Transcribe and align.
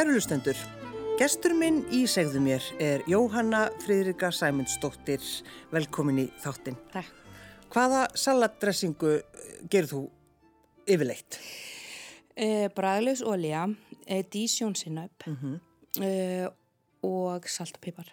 Kærulustendur, 0.00 0.56
gestur 1.20 1.52
minn 1.52 1.82
í 1.92 2.06
segðu 2.08 2.40
mér 2.40 2.64
er 2.80 3.02
Jóhanna 3.10 3.66
Fridrika 3.82 4.30
Sæmundsdóttir, 4.32 5.20
velkomin 5.74 6.22
í 6.22 6.24
þáttinn. 6.40 6.78
Takk. 6.88 7.10
Hvaða 7.68 8.06
salatdressingu 8.16 9.10
gerð 9.68 9.92
þú 9.92 10.00
yfirleitt? 10.94 11.36
Eh, 12.32 12.70
Bræðlaus 12.72 13.20
olja, 13.20 13.66
eh, 14.06 14.22
dísjónsinnöp 14.24 15.26
Mhm. 15.26 15.60
eh, 16.00 16.48
og 17.02 17.44
salt 17.46 17.74
og 17.76 17.80
pipar. 17.82 18.08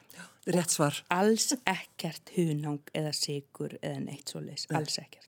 Rétt 0.45 0.69
svar. 0.75 0.93
Alls 1.09 1.53
ekkert 1.65 2.35
hunang 2.35 2.81
eða 2.93 3.13
sigur 3.13 3.79
eða 3.81 4.03
neitt 4.03 4.27
svo 4.27 4.41
leis. 4.41 4.67
Alls 4.71 4.99
ekkert. 4.99 5.23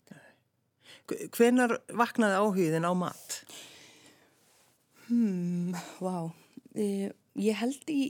Hvenar 1.07 1.79
vaknaði 1.87 2.35
áhugðin 2.35 2.83
á 2.83 2.93
mat? 2.93 3.45
Vá. 5.09 6.25
Eh, 6.27 6.33
ég 6.75 7.55
held 7.61 7.91
í, 7.93 8.01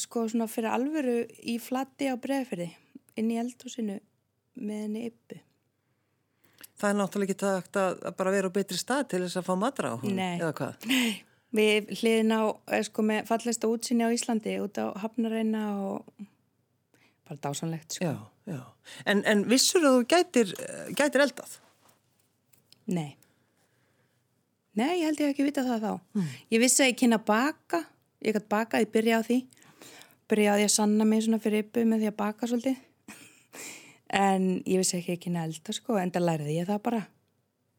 sko 0.00 0.26
svona 0.30 0.48
fyrir 0.50 0.72
alvöru 0.72 1.18
í 1.42 1.58
flatti 1.62 2.08
á 2.08 2.14
bregðferði 2.20 2.70
inn 3.16 3.32
í 3.32 3.40
eldhúsinu 3.40 3.98
með 4.56 4.82
henni 4.86 5.04
yppu. 5.10 5.40
Það 6.76 6.90
er 6.90 6.98
náttúrulega 6.98 7.32
ekki 7.32 7.40
takt 7.40 7.78
að 7.80 8.02
bara 8.18 8.32
vera 8.34 8.50
á 8.52 8.56
betri 8.56 8.76
stað 8.76 9.06
til 9.12 9.22
þess 9.24 9.40
að 9.40 9.48
fá 9.48 9.54
matra 9.56 9.92
á 9.92 10.00
hún, 10.00 10.16
Nei. 10.18 10.36
eða 10.36 10.52
hvað? 10.58 10.88
Við 11.56 11.92
hliðin 12.02 12.34
á, 12.36 12.42
eh, 12.68 12.82
sko 12.84 13.04
með 13.06 13.28
fallesta 13.30 13.68
útsinni 13.70 14.04
á 14.04 14.12
Íslandi 14.12 14.58
út 14.60 14.76
á 14.76 14.92
Hafnareina 15.00 15.62
og 15.88 16.04
bara 17.26 17.38
dásanlegt, 17.40 17.96
sko. 17.96 18.04
Já, 18.04 18.16
já. 18.44 18.60
En, 19.08 19.22
en 19.24 19.46
vissur 19.48 19.80
að 19.80 19.96
þú 19.96 20.02
gætir, 20.12 20.52
gætir 20.98 21.24
eldað? 21.24 21.56
Nei. 22.92 23.16
Nei, 24.76 25.00
ég 25.00 25.06
held 25.08 25.22
ég 25.24 25.32
ekki 25.32 25.46
vitað 25.46 25.70
það 25.72 25.86
þá. 25.86 25.92
Ég 26.52 26.60
vissi 26.60 26.84
að 26.84 26.90
ég 26.92 26.98
kynna 27.00 27.18
baka. 27.24 27.86
Ég 28.26 28.34
gæti 28.34 28.48
bakað, 28.50 28.82
ég 28.82 28.90
byrja 28.90 29.18
á 29.18 29.26
því. 29.26 29.36
Byrja 30.26 30.54
á 30.54 30.58
því 30.58 30.64
að 30.66 30.72
sanna 30.74 31.04
mig 31.06 31.20
svona 31.22 31.38
fyrir 31.42 31.62
yppu 31.62 31.84
með 31.86 32.00
því 32.02 32.08
að 32.10 32.16
baka 32.18 32.48
svolítið. 32.50 32.80
en 34.26 34.48
ég 34.66 34.80
vissi 34.82 34.96
ekki 34.98 35.20
kynna 35.26 35.44
að 35.44 35.52
elda 35.52 35.74
sko, 35.76 35.98
en 36.00 36.10
það 36.10 36.26
læriði 36.26 36.56
ég 36.56 36.66
það 36.72 36.82
bara. 36.88 37.02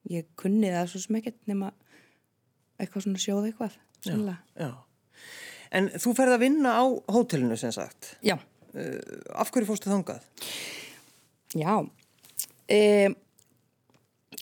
Ég 0.08 0.30
kunni 0.40 0.72
það 0.72 0.88
svo 0.94 1.04
sem 1.04 1.20
ekkert 1.20 1.42
nema 1.52 1.74
eitthvað 2.80 3.08
svona 3.08 3.24
sjóð 3.26 3.50
eitthvað. 3.50 3.76
Sannlega. 4.08 4.40
Já. 4.56 4.72
En 5.76 5.92
þú 6.00 6.16
ferð 6.16 6.38
að 6.38 6.44
vinna 6.46 6.78
á 6.80 6.84
hótelinu 7.12 7.60
sem 7.60 7.76
sagt. 7.76 8.14
Já. 8.24 8.38
Uh, 8.72 8.96
af 9.36 9.52
hverju 9.52 9.68
fórstu 9.68 9.92
þangað? 9.92 10.24
Já. 11.58 11.76
Um, 11.84 13.20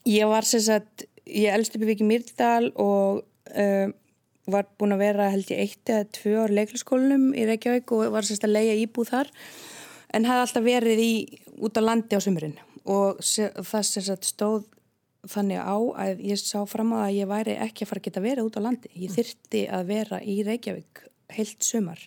ég 0.06 0.30
var 0.30 0.46
sem 0.46 0.62
sagt, 0.62 1.08
ég 1.26 1.50
elst 1.50 1.74
upp 1.74 1.86
í 1.86 1.90
Viki 1.90 2.06
Mýrdal 2.06 2.70
og 2.78 3.24
um, 3.50 3.96
var 4.52 4.68
búin 4.78 4.96
að 4.96 5.04
vera 5.06 5.32
held 5.34 5.50
ég 5.54 5.64
eitt 5.64 5.92
eða 5.92 6.08
tvö 6.18 6.36
ár 6.44 6.54
leikliskólinum 6.54 7.32
í 7.34 7.48
Reykjavík 7.50 7.92
og 7.96 8.14
var 8.14 8.28
sagt 8.28 8.46
að 8.46 8.56
leia 8.58 8.78
íbúð 8.84 9.12
þar 9.12 9.34
en 10.14 10.28
hafði 10.30 10.46
alltaf 10.46 10.66
verið 10.66 11.02
í, 11.02 11.14
út 11.66 11.78
á 11.80 11.82
landi 11.82 12.18
á 12.18 12.22
sumurinn 12.22 12.58
og 12.86 13.22
það 13.26 13.88
sagt 13.90 14.30
stóð 14.30 14.66
þannig 15.30 15.62
á 15.62 15.78
að 16.06 16.22
ég 16.26 16.40
sá 16.40 16.60
fram 16.70 16.94
að 16.98 17.16
ég 17.20 17.30
væri 17.30 17.56
ekki 17.58 17.86
að 17.86 17.92
fara 17.92 18.02
að 18.02 18.08
geta 18.08 18.24
verið 18.24 18.50
út 18.50 18.60
á 18.62 18.66
landi. 18.66 18.92
Ég 18.94 19.14
þyrti 19.16 19.64
að 19.74 19.88
vera 19.90 20.20
í 20.22 20.36
Reykjavík 20.46 21.02
heilt 21.36 21.66
sumar 21.66 22.02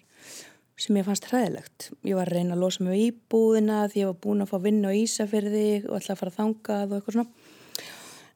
sem 0.78 0.94
ég 0.94 1.06
fannst 1.08 1.26
hræðilegt. 1.26 1.88
Ég 2.06 2.14
var 2.14 2.30
að 2.30 2.38
reyna 2.38 2.54
að 2.54 2.62
losa 2.62 2.84
mig 2.86 3.02
íbúðina 3.08 3.80
því 3.90 4.04
ég 4.04 4.10
var 4.12 4.20
búin 4.22 4.44
að 4.44 4.52
fá 4.52 4.58
vinna 4.62 4.92
á 4.94 4.98
Ísafyrði 4.98 5.68
og 5.88 5.96
ætla 5.98 6.14
að 6.14 6.20
fara 6.20 6.32
að 6.32 6.38
þangað 6.38 6.84
og 6.92 6.98
eitthvað 6.98 7.16
svona. 7.16 7.54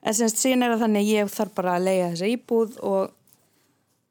En 0.03 0.17
semst 0.17 0.41
síðan 0.41 0.65
er 0.65 0.73
það 0.73 0.83
þannig 0.83 1.05
að 1.05 1.13
ég 1.13 1.33
þarf 1.37 1.53
bara 1.55 1.75
að 1.77 1.85
leiða 1.87 2.09
þessa 2.11 2.31
íbúð 2.33 2.79
og 2.83 3.13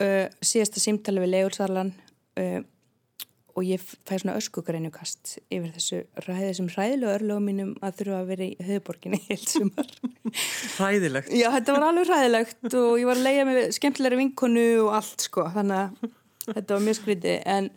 uh, 0.02 0.26
síðasta 0.44 0.82
símtali 0.82 1.22
við 1.22 1.34
leiðursarlan 1.36 1.94
uh, 2.40 2.60
og 3.52 3.66
ég 3.68 3.82
fæ 3.82 4.14
svona 4.16 4.36
öskugreinukast 4.40 5.36
yfir 5.52 5.72
þessu 5.74 5.98
ræði 6.24 6.52
sem 6.56 6.68
hræðilegu 6.72 7.12
örlögum 7.12 7.48
mínum 7.50 7.72
að 7.84 7.98
þurfa 7.98 8.20
að 8.22 8.30
vera 8.30 8.46
í 8.46 8.68
höfuborginni 8.68 9.20
heilt 9.26 9.48
sumar. 9.50 9.90
Hræðilegt. 10.78 11.34
Já, 11.36 11.48
þetta 11.58 11.76
var 11.76 11.86
alveg 11.90 12.08
hræðilegt 12.08 12.78
og 12.80 12.94
ég 13.00 13.10
var 13.10 13.20
að 13.20 13.26
leiða 13.28 13.48
með 13.50 13.60
skemmtilegri 13.76 14.20
vinkonu 14.22 14.64
og 14.86 14.94
allt 15.00 15.26
sko, 15.26 15.44
þannig 15.52 15.82
að 15.82 16.14
þetta 16.56 16.78
var 16.78 16.86
mjög 16.86 16.98
skrítið. 17.02 17.36
En 17.56 17.68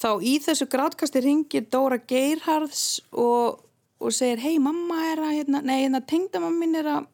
þá 0.00 0.10
í 0.20 0.36
þessu 0.44 0.68
grátkasti 0.74 1.24
ringir 1.24 1.66
Dóra 1.72 2.00
Geirharðs 2.12 2.84
og, 3.12 3.62
og 4.00 4.16
segir, 4.16 4.44
hei 4.44 4.60
mamma 4.62 5.00
er 5.14 5.24
að, 5.24 5.36
hérna, 5.38 5.64
nei, 5.64 5.78
hérna 5.86 6.04
tengdamamma 6.04 6.60
mín 6.60 6.76
er 6.82 6.92
að 6.98 7.08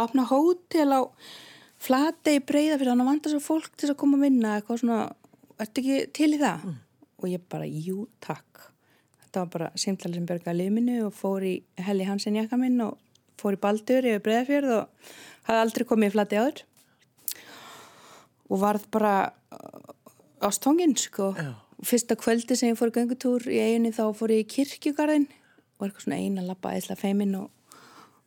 opna 0.00 0.24
hótel 0.30 0.96
á 0.96 1.00
flati 1.84 2.38
í 2.38 2.42
breyða 2.44 2.78
fyrir 2.80 2.92
hann 2.92 3.04
að 3.04 3.10
vanda 3.10 3.32
svo 3.32 3.42
fólk 3.44 3.76
til 3.80 3.90
að 3.92 3.98
koma 4.00 4.18
að 4.18 4.26
vinna 4.28 4.56
eitthvað 4.58 4.80
svona, 4.82 5.00
ertu 5.60 5.82
ekki 5.82 6.00
til 6.16 6.30
í 6.32 6.40
það? 6.40 6.68
Og 7.20 7.30
ég 7.30 7.44
bara, 7.52 7.68
jú, 7.68 8.06
takk. 8.24 8.68
Þetta 9.22 9.42
var 9.42 9.50
bara 9.54 9.70
simtali 9.80 10.18
sem 10.18 10.28
bergaði 10.28 10.62
liðminu 10.62 11.00
og 11.08 11.16
fór 11.16 11.44
í 11.46 11.54
Helli 11.86 12.06
Hansen 12.08 12.36
jakka 12.38 12.58
minn 12.60 12.80
og 12.84 12.98
fór 13.40 13.56
í 13.56 13.60
Baldur 13.60 14.06
yfir 14.06 14.22
Breiðafjörð 14.24 14.76
og 14.78 15.10
hafði 15.48 15.60
aldrei 15.64 15.86
komið 15.88 16.10
í 16.10 16.14
flati 16.14 16.40
áður 16.40 16.62
og 18.50 18.60
varð 18.60 18.86
bara 18.94 19.14
uh, 19.56 20.46
ástfanginn 20.46 20.94
sko 21.00 21.32
Já. 21.36 21.50
fyrsta 21.84 22.16
kvöldi 22.20 22.56
sem 22.58 22.72
ég 22.72 22.78
fór 22.78 22.92
í 22.92 22.96
göngutúr 22.98 23.48
í 23.50 23.60
eiginni 23.60 23.92
þá 23.94 24.06
fór 24.16 24.34
ég 24.34 24.44
í 24.44 24.50
kirkjugarðin 24.54 25.26
og 25.28 25.86
eitthvað 25.86 26.06
svona 26.06 26.20
eina 26.20 26.46
lappa 26.46 26.74
eðsla 26.76 26.96
feimin 27.00 27.34
og, 27.40 27.48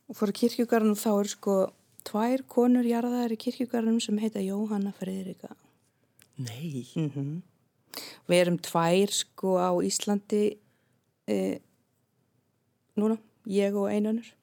og 0.09 0.19
fór 0.19 0.34
í 0.34 0.38
kirkjugarðin 0.41 0.96
og 0.96 1.01
þá 1.01 1.12
er 1.13 1.31
sko 1.31 1.57
tvær 2.07 2.44
konur 2.50 2.88
jarðaðar 2.88 3.35
í 3.35 3.40
kirkjugarðinum 3.41 4.01
sem 4.03 4.18
heita 4.22 4.44
Jóhanna 4.44 4.94
Freyðrika 4.97 5.53
Nei. 6.38 6.85
við 8.29 8.40
erum 8.40 8.59
tvær 8.63 9.13
sko 9.16 9.57
á 9.59 9.72
Íslandi 9.84 10.44
e, 11.28 11.38
núna, 13.00 13.17
ég 13.50 13.78
og 13.78 13.90
einunur 13.91 14.34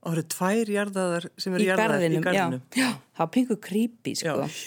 Og 0.00 0.14
það 0.14 0.16
eru 0.16 0.28
tvær 0.32 0.70
jarðaðar 0.72 1.24
sem 1.36 1.56
eru 1.56 1.64
jarðaðar 1.66 1.92
garðinum, 1.92 2.22
í 2.22 2.24
garðinum. 2.24 2.60
Já, 2.72 2.80
já, 2.80 2.92
það 3.12 3.20
var 3.20 3.32
pingu 3.34 3.56
creepy 3.60 4.14
sko. 4.16 4.32
Já. 4.32 4.62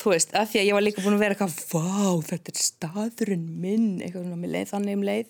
þú 0.00 0.12
veist, 0.14 0.32
af 0.32 0.48
því 0.48 0.60
að 0.62 0.68
ég 0.68 0.76
var 0.78 0.84
líka 0.86 1.04
búin 1.04 1.16
að 1.18 1.24
vera 1.26 1.36
eitthvað 1.36 1.58
vá, 1.68 2.22
þetta 2.30 2.52
er 2.54 2.60
staðurinn 2.62 3.44
minn 3.62 3.90
eitthvað 4.00 4.24
svona 4.24 4.40
með 4.40 4.54
leið, 4.56 4.70
þannig 4.72 4.96
um 4.96 5.04
leið 5.10 5.28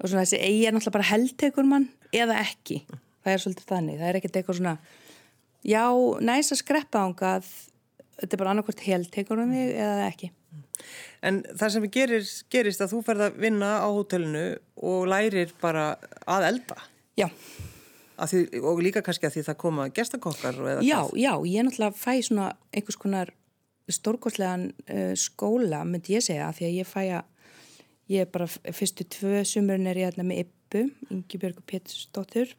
og 0.00 0.10
svona 0.10 0.24
þessi 0.24 0.40
eigi 0.40 0.66
er 0.66 0.74
náttúrulega 0.74 0.96
bara 0.96 1.08
heldtekur 1.12 1.70
mann 1.70 1.86
eða 2.16 2.40
ekki 2.42 2.80
það 3.24 3.32
er 3.34 3.42
svolítið 3.44 3.70
þannig, 3.72 3.98
það 4.00 4.08
er 4.12 4.18
ekkert 4.20 4.38
eitthvað 4.40 4.60
svona 4.60 4.76
já, 5.66 5.84
næs 6.30 6.52
að 6.54 6.60
skreppa 6.62 7.02
ángað 7.06 7.48
þetta 8.20 8.36
er 8.36 8.42
bara 8.42 8.52
annarkvort 8.54 8.84
heldtekur 8.84 9.42
um 9.42 9.52
þig 9.54 9.74
eða 9.80 10.06
ekki. 10.10 10.30
En 11.24 11.42
það 11.56 11.72
sem 11.74 11.86
gerist, 11.92 12.38
gerist 12.52 12.80
að 12.80 12.94
þú 12.94 13.02
ferð 13.04 13.26
að 13.26 13.36
vinna 13.42 13.74
á 13.84 13.88
hótelinu 13.92 14.44
og 14.80 15.04
lærir 15.08 15.52
bara 15.60 15.90
að 16.28 16.48
elda. 16.52 16.78
já, 17.20 17.28
Að 18.20 18.28
Því, 18.34 18.40
og 18.68 18.80
líka 18.84 19.00
kannski 19.00 19.24
að 19.24 19.36
því 19.38 19.42
það 19.46 19.56
koma 19.62 19.84
gestakokkar 19.96 20.56
já, 20.84 20.98
hvað. 21.00 21.12
já, 21.16 21.30
ég 21.48 21.64
náttúrulega 21.64 21.96
fæ 21.96 22.12
svona 22.26 22.48
einhvers 22.76 22.98
konar 23.00 23.30
stórkostlegan 23.88 24.66
uh, 24.92 25.14
skóla, 25.16 25.80
myndi 25.88 26.18
ég 26.18 26.24
segja, 26.26 26.50
því 26.52 26.66
að 26.68 26.74
ég 26.76 26.90
fæ 26.90 27.00
að, 27.16 27.54
ég 28.12 28.26
er 28.26 28.28
bara 28.34 28.48
fyrstu 28.76 29.06
tvö 29.08 29.40
sumurinn 29.48 29.88
er 29.88 30.02
ég 30.02 30.10
hérna 30.10 30.26
með 30.28 30.42
Ippu, 30.44 30.82
Ingi 31.08 31.40
Björg 31.40 31.62
og 31.62 31.66
Pétursdóttur 31.72 32.52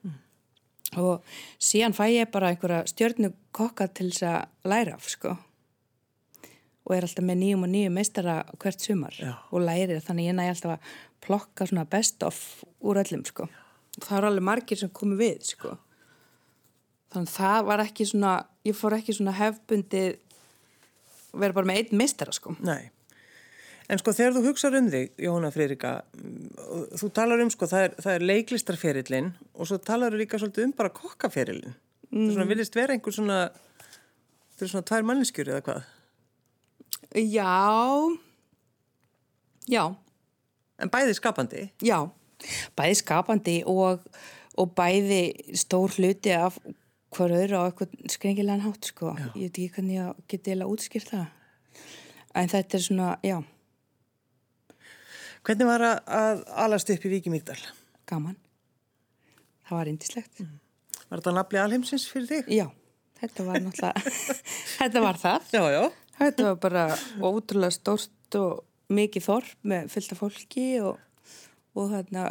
og 1.00 1.24
síðan 1.62 1.96
fæ 1.96 2.06
ég 2.12 2.32
bara 2.32 2.52
einhverja 2.52 2.84
stjörnu 2.90 3.32
kokka 3.56 3.88
til 3.88 4.10
þess 4.12 4.28
að 4.28 4.72
læra 4.72 4.98
af, 4.98 5.08
sko. 5.10 5.36
Og 6.88 6.96
er 6.96 7.06
alltaf 7.06 7.24
með 7.24 7.40
nýjum 7.44 7.66
og 7.68 7.72
nýjum 7.72 7.96
meistara 7.96 8.36
hvert 8.60 8.82
sumar. 8.82 9.16
Já. 9.16 9.36
og 9.52 9.62
lærir 9.62 10.02
þannig 10.02 10.32
ég 10.32 10.36
næ 10.36 10.50
alltaf 10.50 10.78
að 10.78 10.96
plokka 11.22 11.68
svona 11.70 11.86
best 11.86 12.24
of 12.24 12.64
úr 12.82 13.00
öllum 13.04 13.24
sko. 13.26 13.48
Það 14.02 14.18
eru 14.18 14.28
alveg 14.32 14.48
margir 14.48 14.80
sem 14.80 14.90
komu 14.90 15.16
við 15.20 15.46
sko. 15.54 15.78
Þannig 17.12 17.30
að 17.30 17.36
það 17.38 17.66
var 17.68 17.84
ekki 17.86 18.08
svona 18.08 18.34
ég 18.66 18.78
fór 18.78 18.98
ekki 18.98 19.16
svona 19.16 19.36
hefbundið 19.38 20.18
vera 21.32 21.56
bara 21.56 21.70
með 21.70 21.82
einn 21.82 22.02
meistara 22.02 22.34
sko. 22.36 22.56
Nei. 22.60 22.90
En 23.92 24.00
sko 24.00 24.14
þegar 24.16 24.36
þú 24.38 24.42
hugsaður 24.46 24.80
um 24.80 24.90
þig, 24.94 25.10
Jóhanna 25.20 25.50
Freyrika, 25.52 25.90
þú 26.96 27.10
talar 27.16 27.42
um 27.44 27.50
sko 27.52 27.68
það 27.68 27.86
er, 27.90 27.96
það 28.06 28.14
er 28.18 28.26
leiklistarferillin 28.30 29.32
og 29.52 29.68
svo 29.68 29.80
talar 29.84 30.14
þú 30.16 30.22
líka 30.22 30.40
svolítið 30.40 30.70
um 30.70 30.76
bara 30.78 30.94
kokkaferillin. 30.96 31.74
Mm. 32.12 32.22
Það 32.30 32.34
svona, 32.38 32.48
viljast 32.54 32.78
vera 32.80 32.96
einhver 32.96 33.16
svona, 33.18 33.40
það 34.56 34.66
er 34.68 34.72
svona 34.74 34.88
tvær 34.92 35.08
manneskjur 35.10 35.52
eða 35.52 35.66
hvað? 35.68 35.90
Já 37.20 37.52
Já, 39.72 39.84
En 40.82 40.90
bæði 40.90 41.14
skapandi. 41.20 41.68
já 41.86 42.00
bæði 42.76 42.96
skapandi 42.98 43.58
og, 43.70 44.02
og 44.58 44.72
bæði 44.76 45.20
stór 45.60 45.94
hluti 46.00 46.32
af 46.34 46.58
hver 47.14 47.34
öðru 47.38 47.60
á 47.60 47.64
eitthvað 47.68 47.94
skrengilegan 48.10 48.64
hátt 48.64 48.88
sko. 48.90 49.12
Ég 49.36 49.52
veit 49.52 49.60
ekki 49.60 49.70
hvernig 49.76 49.98
ég 50.00 50.24
geti 50.32 50.56
eða 50.56 50.70
útskýrt 50.72 51.12
það. 51.12 51.28
En 52.40 52.50
þetta 52.50 52.78
er 52.80 52.84
svona, 52.88 53.10
já, 53.28 53.38
Hvernig 55.42 55.68
var 55.68 55.82
að, 55.82 56.02
að 56.22 56.42
alast 56.66 56.92
upp 56.94 57.06
í 57.08 57.14
Víki 57.16 57.32
Mýrdal? 57.34 57.60
gaman. 58.12 58.38
Það 59.68 59.78
var 59.78 59.92
indislegt. 59.92 60.42
Var 61.08 61.22
þetta 61.22 61.36
nafli 61.36 61.62
alheimsins 61.62 62.08
fyrir 62.12 62.28
þig? 62.30 62.50
Já, 62.60 62.66
þetta 63.22 63.46
var 63.48 63.62
náttúrulega, 63.64 64.16
þetta 64.80 65.04
var 65.06 65.22
það. 65.22 65.54
Já, 65.56 65.64
já. 65.76 65.84
Þetta 66.22 66.50
var 66.50 66.58
bara 66.66 66.84
ótrúlega 67.24 67.74
stórt 67.74 68.38
og 68.38 68.92
mikið 68.92 69.26
þorp 69.26 69.70
með 69.72 69.88
fylgta 69.94 70.18
fólki 70.20 70.66
og, 70.84 71.00
og 71.80 71.94
þarna 71.94 72.26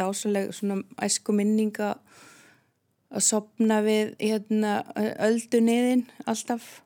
dásaleg 0.00 0.48
svona 0.56 0.80
æsku 1.04 1.34
minninga 1.36 1.92
að 3.06 3.22
sopna 3.22 3.78
við 3.84 4.16
hérna 4.18 4.80
ölduniðin 5.28 6.06
alltaf 6.26 6.80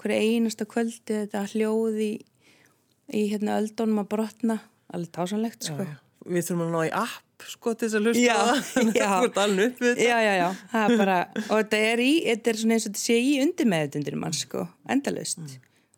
hverju 0.00 0.36
einasta 0.38 0.64
kvöldi 0.70 1.18
þetta 1.26 1.42
hljóð 1.52 2.00
í, 2.00 2.12
í 3.12 3.26
hérna 3.34 3.58
öldunum 3.60 4.04
að 4.04 4.10
brotna 4.14 4.58
alveg 4.94 5.12
dásanlegt 5.16 5.70
sko. 5.70 5.86
Við 6.26 6.48
þurfum 6.48 6.64
að 6.66 6.74
ná 6.74 6.80
í 6.86 6.92
app 7.02 7.46
sko 7.46 7.74
til 7.76 7.88
þess 7.88 7.98
að 7.98 8.06
hlusta 8.08 8.36
það. 8.40 8.60
já. 9.02 9.10
Þetta. 9.26 9.92
Já, 10.00 10.16
já, 10.24 10.32
já, 10.40 10.46
það 10.72 10.94
bara 11.02 11.16
og 11.44 11.54
þetta 11.54 11.80
er 11.90 12.02
í, 12.02 12.12
þetta 12.24 12.52
er 12.52 12.60
svona 12.62 12.76
eins 12.78 12.86
og 12.86 12.92
þetta 12.94 13.02
sé 13.02 13.16
í 13.20 13.32
undir 13.44 13.68
meðutundir 13.70 14.16
mann 14.22 14.36
sko, 14.36 14.62
endalaust 14.88 15.42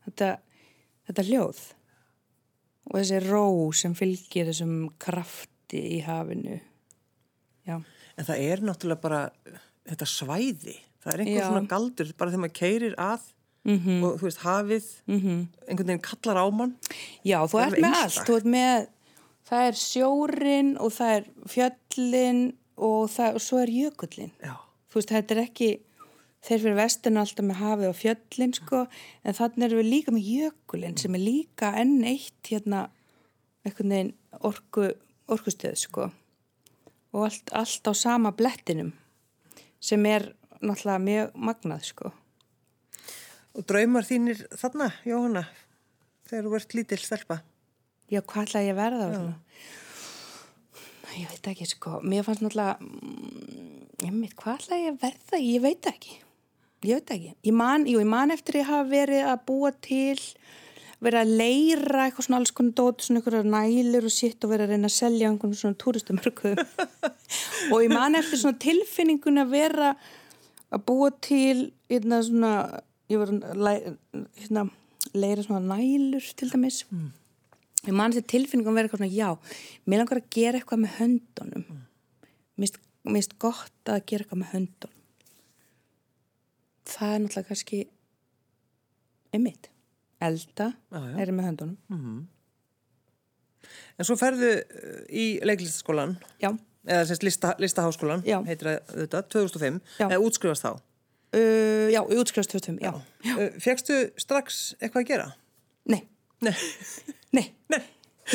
þetta, 0.08 0.32
þetta 1.08 1.26
hljóð 1.29 1.61
og 2.88 2.96
þessi 2.99 3.23
ró 3.29 3.44
sem 3.76 3.94
fylgir 3.96 4.50
þessum 4.50 4.75
krafti 4.99 5.85
í 5.99 6.02
hafinu 6.06 6.58
já, 7.69 7.79
En 8.19 8.26
það 8.26 8.44
er 8.50 8.62
náttúrulega 8.67 9.02
bara 9.05 9.19
þetta 9.88 10.06
svæði. 10.11 10.76
Það 10.99 11.12
er 11.12 11.20
einhver 11.23 11.38
Já. 11.38 11.46
svona 11.46 11.70
galdur 11.70 12.08
bara 12.19 12.32
þegar 12.32 12.43
maður 12.44 12.56
keirir 12.58 12.96
að 12.99 13.29
-hmm. 13.76 14.05
og 14.05 14.19
þú 14.19 14.25
veist 14.29 14.44
hafið 14.44 14.87
-hmm. 15.09 15.41
einhvern 15.69 15.88
veginn 15.88 16.09
kallar 16.11 16.37
á 16.43 16.47
mann. 16.50 16.76
já 17.25 17.38
þú 17.47 17.59
er 17.61 17.67
ert 17.67 17.82
með 17.82 17.94
allt 18.03 18.29
þú 18.29 18.37
ert 18.37 18.44
með, 18.44 18.87
það 19.49 19.62
er 19.69 19.75
sjórin 19.75 20.70
og 20.81 20.91
það 20.93 21.11
er 21.17 21.25
fjöllin 21.47 22.43
og, 22.76 23.11
það, 23.11 23.35
og 23.35 23.41
svo 23.41 23.59
er 23.59 23.70
jökullin 23.70 24.32
Já. 24.43 24.55
þú 24.91 24.94
veist, 24.94 25.11
þetta 25.11 25.35
er 25.35 25.43
ekki 25.43 25.70
þeir 26.44 26.62
fyrir 26.62 26.79
vesturna 26.79 27.25
alltaf 27.25 27.44
með 27.44 27.61
hafið 27.62 27.88
og 27.88 27.99
fjöllin 27.99 28.55
sko, 28.55 28.87
en 29.25 29.35
þannig 29.35 29.67
erum 29.67 29.82
við 29.82 29.91
líka 29.91 30.14
með 30.14 30.29
jökulin 30.29 30.97
sem 31.00 31.14
er 31.14 31.25
líka 31.25 31.73
enn 31.81 32.05
eitt 32.05 32.50
hérna, 32.50 32.88
einhvern 33.67 33.94
veginn 33.94 34.14
orku, 34.41 34.93
orkustöð 35.29 35.76
sko 35.76 36.11
og 37.12 37.25
allt, 37.26 37.53
allt 37.53 37.91
á 37.91 37.93
sama 37.97 38.32
blettinum 38.37 38.93
sem 39.81 40.05
er 40.06 40.32
náttúrulega 40.61 41.03
mjög 41.03 41.37
magnað 41.49 41.85
sko 41.91 42.12
Og 43.58 43.66
draumar 43.66 44.06
þínir 44.06 44.44
þarna, 44.55 44.93
Jóhanna, 45.08 45.43
þegar 46.31 46.46
þú 46.46 46.58
ert 46.60 46.78
lítil 46.78 47.00
stelpa. 47.02 47.40
já, 48.08 48.20
hvað 48.22 48.46
ætla 48.46 48.62
ég 48.62 48.72
að 48.72 48.78
verða 48.78 49.08
og 49.08 49.16
svona? 49.16 49.37
Ég 51.19 51.31
veit 51.32 51.49
ekki 51.50 51.66
sko. 51.66 51.99
Mér 52.06 52.22
fannst 52.22 52.44
náttúrulega 52.44 52.76
mm, 52.78 53.82
ég 54.05 54.14
veit, 54.20 54.34
hvað 54.38 54.60
ætla 54.60 54.78
ég 54.78 54.93
að 54.93 55.00
verða? 55.02 55.40
Ég 55.43 55.64
veit 55.64 55.90
ekki. 55.90 56.19
Ég 56.87 57.00
veit 57.00 57.10
ekki, 57.10 57.32
ég 57.43 57.55
man, 57.58 57.88
jú, 57.90 57.99
ég 57.99 58.06
man 58.06 58.31
eftir 58.31 58.60
ég 58.60 58.69
hafa 58.69 58.87
verið 58.87 59.25
að 59.26 59.40
búa 59.49 59.72
til 59.82 60.20
verið 61.02 61.20
að 61.20 61.32
leira 61.40 62.04
eitthvað 62.04 62.26
svona 62.26 62.38
alls 62.38 62.52
konar 62.54 62.76
dót, 62.78 63.02
svona 63.02 63.19
eitthvað 63.19 63.49
nælur 63.50 64.06
og 64.06 64.14
sitt 64.14 64.46
og 64.46 64.52
verið 64.52 64.69
að 64.69 64.72
reyna 64.75 64.90
að 64.90 64.94
selja 64.94 65.31
einhvern 65.31 65.58
svona 65.58 65.78
túristamörkuðum 65.82 66.62
og 67.72 67.82
ég 67.82 67.94
man 67.94 68.19
eftir 68.19 68.43
svona 68.43 68.62
tilfinningun 68.62 69.43
að 69.43 69.52
vera 69.56 69.90
að 70.70 70.84
búa 70.87 71.11
til 71.25 71.69
hérna 71.90 72.20
svona 72.26 72.52
ég 73.08 73.22
læ- 73.56 73.96
hérna, 74.43 74.66
leira 75.14 75.43
svona 75.46 75.62
nælur 75.76 76.25
til 76.37 76.50
dæmis. 76.52 76.84
Ég 77.87 77.94
man 77.94 78.10
eftir 78.12 78.26
tilfinningum 78.34 78.75
vera 78.75 78.88
eitthvað 78.88 79.05
svona 79.05 79.14
já, 79.14 79.31
mér 79.87 80.02
langar 80.02 80.19
að 80.20 80.31
gera 80.34 80.58
eitthvað 80.58 80.82
með 80.84 80.96
höndunum. 80.99 81.64
Finnst- 82.58 82.81
mér 83.06 83.14
finnst 83.20 83.38
gott 83.38 83.84
að 83.87 84.02
gera 84.06 84.25
eitthvað 84.25 84.43
með 84.43 84.52
höndunum. 84.55 84.94
Það 86.88 87.14
er 87.14 87.19
náttúrulega 87.22 87.49
kannski 87.49 87.78
einmitt. 89.34 89.69
Elda 90.20 90.72
já. 90.90 91.20
er 91.22 91.31
með 91.32 91.44
höndunum. 91.52 92.26
En 93.99 94.06
svo 94.06 94.16
ferðu 94.19 94.49
uh, 94.62 95.00
í 95.11 95.38
leiklistaskólan, 95.46 96.16
já, 96.43 96.52
eða 96.88 97.16
lista, 97.26 97.50
listaháskólan, 97.61 98.22
heitir 98.46 98.69
það 98.70 98.93
þetta, 99.02 99.22
2005, 99.34 99.81
Já. 99.99 100.06
eða 100.08 100.20
útskrifast 100.25 100.64
þá. 100.64 100.70
Uh, 101.34 101.86
já, 101.92 102.00
í 102.08 102.19
útskrifast 102.22 102.54
25 102.56 102.80
já, 102.84 102.92
Uh, 103.28 103.48
Fekstu 103.60 103.96
strax 104.16 104.75
eitthvað 104.80 105.02
að 105.02 105.08
gera? 105.10 105.28
nei, 105.90 106.02
Nei. 106.40 106.54
nei 107.34 107.46
Nei. 107.69 107.80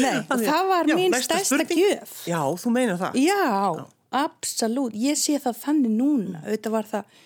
Nei, 0.01 0.11
og 0.25 0.41
það 0.41 0.67
var 0.71 0.87
Já, 0.89 0.95
mín 0.97 1.13
stærsta 1.21 1.65
gjöf. 1.69 2.13
Já, 2.25 2.39
þú 2.57 2.71
meinar 2.73 2.97
það. 2.97 3.17
Já, 3.21 3.83
absolutt. 4.17 4.95
Ég 4.97 5.19
sé 5.21 5.35
það 5.37 5.59
þannig 5.61 5.93
núna. 5.99 6.39
Auðvitað 6.47 6.73
var 6.73 6.87
það 6.89 7.19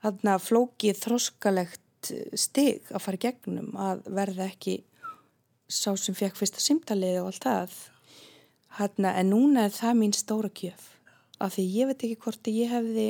þarna 0.00 0.36
flókið 0.40 1.00
þroskalegt 1.02 2.10
stig 2.40 2.88
að 2.88 3.04
fara 3.04 3.20
gegnum 3.20 3.74
að 3.76 4.00
verða 4.16 4.46
ekki 4.48 4.78
sá 5.68 5.92
sem 6.00 6.16
fekk 6.16 6.40
fyrsta 6.40 6.62
simtalið 6.64 7.18
og 7.20 7.28
allt 7.34 7.44
það. 7.44 7.76
Þarna, 8.78 9.12
en 9.20 9.30
núna 9.34 9.66
er 9.68 9.76
það 9.76 9.98
mín 10.00 10.16
stóra 10.16 10.48
gjöf. 10.56 10.86
Af 11.40 11.58
því 11.58 11.66
ég 11.74 11.90
veit 11.92 12.06
ekki 12.08 12.20
hvort 12.24 12.48
ég 12.52 12.72
hefði 12.72 13.06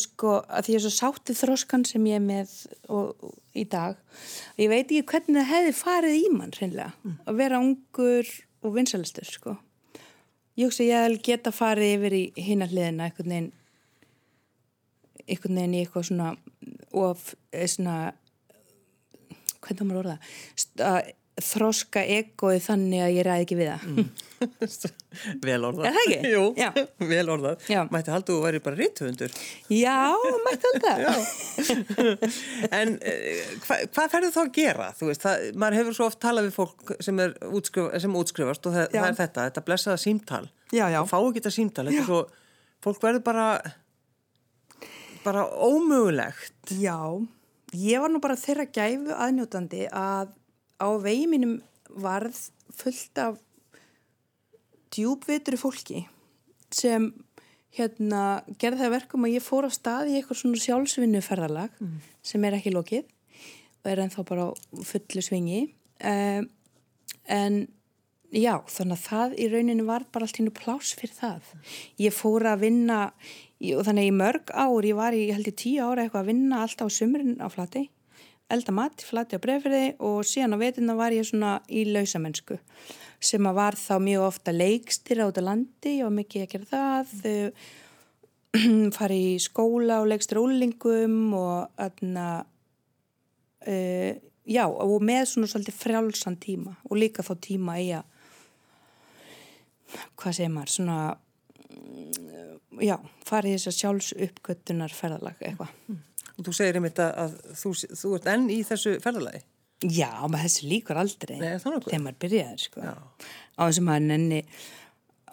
sko, 0.00 0.38
að 0.48 0.66
því 0.66 0.74
ég 0.74 0.78
er 0.78 0.84
svo 0.86 0.94
sáttið 0.94 1.40
þróskan 1.42 1.84
sem 1.88 2.08
ég 2.08 2.18
er 2.18 2.24
með 2.24 2.54
og, 2.88 3.12
og, 3.20 3.36
í 3.56 3.64
dag. 3.72 3.98
Ég 4.60 4.72
veit 4.72 4.86
ekki 4.86 5.04
hvernig 5.12 5.38
það 5.38 5.52
hefði 5.52 5.76
farið 5.80 6.16
í 6.18 6.24
mann 6.32 6.54
hreinlega, 6.56 7.14
að 7.26 7.38
vera 7.40 7.60
ungur 7.62 8.32
og 8.62 8.74
vinsalistur 8.76 9.28
sko. 9.28 9.56
Ég 10.56 10.70
hugsa 10.70 10.84
að 10.84 10.90
ég 10.90 11.04
hefði 11.04 11.22
geta 11.28 11.52
farið 11.52 11.94
yfir 11.98 12.16
í 12.16 12.24
hinna 12.48 12.68
hliðina 12.70 13.08
einhvern 13.08 13.32
veginn 13.32 13.52
einhvern 15.26 15.58
veginn 15.58 15.74
í 15.74 15.82
eitthvað 15.82 16.08
svona 16.08 16.30
of, 16.96 17.34
eh, 17.52 17.66
svona 17.66 18.14
hvernig 19.60 19.82
á 19.82 19.86
maður 19.88 20.02
orða 20.02 20.18
að 20.86 21.12
þroska 21.36 22.00
egoið 22.00 22.62
þannig 22.64 23.02
að 23.04 23.10
ég 23.12 23.24
ræði 23.26 23.44
ekki 23.44 23.56
við 23.58 23.68
það 23.68 23.82
vel 25.46 25.58
orðað. 25.68 25.86
Er 25.88 25.94
það 25.96 26.02
ekki? 26.02 26.30
Jú, 26.32 26.44
Já. 26.56 26.68
vel 27.12 27.32
orðað. 27.32 27.66
Já. 27.72 27.80
Mætti 27.92 28.12
haldu 28.12 28.32
að 28.32 28.38
þú 28.38 28.44
væri 28.46 28.60
bara 28.64 28.78
rithöfundur. 28.80 29.34
Já, 29.72 29.98
mætti 30.46 30.70
alltaf 30.70 30.96
En 32.78 32.94
uh, 32.96 33.42
hva, 33.66 33.78
hvað 33.96 34.14
ferðu 34.14 34.30
þá 34.32 34.40
að 34.42 34.52
gera? 34.56 34.88
Þú 34.96 35.10
veist, 35.10 35.24
það, 35.26 35.44
maður 35.60 35.78
hefur 35.80 35.98
svo 35.98 36.08
oft 36.08 36.20
talað 36.24 36.48
við 36.48 36.56
fólk 36.56 36.94
sem, 37.04 37.20
er 37.26 37.36
útskrif, 37.60 37.90
sem 38.06 38.16
útskrifast 38.22 38.68
og 38.70 38.76
það, 38.78 38.88
það 38.96 39.08
er 39.10 39.18
þetta, 39.20 39.46
þetta 39.50 39.64
blessaða 39.68 40.02
símtal. 40.06 40.42
Já, 40.72 40.86
já. 40.92 41.00
Fá 41.08 41.16
ekki 41.20 41.42
þetta 41.42 41.54
símtal. 41.58 41.86
Þetta 41.90 42.04
er 42.04 42.08
svo, 42.08 42.22
fólk 42.86 43.04
verður 43.04 43.26
bara, 43.28 43.46
bara 45.24 45.44
ómögulegt. 45.68 46.56
Já, 46.80 46.96
ég 47.76 48.00
var 48.04 48.12
nú 48.12 48.24
bara 48.24 48.40
þeirra 48.40 48.68
gæfu 48.72 49.16
aðnjótandi 49.16 49.84
að 49.92 50.32
á 50.80 50.88
vegi 51.02 51.26
mínum 51.30 51.58
varð 52.02 52.38
fullt 52.76 53.18
af 53.22 53.38
djúbvitri 54.94 55.58
fólki 55.60 56.04
sem 56.74 57.10
hérna 57.76 58.42
gerði 58.60 58.80
það 58.80 58.88
að 58.88 58.94
verkum 58.96 59.26
að 59.26 59.36
ég 59.36 59.44
fór 59.44 59.68
á 59.68 59.70
stað 59.72 60.10
í 60.10 60.18
eitthvað 60.18 60.40
svona 60.40 60.62
sjálfsvinnuferðalag 60.64 61.80
sem 62.24 62.44
er 62.44 62.58
ekki 62.58 62.72
lokið 62.72 63.04
og 63.82 63.90
er 63.92 64.02
ennþá 64.04 64.24
bara 64.26 64.48
á 64.48 64.50
fullu 64.82 65.22
svingi. 65.22 65.60
Um, 66.02 66.48
en 67.28 67.58
já, 68.32 68.58
þannig 68.66 68.96
að 68.96 69.04
það 69.04 69.36
í 69.38 69.48
rauninu 69.52 69.84
var 69.86 70.06
bara 70.12 70.26
allt 70.26 70.40
í 70.40 70.46
nú 70.46 70.54
plás 70.54 70.94
fyrir 70.98 71.14
það. 71.14 71.52
Ég 72.02 72.16
fór 72.16 72.48
að 72.50 72.64
vinna 72.66 73.00
og 73.76 73.84
þannig 73.86 74.08
í 74.10 74.16
mörg 74.16 74.50
ár, 74.52 74.84
ég 74.84 74.96
var 74.98 75.16
í 75.16 75.26
ég 75.28 75.36
held 75.36 75.52
í 75.52 75.54
tíu 75.56 75.84
ára 75.84 76.04
eitthvað 76.04 76.24
að 76.24 76.32
vinna 76.32 76.62
alltaf 76.64 76.90
á 76.90 76.96
sumrin 76.96 77.38
á 77.40 77.48
flati 77.52 77.86
elda 78.52 78.74
mat, 78.74 79.02
flati 79.02 79.38
á 79.38 79.42
breyfriði 79.42 79.96
og 80.06 80.20
síðan 80.26 80.54
á 80.54 80.62
veturna 80.62 80.94
var 80.98 81.14
ég 81.14 81.26
svona 81.26 81.58
í 81.66 81.86
lausamennsku 81.88 82.58
sem 83.26 83.48
að 83.48 83.56
var 83.56 83.76
þá 83.80 83.94
mjög 84.04 84.26
ofta 84.26 84.52
leikstýra 84.54 85.26
út 85.30 85.40
á 85.40 85.48
landi, 85.48 85.96
var 86.04 86.14
mikið 86.14 86.44
að 86.44 86.52
gera 86.52 86.70
það 86.70 87.08
fari 88.96 89.18
í 89.34 89.36
skóla 89.42 90.00
og 90.02 90.10
leikstýra 90.12 90.44
úlingum 90.44 91.34
og 91.36 91.82
aðna 91.82 92.26
uh, 93.66 94.12
já, 94.46 94.64
og 94.66 94.98
með 95.04 95.24
svona 95.32 95.50
svolítið 95.50 95.80
frjálsan 95.80 96.38
tíma 96.42 96.76
og 96.86 97.00
líka 97.00 97.24
þá 97.26 97.34
tíma 97.48 97.78
í 97.82 97.90
að 97.96 98.12
hvað 100.18 100.36
segir 100.38 100.52
maður, 100.52 100.74
svona 100.74 100.98
mm, 101.70 102.82
já, 102.84 102.96
fari 103.26 103.54
í 103.54 103.56
þess 103.56 103.72
að 103.72 103.80
sjálfs 103.80 104.12
uppgötunar 104.28 104.94
ferðalag 104.94 105.40
eitthvað 105.40 106.04
Og 106.36 106.46
þú 106.46 106.56
segir 106.56 106.78
einmitt 106.78 106.98
að, 107.00 107.12
að 107.22 107.36
þú, 107.60 107.72
þú 108.00 108.14
ert 108.18 108.32
enn 108.32 108.48
í 108.52 108.58
þessu 108.68 108.96
ferðalagi. 109.04 109.44
Já, 109.84 110.10
maður 110.24 110.46
þessu 110.46 110.68
líkur 110.70 110.98
aldrei 111.00 111.36
Nei, 111.36 111.50
þegar 111.60 112.02
maður 112.04 112.20
byrjaði 112.24 112.62
sko. 112.64 112.84
Á 113.56 113.60
þess 113.60 113.80
að 113.80 113.86
maður 113.88 114.06
nenni 114.10 114.42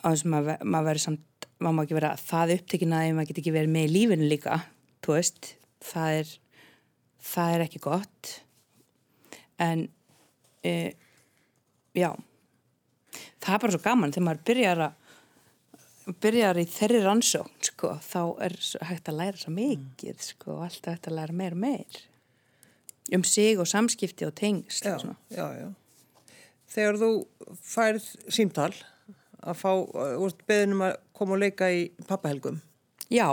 á 0.03 0.07
þess 0.09 0.25
að 0.25 0.31
maður, 0.33 0.65
maður 0.67 0.87
verður 0.89 1.05
samt 1.05 1.47
maður 1.63 1.75
má 1.77 1.83
ekki 1.85 1.97
vera 1.97 2.15
það 2.19 2.55
upptekinn 2.57 2.95
að 2.97 3.09
maður 3.15 3.29
get 3.29 3.41
ekki 3.43 3.53
verið 3.55 3.71
með 3.71 3.85
í 3.85 3.91
lífinu 3.93 4.27
líka 4.27 4.57
veist, 5.07 5.53
það 5.83 6.17
er 6.21 6.33
það 7.23 7.55
er 7.55 7.63
ekki 7.65 7.81
gott. 7.83 8.33
En 9.61 9.87
e, 10.65 10.93
já. 11.95 12.11
Það 13.43 13.55
er 13.55 13.63
bara 13.63 13.75
svo 13.75 13.83
gaman 13.83 14.13
þegar 14.15 14.27
maður 14.27 14.45
byrjar 14.49 14.83
að 14.87 14.99
byrjar 16.23 16.59
í 16.59 16.65
þeirri 16.67 16.99
rannsókn 17.05 17.63
sko, 17.69 17.93
þá 18.03 18.21
er 18.47 18.55
hægt 18.89 19.09
að 19.11 19.19
læra 19.21 19.39
svo 19.39 19.53
mikið 19.55 20.17
sko, 20.25 20.57
og 20.57 20.65
alltaf 20.67 20.97
hægt 20.97 21.07
að 21.11 21.17
læra 21.19 21.37
meir 21.39 21.55
og 21.55 21.61
meir 21.63 22.01
um 23.13 23.23
sig 23.27 23.59
og 23.59 23.67
samskipti 23.69 24.25
og 24.27 24.35
tengsl 24.39 24.87
Já, 24.89 24.97
já, 25.31 25.47
já. 25.59 25.69
Þegar 26.73 26.97
þú 27.01 27.09
færð 27.61 28.05
símtal 28.33 28.71
að 29.43 29.59
fá, 29.59 29.71
uh, 29.75 30.29
beðinum 30.47 30.85
að 30.87 30.95
koma 31.13 31.35
og 31.35 31.41
leika 31.43 31.67
í 31.69 31.83
pappahelgum, 32.07 32.61
Já, 33.11 33.27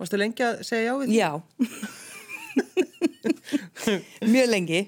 varstu 0.00 0.18
lengi 0.18 0.42
að 0.42 0.62
segja 0.66 0.88
já 0.88 0.94
við 0.98 1.12
því? 1.12 1.18
já. 1.20 1.30
Mjög 4.32 4.48
lengi. 4.50 4.80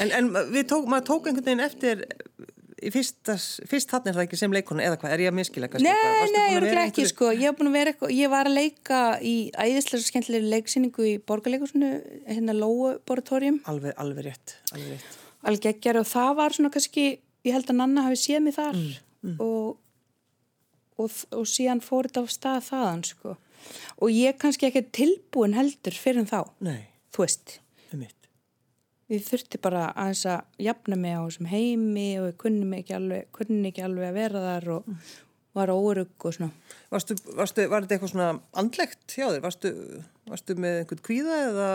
En, 0.00 0.10
en 0.12 0.30
við 0.52 0.66
tók, 0.70 0.86
maður 0.88 1.06
tók 1.10 1.28
einhvern 1.28 1.46
veginn 1.46 1.64
eftir 1.66 2.02
í 2.86 2.90
fyrstas, 2.94 3.44
fyrst 3.68 3.90
þannig 3.92 4.12
er 4.12 4.16
það 4.18 4.24
ekki 4.26 4.38
sem 4.40 4.54
leikona 4.54 4.84
eða 4.86 4.98
hvað, 5.02 5.12
er 5.16 5.22
ég 5.24 5.30
að 5.32 5.36
eitthvað? 5.66 5.84
Nei, 5.86 5.92
Varstu 6.06 6.36
nei, 6.36 6.46
ég 6.46 6.54
var 6.56 6.66
ekki, 6.86 7.02
einhverju- 7.02 7.12
sko. 7.12 7.30
Ég 7.34 7.48
vera 7.76 7.92
ég 8.16 8.30
var 8.32 8.50
að 8.50 8.54
leika 8.56 9.00
í 9.20 9.34
æðislega 9.52 10.06
skemmtilegri 10.06 10.50
leiksýningu 10.54 11.06
í 11.10 11.14
borgarleikursinu, 11.26 11.90
hérna 12.30 12.54
Lóuboratorium, 12.56 13.60
Alveg, 13.72 13.94
alveg 13.98 14.24
rétt, 14.30 14.54
alveg 14.72 14.92
rétt. 14.96 15.18
alveg 15.46 15.62
geggjari 15.68 15.98
og 16.02 16.06
það 16.10 16.30
var 16.36 16.50
svona 16.56 16.70
kannski, 16.74 17.06
ég 17.46 17.52
held 17.56 17.66
að 17.74 17.76
Nanna 17.82 18.06
hafi 18.08 18.22
séð 18.26 18.42
mig 18.46 18.54
þar 18.58 18.74
Mm, 19.26 19.40
Og, 19.42 19.76
og, 21.02 21.10
og 21.34 21.46
síðan 21.50 21.80
fór 21.82 22.06
þetta 22.06 22.22
á 22.22 22.26
stað 22.30 22.60
þaðan, 22.68 23.00
sko. 23.08 23.36
Og 23.98 24.10
ég 24.12 24.36
kannski 24.38 24.68
ekki 24.68 24.84
tilbúin 24.94 25.56
heldur 25.56 25.96
fyrir 25.98 26.22
þá, 26.30 26.44
Nei, 26.62 26.86
þú 27.12 27.24
veist. 27.24 27.58
um 27.92 27.98
mitt. 28.04 28.25
Ég 29.06 29.22
þurfti 29.22 29.60
bara 29.62 29.84
aðeins 29.94 30.24
að 30.26 30.64
jafna 30.66 30.96
mig 30.98 31.14
á 31.14 31.22
þessum 31.22 31.46
heimi 31.52 32.08
og 32.18 32.32
ég 32.32 32.40
kunni 32.42 32.80
ekki 32.80 32.96
alveg, 32.96 33.28
kunni 33.36 33.70
ekki 33.70 33.84
alveg 33.86 34.08
að 34.08 34.16
vera 34.18 34.42
þar 34.42 34.66
og 34.74 34.88
var 35.56 35.70
órugg 35.72 36.26
og 36.26 36.34
svona. 36.34 36.50
Varstu, 36.92 37.16
varstu, 37.38 37.64
var 37.70 37.84
þetta 37.84 37.96
eitthvað 37.96 38.12
svona 38.12 38.26
andlegt 38.60 39.14
hjá 39.14 39.28
þér? 39.30 39.40
Varstu, 39.44 39.72
varstu 40.28 40.56
með 40.60 40.80
einhvern 40.82 41.04
kvíða 41.06 41.38
eða, 41.46 41.68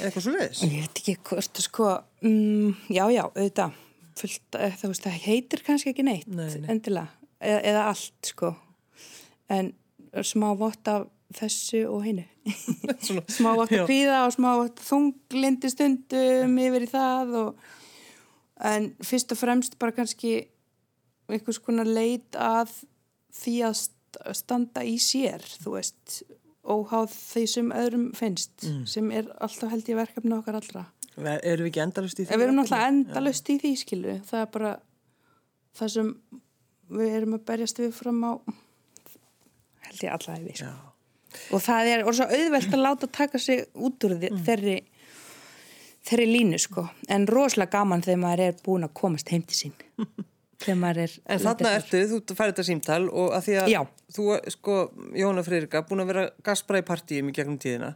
eitthvað 0.00 0.24
svo 0.24 0.34
leiðis? 0.34 0.62
Ég 0.66 0.74
veit 0.80 1.02
ekki 1.02 1.14
hvort, 1.28 1.62
sko, 1.66 1.90
mm, 2.24 2.72
já, 2.96 3.04
já, 3.14 3.22
auðvitað, 3.28 3.76
fullt, 4.22 4.58
eh, 4.58 4.74
það, 4.80 4.88
veist, 4.94 5.06
það 5.06 5.20
heitir 5.28 5.64
kannski 5.68 5.92
ekki 5.92 6.08
neitt, 6.08 6.26
Nei, 6.32 6.48
nei. 6.56 6.68
endilega, 6.72 7.12
eða, 7.38 7.62
eða 7.70 7.86
allt, 7.92 8.32
sko, 8.32 8.54
en 9.52 9.72
smá 10.32 10.48
vott 10.58 10.90
af 10.90 11.06
þessu 11.38 11.84
og 11.92 12.02
hinu. 12.08 12.26
Smá 13.36 13.52
já. 13.54 13.62
af 13.62 13.72
kvíða 13.88 14.18
og 14.26 14.32
smá 14.34 14.48
af 14.64 14.70
þunglindi 14.82 15.70
stundum 15.72 16.56
yfir 16.58 16.86
í 16.86 16.90
það 16.90 17.34
og, 17.42 17.60
en 18.72 18.88
fyrst 19.02 19.32
og 19.34 19.38
fremst 19.40 19.78
bara 19.82 19.94
kannski 19.96 20.34
einhvers 21.32 21.60
konar 21.64 21.86
leit 21.88 22.34
að 22.36 22.72
því 23.32 23.54
að 23.68 23.76
st- 23.78 24.34
standa 24.36 24.82
í 24.84 24.98
sér, 25.00 25.40
þú 25.62 25.76
veist, 25.78 26.18
óháð 26.62 27.14
því 27.14 27.44
sem 27.48 27.70
öðrum 27.74 28.08
finnst, 28.14 28.52
Mm. 28.68 28.82
sem 28.86 29.08
er 29.10 29.30
alltaf 29.40 29.70
held 29.72 29.88
ég 29.88 29.96
verkefni 29.98 30.34
okkar 30.36 30.58
allra. 30.60 30.82
Erum 31.16 31.64
við 31.66 31.70
ekki 31.72 31.82
endalust 31.86 32.20
í 32.20 32.26
því? 32.26 32.36
Við 32.36 32.44
erum 32.46 32.58
náttúrulega 32.60 32.88
endalust 32.92 33.48
í 33.50 33.56
því, 33.62 33.72
skilu. 33.80 34.14
Það 34.28 34.40
er 34.44 34.50
bara 34.58 34.74
það 35.80 35.90
sem 35.96 36.12
við 36.92 37.16
erum 37.16 37.34
að 37.38 37.44
berjast 37.48 37.80
við 37.82 37.92
fram 37.96 38.20
á, 38.28 38.32
held 39.88 40.04
ég 40.06 40.12
alla 40.12 40.36
við, 40.44 40.56
sko. 40.60 40.68
Já. 40.70 40.91
Og 41.52 41.62
það 41.64 41.90
er 41.92 42.04
og 42.06 42.16
svo 42.16 42.26
auðvelt 42.28 42.74
að 42.76 42.82
láta 42.86 43.08
taka 43.12 43.38
sig 43.38 43.64
út 43.74 44.04
úr 44.06 44.16
Mm. 44.18 44.42
þeirri, 44.46 44.76
þeirri 46.08 46.26
línu, 46.32 46.58
sko. 46.60 46.88
En 47.08 47.26
rosalega 47.26 47.78
gaman 47.78 48.02
þegar 48.02 48.20
maður 48.24 48.44
er 48.48 48.60
búin 48.64 48.86
að 48.86 48.94
komast 48.94 49.32
heim 49.32 49.42
til 49.42 49.56
sín. 49.58 49.74
þegar 50.62 50.78
maður 50.82 51.02
er... 51.06 51.16
En 51.26 51.42
þarna 51.42 51.74
ertu, 51.78 52.04
þú 52.10 52.36
færði 52.38 52.54
þetta 52.54 52.66
símtal 52.68 53.02
og 53.10 53.34
að 53.36 53.46
því 53.48 53.58
að 53.62 53.72
Já. 53.72 53.80
þú, 54.16 54.28
sko, 54.56 54.78
Jóna 55.18 55.44
Freyrika, 55.46 55.82
búin 55.88 56.04
að 56.04 56.12
vera 56.12 56.24
gaspra 56.46 56.82
í 56.82 56.86
partíum 56.86 57.30
í 57.32 57.36
gegnum 57.36 57.58
tíðina. 57.62 57.94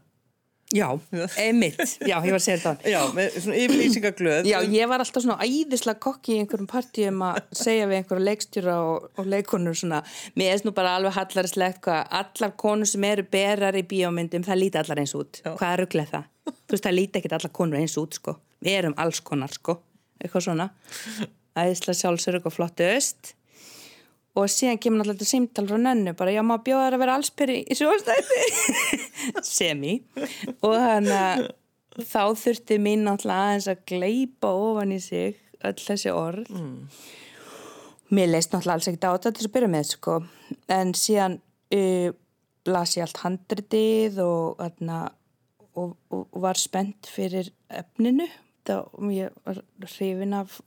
Já, 0.74 0.88
einmitt. 1.44 1.78
Já, 2.02 2.16
ég 2.18 2.32
var 2.32 2.40
að 2.40 2.42
segja 2.42 2.58
þetta. 2.64 2.90
Já, 2.90 2.98
með 3.14 3.36
svona 3.38 3.58
yfirlýsingaglöð. 3.62 4.48
Já, 4.50 4.56
ég 4.72 4.88
var 4.90 5.04
alltaf 5.04 5.22
svona 5.22 5.36
æðislega 5.46 6.02
kokki 6.02 6.34
í 6.34 6.38
einhverjum 6.42 6.70
partíum 6.70 7.22
að 7.22 7.38
segja 7.54 7.86
við 7.86 8.00
einhverja 8.00 8.26
leikstjóra 8.26 8.74
og, 8.88 9.06
og 9.14 9.30
leikonur 9.30 9.78
svona 9.78 10.00
mér 10.34 10.56
er 10.56 10.66
nú 10.66 10.74
bara 10.74 10.96
alveg 10.98 11.14
hallarslegt 11.14 11.82
hvað 11.86 12.10
allar 12.20 12.56
konur 12.58 12.90
sem 12.90 13.06
eru 13.06 13.26
berar 13.30 13.78
í 13.78 13.84
bíómyndum 13.86 14.46
það 14.46 14.60
líti 14.64 14.82
allar 14.82 15.04
eins 15.04 15.14
út. 15.14 15.42
Já. 15.44 15.52
Hvað 15.54 15.70
er 15.70 15.82
rugglega 15.84 16.12
það? 16.16 16.28
Þú 16.46 16.74
veist, 16.74 16.84
það 16.86 16.98
líti 16.98 17.20
ekkit 17.20 17.38
allar 17.38 17.54
konur 17.60 17.78
eins 17.80 17.96
út, 18.02 18.18
sko. 18.18 18.36
Við 18.66 18.78
erum 18.80 18.98
alls 19.02 19.22
konar, 19.26 19.54
sko. 19.54 19.78
Eitthvað 20.18 20.48
svona. 20.48 20.70
Æðislega 21.56 22.00
sjálfsörg 22.02 22.46
og 22.50 22.54
flottu 22.54 22.86
öst. 22.90 23.36
Og 24.36 24.50
síðan 24.52 24.80
kemur 24.80 25.00
náttúrulega 25.00 25.16
þetta 25.22 25.30
símtal 25.30 25.64
frá 25.70 25.78
nönnu 25.80 26.12
bara, 26.16 26.32
já, 26.34 26.42
maður 26.44 26.64
bjóðar 26.66 26.96
að 26.96 27.02
vera 27.02 27.14
allsbyrri 27.16 27.60
í 27.64 27.76
sjóstætti. 27.78 28.40
Semi. 29.56 29.94
Og 30.60 30.74
þannig 30.76 31.14
að 31.16 31.46
þá 32.04 32.20
þurfti 32.42 32.78
mín 32.84 33.06
náttúrulega 33.06 33.46
aðeins 33.46 33.70
að 33.72 33.80
gleipa 33.88 34.50
ofan 34.52 34.92
í 34.92 35.00
sig 35.00 35.40
öll 35.64 35.78
þessi 35.80 36.12
orð. 36.12 36.52
Mér 38.12 38.30
leist 38.34 38.52
náttúrulega 38.52 38.76
alls 38.76 38.90
ekkert 38.92 39.08
á 39.08 39.14
þetta 39.16 39.34
til 39.38 39.48
að 39.48 39.54
byrja 39.56 39.72
með, 39.72 39.88
sko. 39.94 40.18
En 40.76 40.92
síðan 41.00 41.40
uh, 41.78 42.12
las 42.68 42.94
ég 42.98 43.06
allt 43.06 43.24
handritið 43.24 44.20
og, 44.26 44.60
þarna, 44.60 45.02
og, 45.72 45.96
og, 46.12 46.22
og 46.28 46.38
var 46.44 46.60
spennt 46.60 47.08
fyrir 47.08 47.48
efninu. 47.72 48.28
Það, 48.68 49.10
ég 49.16 49.42
var 49.48 49.64
hrifin 49.96 50.36
af 50.36 50.60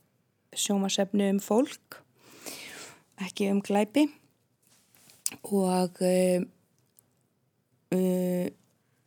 sjómasefni 0.58 1.30
um 1.30 1.38
fólk 1.44 2.00
ekki 3.26 3.50
um 3.52 3.60
glæpi. 3.64 4.06
Og 5.46 6.00
uh, 6.02 6.42
uh, 7.94 8.46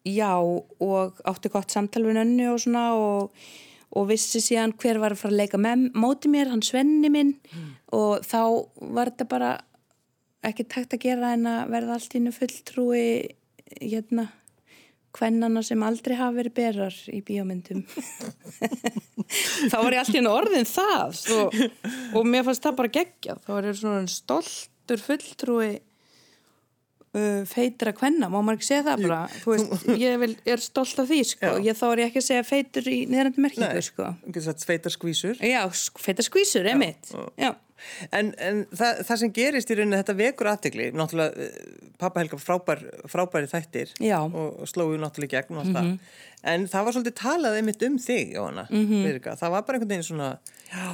já 0.06 0.32
og 0.40 1.22
átti 1.28 1.52
gott 1.52 1.72
samtal 1.72 2.06
við 2.08 2.20
nönnu 2.20 2.50
og 2.54 2.62
svona 2.64 2.86
og, 3.00 3.44
og 3.96 4.08
vissi 4.10 4.42
síðan 4.44 4.76
hver 4.80 5.00
var 5.02 5.16
að 5.16 5.24
fara 5.24 5.36
að 5.36 5.42
leika 5.44 5.60
með 5.62 5.90
móti 5.96 6.32
mér, 6.32 6.52
hann 6.52 6.64
Svenni 6.66 7.12
minn. 7.12 7.36
Og 7.94 8.24
þá 8.26 8.42
var 8.94 9.14
þetta 9.14 9.30
bara 9.32 9.52
ekki 10.44 10.68
takt 10.68 10.96
að 10.96 11.06
gera 11.06 11.34
en 11.38 11.48
að 11.48 11.72
verða 11.72 11.98
allt 11.98 12.16
innu 12.20 12.34
fulltrúi 12.36 13.06
hérna 13.80 14.28
hvennana 15.14 15.62
sem 15.66 15.84
aldrei 15.86 16.16
hafa 16.18 16.36
verið 16.40 16.54
berar 16.58 16.96
í 17.14 17.20
bíómyndum. 17.28 17.84
Þá 19.72 19.78
var 19.80 19.94
ég 19.96 20.02
alltaf 20.04 20.18
inn 20.20 20.30
orðin 20.30 20.68
það 20.70 21.20
og, 21.38 21.58
og 22.18 22.28
mér 22.30 22.46
fannst 22.48 22.66
það 22.66 22.78
bara 22.82 22.94
geggja 23.00 23.36
þá 23.42 23.50
var 23.56 23.68
ég 23.70 23.78
svona 23.80 24.04
stoltur 24.12 25.02
fulltrúi 25.02 25.70
uh, 27.18 27.42
feitra 27.50 27.94
hvenna, 27.98 28.30
má 28.30 28.40
maður 28.42 28.60
ekki 28.60 28.68
segja 28.70 28.86
það 28.90 29.06
bara? 29.08 29.20
Þú 29.44 29.56
veist, 29.56 29.88
ég 30.02 30.20
vil, 30.24 30.32
er 30.56 30.64
stolt 30.64 31.02
af 31.04 31.10
því 31.10 31.20
sko. 31.32 31.52
Já. 31.54 31.64
ég 31.70 31.80
þá 31.80 31.86
er 31.92 32.02
ég 32.04 32.12
ekki 32.12 32.22
að 32.24 32.28
segja 32.30 32.48
feitur 32.50 32.90
í 32.92 32.98
niðrandi 33.12 33.46
merkingu 33.48 33.86
sko. 33.88 34.10
Þú 34.26 34.34
getur 34.36 34.48
sagt 34.50 34.66
sveitar 34.68 34.96
skvísur. 34.98 35.42
já, 35.54 35.62
sk- 35.84 36.04
feita 36.04 36.26
skvísur, 36.28 36.70
emitt 36.74 37.14
já, 37.42 37.52
En, 38.12 38.34
en 38.38 38.64
það, 38.72 39.02
það 39.08 39.22
sem 39.22 39.34
gerist 39.38 39.72
í 39.72 39.78
rauninni 39.78 40.02
þetta 40.02 40.18
vekur 40.20 40.52
aðtegli, 40.52 40.90
náttúrulega 40.98 41.48
eh, 41.48 41.88
pappa 42.02 42.24
Helga 42.24 42.40
frábær, 42.42 42.84
frábæri 43.12 43.50
þættir 43.52 43.96
Já. 44.04 44.20
Og, 44.26 44.62
slóðu 44.70 45.00
náttúrulega 45.02 45.42
gegn 45.42 45.58
og 45.58 45.64
allt 45.64 45.78
það. 45.78 45.90
En 46.54 46.68
það 46.68 46.86
var 46.86 46.98
svolítið 46.98 47.18
talað 47.22 47.58
einmitt 47.60 47.88
um 47.88 47.98
þig, 48.04 48.34
Jóhanna, 48.36 48.68
mm 48.70 48.86
-hmm. 48.90 49.36
það 49.40 49.54
var 49.56 49.66
bara 49.68 49.78
einhvern 49.78 49.94
veginn 49.94 50.10
svona, 50.10 50.30
já, 50.68 50.88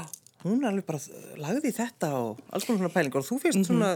hún 0.45 0.65
alveg 0.67 0.85
bara 0.87 0.99
lagði 1.41 1.71
þetta 1.75 2.11
og 2.15 2.39
alls 2.53 2.67
konar 2.67 2.79
svona 2.79 2.93
pælingar 2.93 3.23
og 3.23 3.27
þú 3.27 3.39
fyrst 3.43 3.65
svona, 3.67 3.91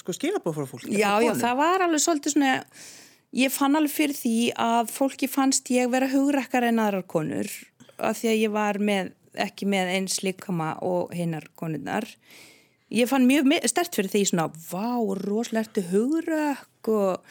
sko, 0.00 0.14
skilabóð 0.16 0.56
frá 0.56 0.66
fólki. 0.66 0.92
Mhm. 0.92 1.00
já, 1.00 1.12
já, 1.26 1.32
það 1.42 1.56
var 1.56 1.84
alveg 1.86 2.00
svolítið 2.00 2.36
svona 2.36 2.52
ég 3.32 3.52
fann 3.52 3.76
alveg 3.76 3.92
fyrir 3.92 4.16
því 4.16 4.36
að 4.60 4.92
fólki 4.92 5.28
fannst 5.28 5.70
ég 5.72 5.90
vera 5.92 6.08
hugrakkar 6.12 6.64
en 6.68 6.80
aðrar 6.82 7.06
konur 7.08 7.48
af 7.98 8.18
því 8.20 8.28
að 8.32 8.40
ég 8.40 8.52
var 8.52 8.78
með, 8.78 9.12
ekki 9.40 9.68
með 9.70 9.92
eins 9.96 10.20
líkama 10.24 10.74
og 10.84 11.12
hinnar 11.16 11.46
konurnar. 11.58 12.08
Ég 12.92 13.08
fann 13.08 13.24
mjög 13.24 13.48
stert 13.70 13.96
fyrir 13.96 14.12
því 14.12 14.22
svona, 14.28 14.50
vá, 14.68 15.00
rosalertu 15.22 15.84
hugrakk 15.88 16.90
og, 16.92 17.22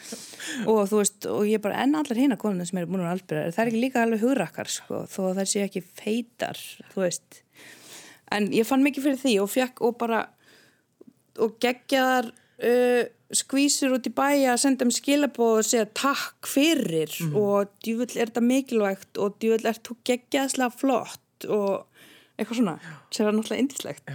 og 0.66 0.80
þú 0.90 0.98
veist 0.98 1.28
og 1.30 1.46
ég 1.46 1.62
bara, 1.62 1.84
enn 1.84 1.94
allar 1.94 2.18
hinnar 2.18 2.40
konurnar 2.40 2.66
sem 2.66 2.80
eru 2.80 2.90
búin 2.90 3.04
að 3.04 3.12
albyrja, 3.12 3.52
það 3.54 3.62
er 3.62 3.70
ekki 3.70 3.82
líka 3.84 4.02
alveg 4.02 4.24
hugrakkar 4.24 4.72
sko, 4.72 5.04
þó 5.06 5.20
að 5.28 5.38
það 5.38 5.50
sé 5.52 5.64
ekki 5.68 5.84
feitar 5.86 6.62
þú 6.94 7.04
veist. 7.04 7.42
En 8.34 8.48
ég 8.50 8.66
fann 8.66 8.82
mikið 8.82 9.06
fyrir 9.06 9.22
því 9.22 9.34
og 9.44 9.52
fekk 9.52 9.84
og 9.86 9.98
bara 10.00 10.22
og 11.40 11.54
geggjaðar 11.62 12.32
uh, 12.32 13.04
skvísur 13.32 13.94
út 13.96 14.08
í 14.08 14.12
bæja 14.14 14.52
að 14.52 14.62
senda 14.64 14.86
um 14.86 14.92
skilabóð 14.92 15.60
og 15.60 15.68
segja 15.68 15.88
takk 15.96 16.48
fyrir 16.50 17.14
og 17.30 17.70
djúvill 17.84 18.18
er 18.18 18.28
þetta 18.28 18.44
mikilvægt 18.44 19.20
og 19.22 19.38
djúvill 19.40 19.70
er 19.70 19.78
þú 19.78 19.96
geggjaðslega 20.10 20.74
flott 20.82 21.46
og 21.48 21.86
eitthvað 22.42 22.60
svona 22.60 22.76
sem 23.10 23.26
er 23.26 23.36
náttúrulega 23.36 23.64
indislegt 23.64 24.12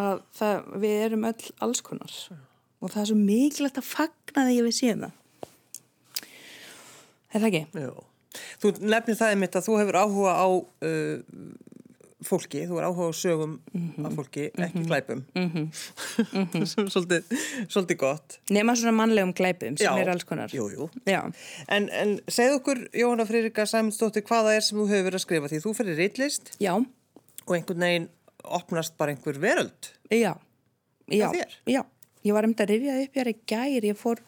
að 0.00 0.20
það, 0.36 0.68
við 0.84 0.94
erum 1.06 1.26
öll 1.30 1.48
alls 1.66 1.82
konar 1.86 2.14
og 2.80 2.92
það 2.92 3.02
er 3.02 3.10
svo 3.10 3.18
mikilvægt 3.18 3.80
að 3.80 3.90
fagna 3.90 4.46
því 4.48 4.60
við 4.68 4.76
séum 4.76 5.04
það 5.06 5.16
er 7.30 7.42
það 7.42 7.50
ekki? 7.50 7.64
Já. 7.78 7.90
Þú 8.62 8.72
nefnir 8.86 9.18
það 9.18 9.34
einmitt 9.34 9.58
að 9.58 9.66
þú 9.66 9.76
hefur 9.80 9.98
áhuga 10.00 10.32
á 10.34 10.48
uh, 10.50 11.16
fólki, 12.26 12.64
þú 12.68 12.80
er 12.80 12.86
áhuga 12.88 13.08
á 13.08 13.12
sögum 13.16 13.56
af 14.04 14.16
fólki, 14.18 14.48
ekki 14.60 14.84
glæpum 14.88 15.22
sem 16.70 16.84
er 16.84 16.92
svolítið, 16.92 17.34
svolítið 17.70 18.00
gott 18.02 18.38
Nefna 18.52 18.76
svona 18.76 18.94
mannlegum 18.98 19.32
glæpum 19.36 19.78
sem 19.80 19.88
Já. 19.88 20.02
er 20.02 20.12
alls 20.12 20.26
konar. 20.28 20.52
Jú, 20.54 20.68
jú. 20.74 20.88
En, 21.08 21.88
en 21.88 22.16
segð 22.28 22.58
okkur, 22.60 22.82
Jóhanna 22.96 23.26
Friðrika 23.28 23.66
Sæmundsdóttir, 23.68 24.26
hvaða 24.28 24.56
er 24.58 24.66
sem 24.66 24.78
þú 24.78 24.88
hefur 24.90 25.08
verið 25.08 25.20
að 25.20 25.24
skrifa 25.26 25.52
því 25.52 25.62
þú 25.64 25.74
fyrir 25.78 26.00
reitlist 26.00 26.52
og 26.60 27.54
einhvern 27.56 27.86
veginn 27.86 28.08
opnast 28.44 28.96
bara 29.00 29.14
einhver 29.14 29.40
veröld. 29.40 29.90
Já. 30.10 30.34
Já. 31.10 31.30
Já. 31.66 31.82
Ég 32.24 32.36
var 32.36 32.44
um 32.44 32.52
þetta 32.52 32.66
að 32.66 32.72
rifja 32.74 32.96
upp 33.04 33.18
hér 33.20 33.30
í 33.30 33.36
gær. 33.48 33.86
Ég 33.88 33.98
fór, 33.98 34.20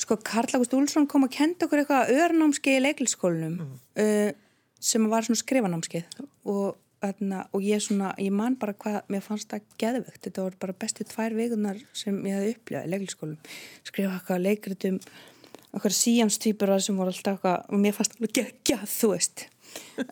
sko, 0.00 0.18
Karl 0.26 0.58
August 0.58 0.74
Úlsson 0.76 1.06
kom 1.10 1.26
að 1.26 1.36
kenda 1.36 1.68
okkur 1.68 1.82
eitthvað 1.82 2.14
örnámskeið 2.18 2.78
í 2.78 2.84
leiklisskólinum 2.86 3.58
uh, 3.62 4.30
sem 4.82 5.06
var 5.10 5.26
svona 5.26 5.42
skrifanámskeið 5.42 6.22
og, 6.50 6.72
þarna, 7.02 7.42
og 7.52 7.66
ég 7.66 7.82
svona, 7.84 8.12
ég 8.22 8.34
man 8.34 8.56
bara 8.60 8.74
hvað, 8.78 8.98
mér 9.12 9.24
fannst 9.24 9.50
það 9.50 9.66
geðvögt. 9.82 10.20
Þetta 10.26 10.46
voru 10.46 10.60
bara 10.62 10.76
bestu 10.84 11.06
tvær 11.08 11.36
vikunar 11.38 11.80
sem 11.96 12.18
ég 12.28 12.38
hefði 12.38 12.54
upplifað 12.56 12.88
í 12.88 12.92
leiklisskólinum. 12.94 13.52
Skrifa 13.88 14.16
eitthvað 14.16 14.44
leikritum, 14.46 15.00
eitthvað 15.72 15.96
síjamstýpur 15.98 16.74
sem 16.78 17.00
voru 17.00 17.14
alltaf 17.14 17.36
eitthvað, 17.36 17.66
og 17.68 17.82
mér 17.82 17.96
fannst 17.98 18.16
alveg 18.18 18.36
geggjað, 18.40 18.86
þú 18.96 19.12
veist. 19.16 19.46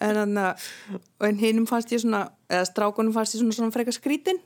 En 0.00 0.16
þannig 0.16 0.44
að, 0.46 0.70
en 1.28 1.40
hinnum 1.40 1.68
fannst 1.68 1.94
ég 1.94 2.02
svona, 2.04 2.26
eða 2.50 2.68
strákunum 2.70 3.16
fannst 3.16 3.36
ég 3.36 3.44
svona, 3.44 3.56
svona 3.58 3.74
frekar 3.74 3.96
skrítin 3.96 4.40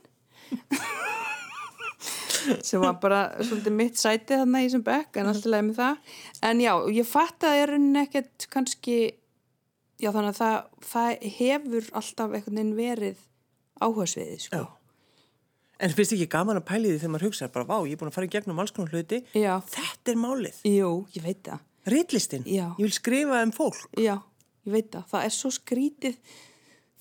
sem 2.65 2.81
var 2.81 2.97
bara 3.01 3.21
svolítið 3.41 3.75
mitt 3.75 3.99
sæti 3.99 4.37
þarna 4.37 4.61
í 4.61 4.67
þessum 4.67 4.83
bekk 4.85 5.19
en 5.19 5.29
alltaf 5.31 5.49
leiði 5.49 5.67
með 5.69 5.79
það 5.79 6.17
en 6.49 6.63
já, 6.63 6.71
ég 6.99 7.07
fatt 7.09 7.37
að 7.39 7.47
það 7.47 7.61
er 7.61 7.71
rauninni 7.73 8.01
ekkert 8.03 8.47
kannski 8.53 8.97
já 10.01 10.09
þannig 10.11 10.31
að 10.33 10.39
það, 10.39 10.57
það 10.91 11.27
hefur 11.39 11.91
alltaf 12.01 12.33
einhvern 12.37 12.59
veginn 12.59 12.73
verið 12.79 13.21
áhersviði 13.85 14.39
sko. 14.45 14.63
En 15.75 15.91
finnst 15.91 16.15
ekki 16.15 16.29
gaman 16.31 16.61
að 16.61 16.67
pæli 16.69 16.91
því 16.93 16.99
þegar 17.01 17.13
maður 17.13 17.27
hugsa 17.27 17.51
bara, 17.51 17.67
vá, 17.67 17.77
ég 17.83 17.97
er 17.97 17.99
búin 17.99 18.11
að 18.11 18.15
fara 18.15 18.27
í 18.29 18.31
gegnum 18.31 18.61
alls 18.63 18.71
konar 18.71 18.93
hluti, 18.95 19.19
Já. 19.35 19.57
þetta 19.73 20.13
er 20.13 20.21
málið. 20.21 20.61
Jú, 20.71 20.91
ég 21.17 21.25
veit 21.25 21.41
það 21.43 21.63
Reitlistin, 21.85 22.45
Já. 22.47 22.69
ég 22.79 22.85
vil 22.87 22.95
skrifa 22.95 23.41
um 23.45 23.51
fólk. 23.53 23.83
Já, 23.99 24.15
ég 24.65 24.71
veit 24.73 24.87
það, 24.93 25.03
það 25.11 25.27
er 25.27 25.35
svo 25.35 25.51
skrítið 25.53 26.15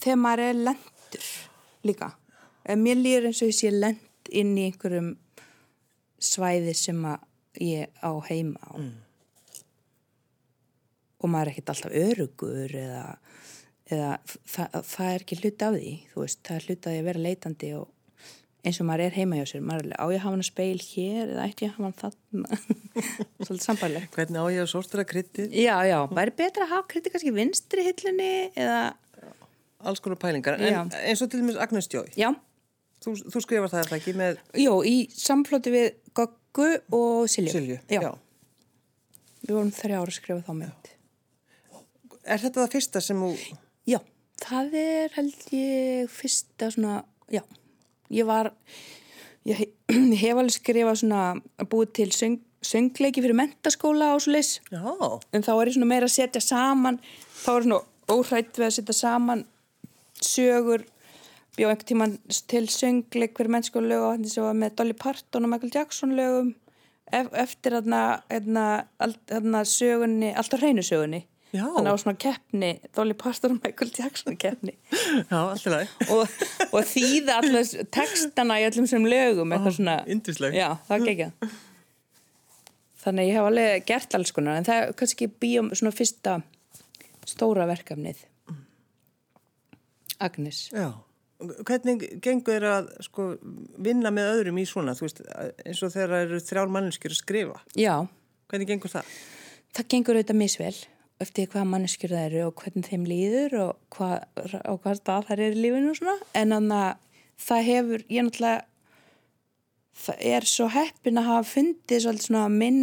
þegar 0.03 0.21
maður 0.21 0.45
er 0.49 0.61
lendur 0.67 1.31
líka 1.87 2.11
mér 2.73 3.01
líður 3.01 3.29
eins 3.29 3.43
og 3.45 3.51
ég 3.51 3.59
sé 3.59 3.71
lend 3.73 4.31
inn 4.33 4.55
í 4.57 4.69
einhverjum 4.71 5.11
svæði 6.25 6.75
sem 6.79 7.01
að 7.09 7.27
ég 7.61 7.93
á 8.01 8.11
heima 8.29 8.61
á 8.65 8.73
og 11.25 11.33
maður 11.33 11.51
er 11.51 11.55
ekkert 11.55 11.75
alltaf 11.75 11.97
örugur 12.01 12.77
eða, 12.79 13.03
eða 13.89 14.13
það, 14.29 14.79
það 14.93 15.11
er 15.11 15.27
ekki 15.27 15.41
hlut 15.41 15.67
af 15.67 15.77
því 15.79 15.93
veist, 16.15 16.41
það 16.45 16.57
er 16.57 16.69
hlut 16.69 16.81
af 16.81 16.95
því 16.95 17.03
að 17.03 17.11
vera 17.11 17.25
leitandi 17.29 17.75
og 17.81 17.91
eins 18.65 18.81
og 18.81 18.89
maður 18.89 19.05
er 19.05 19.17
heima 19.19 19.39
hjá 19.39 19.47
sér 19.51 19.65
maður 19.65 19.91
er 19.91 19.97
alveg, 20.01 20.01
á 20.01 20.07
ég 20.09 20.19
að 20.19 20.25
hafa 20.25 20.35
hann 20.35 20.45
að 20.45 20.49
speil 20.49 20.83
hér 20.89 21.33
eða 21.35 21.47
ekki 21.51 21.67
að 21.67 21.75
hafa 21.75 21.85
hann 21.85 21.97
þarna 22.01 22.61
svolítið 23.45 23.65
sambærlegt 23.67 24.17
Hvernig 24.17 24.41
á 24.41 24.45
ég 24.55 24.65
að 24.65 24.71
sortira 24.73 25.05
kryttið? 25.09 25.57
Já, 25.57 25.77
já, 25.85 25.99
væri 26.09 26.37
betra 26.39 26.65
að 26.65 26.77
hafa 26.79 26.89
kriti 26.95 27.13
kannski 27.13 27.35
vinstri 27.37 27.85
hillunni 27.91 28.31
eða, 28.57 28.79
Alls 29.85 30.01
konar 30.01 30.17
pælingar. 30.17 30.57
Já. 30.61 30.81
En 30.81 30.93
eins 31.05 31.23
og 31.23 31.31
til 31.31 31.43
dæmis 31.43 31.59
Agnes 31.61 31.89
Jói, 31.93 32.07
já, 32.17 32.31
þú, 33.05 33.15
þú 33.33 33.43
skrifar 33.45 33.73
það 33.73 33.91
það 33.91 33.99
ekki 33.99 34.15
með 34.17 34.39
Jó, 34.63 34.73
í 34.89 34.97
samflóti 35.13 35.73
við 35.75 35.89
Goggu 36.17 36.71
og 36.97 37.29
Silju. 37.29 37.53
Silju. 37.53 37.79
Já. 37.93 38.13
Við 39.45 39.53
vorum 39.53 39.73
þrjá 39.77 39.99
ára 39.99 40.09
að 40.09 40.17
skrifa 40.17 40.45
þá 40.47 40.55
mynd. 40.63 40.94
Er 42.25 42.41
þetta 42.41 42.63
það 42.65 42.73
fyrsta 42.79 43.01
sem 43.05 43.21
þú, 43.21 43.31
Já, 43.91 43.99
það 44.45 44.75
er 44.81 45.13
held 45.19 45.43
ég 45.53 46.09
fyrsta 46.13 46.71
svona, 46.73 47.03
já, 47.33 47.43
ég 48.15 48.25
var, 48.29 48.53
ég 49.45 49.59
he- 49.61 49.73
ég 50.15 50.23
hef 50.23 50.41
alveg 50.41 50.55
skrifað 50.57 51.01
svona 51.03 51.25
búið 51.69 51.93
til 52.01 52.09
söng, 52.17 52.39
söngleiki 52.65 53.21
fyrir 53.21 53.37
mentaskóla 53.37 54.15
leys. 54.33 54.61
já, 54.73 54.81
En 55.33 55.43
þá 55.45 55.53
er 55.61 55.69
ég 55.69 55.77
svona 55.77 55.91
meira 55.91 56.09
að 56.09 56.15
setja 56.17 56.41
saman, 56.41 57.01
þá 57.45 57.51
er 57.59 57.63
svona 57.69 57.83
óhrætt 58.09 58.57
við 58.57 58.67
að 58.71 58.75
setja 58.79 58.97
saman 58.97 59.45
sögur, 60.25 60.85
bjóð 61.59 61.71
einhvern 61.75 61.87
tíman 61.91 62.17
til 62.49 62.65
söngleik 62.73 63.37
fyrir 63.37 63.53
mennskóla 63.53 63.89
lög 63.93 64.03
og 64.07 64.13
hann 64.17 64.25
sem 64.33 64.45
var 64.49 64.57
með 64.57 64.75
Dolly 64.81 64.97
Parton 64.97 65.45
og 65.45 65.53
Michael 65.53 65.75
Jackson 65.77 66.17
lögum 66.17 66.55
ef, 67.13 67.29
eftir 67.37 67.77
þarna 67.77 69.61
sögunni, 69.69 70.33
alltaf 70.35 70.61
hreinu 70.65 70.83
sögunni. 70.83 71.21
Já. 71.55 71.63
Þannig 71.71 71.95
á 71.95 71.99
svona 72.03 72.19
keppni, 72.19 72.71
Dolly 72.97 73.15
Parton 73.15 73.53
og 73.55 73.61
Michael 73.63 73.93
Jackson 73.95 74.35
keppni 74.43 74.73
já, 74.83 75.37
alltaf 75.39 75.69
læg. 75.71 75.93
og, 76.11 76.33
og 76.75 76.89
þýða 76.91 77.37
alltaf 77.39 77.75
textana 77.95 78.57
í 78.59 78.65
öllum 78.67 78.89
sem 78.91 79.07
lögum, 79.07 79.55
eitthvað 79.55 79.77
svona. 79.79 79.95
yndisleg. 80.11 80.57
Já, 80.59 80.73
það 80.89 81.05
gekk 81.07 81.23
ég. 81.29 81.55
Þannig 83.05 83.29
ég 83.31 83.37
hef 83.39 83.47
alveg 83.51 83.87
gert 83.87 84.17
alls 84.19 84.33
konar, 84.35 84.59
en 84.59 84.67
það 84.67 84.81
er 84.83 84.93
kannski 84.99 85.29
bíum 85.31 85.71
svona 85.77 85.93
fyrsta 85.95 86.39
stóra 87.29 87.67
verkefnið. 87.71 88.25
Agnes. 90.25 90.69
Já. 90.73 90.89
Hvernig 91.67 92.05
gengur 92.25 92.55
þér 92.55 92.67
að 92.71 92.91
sko, 93.05 93.25
vinna 93.85 94.11
með 94.15 94.31
öðrum 94.37 94.59
í 94.63 94.65
svona, 94.71 94.95
þú 94.97 95.05
veist, 95.07 95.21
eins 95.67 95.83
og 95.85 95.93
þegar 95.93 96.13
það 96.15 96.23
eru 96.29 96.39
þrjár 96.47 96.71
manneskjur 96.79 97.15
að 97.15 97.21
skrifa. 97.21 97.61
Já, 97.79 97.95
Hvernig 98.51 98.69
gengur 98.71 98.93
það? 98.93 99.15
það 99.75 99.89
gengur 99.91 100.19
auðvitað 100.19 100.39
misvel 100.39 100.75
eftir 101.23 101.49
hvaða 101.51 101.71
manneskjur 101.71 102.15
það 102.15 102.27
eru 102.29 102.45
og 102.49 102.63
hvernig 102.63 102.89
þeim 102.89 103.05
líður 103.09 103.57
og 103.63 103.73
hvað, 103.95 104.17
og 104.71 104.81
hvað 104.83 105.01
stað 105.01 105.29
þær 105.29 105.43
eru 105.47 105.59
í 105.59 105.63
lífinu 105.65 105.93
og 105.93 105.99
svona. 106.01 106.17
En 106.35 106.55
þannig 106.57 106.81
að 106.81 107.21
það 107.45 107.69
hefur, 107.69 108.05
ég 108.09 108.27
náttúrulega, 108.27 108.65
það 110.05 110.27
er 110.35 110.49
svo 110.51 110.69
heppin 110.75 111.21
að 111.21 111.31
hafa 111.31 111.47
fundið 111.53 112.05
svolítið 112.05 112.29
svona 112.29 112.45
minn 112.51 112.83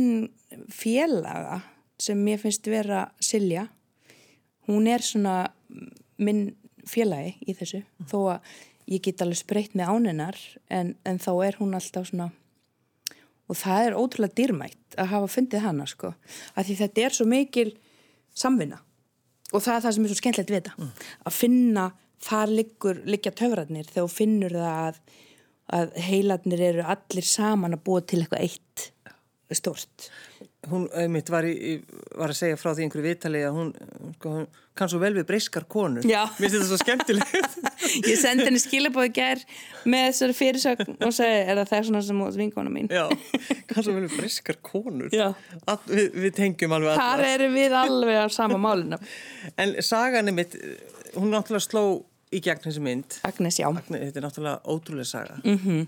félaga 0.71 1.61
sem 2.01 2.23
mér 2.23 2.41
finnst 2.41 2.71
vera 2.71 3.05
Silja. 3.21 3.67
Hún 4.69 4.87
er 4.89 5.03
svona 5.05 5.35
minn 6.21 6.51
félagi 6.87 7.35
í 7.45 7.55
þessu 7.57 7.83
þó 8.09 8.17
að 8.35 8.51
ég 8.91 9.03
get 9.05 9.21
alveg 9.23 9.39
spreytt 9.39 9.75
með 9.77 9.91
áninar 9.93 10.37
en, 10.73 10.95
en 11.05 11.19
þá 11.21 11.31
er 11.45 11.57
hún 11.59 11.75
alltaf 11.77 12.09
svona 12.09 12.31
og 13.51 13.59
það 13.59 13.85
er 13.85 13.97
ótrúlega 13.99 14.37
dýrmætt 14.39 14.97
að 14.99 15.11
hafa 15.11 15.31
fundið 15.31 15.65
hana 15.65 15.87
sko 15.89 16.13
að 16.55 16.69
því 16.69 16.77
þetta 16.81 17.05
er 17.05 17.17
svo 17.17 17.27
mikil 17.29 17.69
samvinna. 18.37 18.79
Og 19.51 19.59
það 19.59 19.75
er 19.75 19.83
það 19.83 19.95
sem 19.95 20.05
er 20.05 20.11
svo 20.11 20.19
skemmtilegt 20.21 20.53
við 20.53 20.61
þetta. 20.61 20.89
Að 21.27 21.35
finna 21.35 21.89
þar 22.21 22.55
liggur, 22.55 23.01
liggja 23.09 23.33
töfratnir 23.35 23.89
þegar 23.89 24.07
þú 24.07 24.15
finnur 24.15 24.55
það 24.55 24.81
að, 24.87 24.99
að 25.77 25.93
heilarnir 26.07 26.65
eru 26.69 26.87
allir 26.93 27.27
saman 27.27 27.75
að 27.75 27.83
búa 27.87 28.03
til 28.05 28.21
eitthvað 28.21 28.45
eitt 28.45 28.87
stort 29.57 30.11
Hún 30.69 30.83
einmitt 30.93 31.29
var, 31.33 31.45
var 32.19 32.29
að 32.29 32.37
segja 32.37 32.57
frá 32.59 32.75
því 32.77 32.83
einhverju 32.85 33.05
viðtali 33.07 33.39
að 33.47 33.55
hún, 33.55 33.69
sko, 34.19 34.33
hún 34.35 34.43
kann 34.77 34.91
svo 34.91 34.99
vel 35.01 35.15
við 35.15 35.25
breyskar 35.31 35.65
konur. 35.65 36.05
Mér 36.05 36.35
finnst 36.37 36.53
þetta 36.53 36.67
svo 36.69 36.77
skemmtilegt. 36.77 37.55
ég 38.11 38.19
sendi 38.21 38.45
henni 38.45 38.61
skilabóði 38.61 39.09
gær 39.15 39.41
með 39.89 40.05
þessari 40.11 40.35
fyrirsögn 40.37 40.99
og 40.99 41.15
segi 41.17 41.39
er 41.39 41.57
það 41.63 41.71
það 41.71 41.87
svona 41.87 42.03
sem 42.05 42.21
út 42.27 42.37
vinkona 42.37 42.73
mín 42.73 42.91
Já, 42.93 43.07
kann 43.71 43.87
svo 43.87 43.95
vel 43.95 44.05
við 44.05 44.19
breyskar 44.19 44.61
konur. 44.61 45.09
All, 45.65 45.79
við, 45.89 46.13
við 46.27 46.37
tengjum 46.37 46.77
alveg 46.77 47.01
þar 47.01 47.15
alla. 47.17 47.33
eru 47.33 47.49
við 47.55 47.77
alveg 47.81 48.21
á 48.21 48.27
sama 48.29 48.61
málinu 48.61 49.01
En 49.57 49.73
sagan 49.81 50.29
einmitt, 50.29 50.55
hún 51.17 51.33
náttúrulega 51.33 51.65
sló 51.65 51.85
í 52.31 52.39
gegn 52.43 52.63
þessi 52.63 52.85
mynd. 52.85 53.17
Agnes, 53.27 53.59
já 53.59 53.67
Agnes, 53.67 54.05
Þetta 54.07 54.21
er 54.21 54.25
náttúrulega 54.27 54.61
ótrúlega 54.71 55.09
saga. 55.09 55.41
Mm 55.43 55.57
-hmm. 55.57 55.85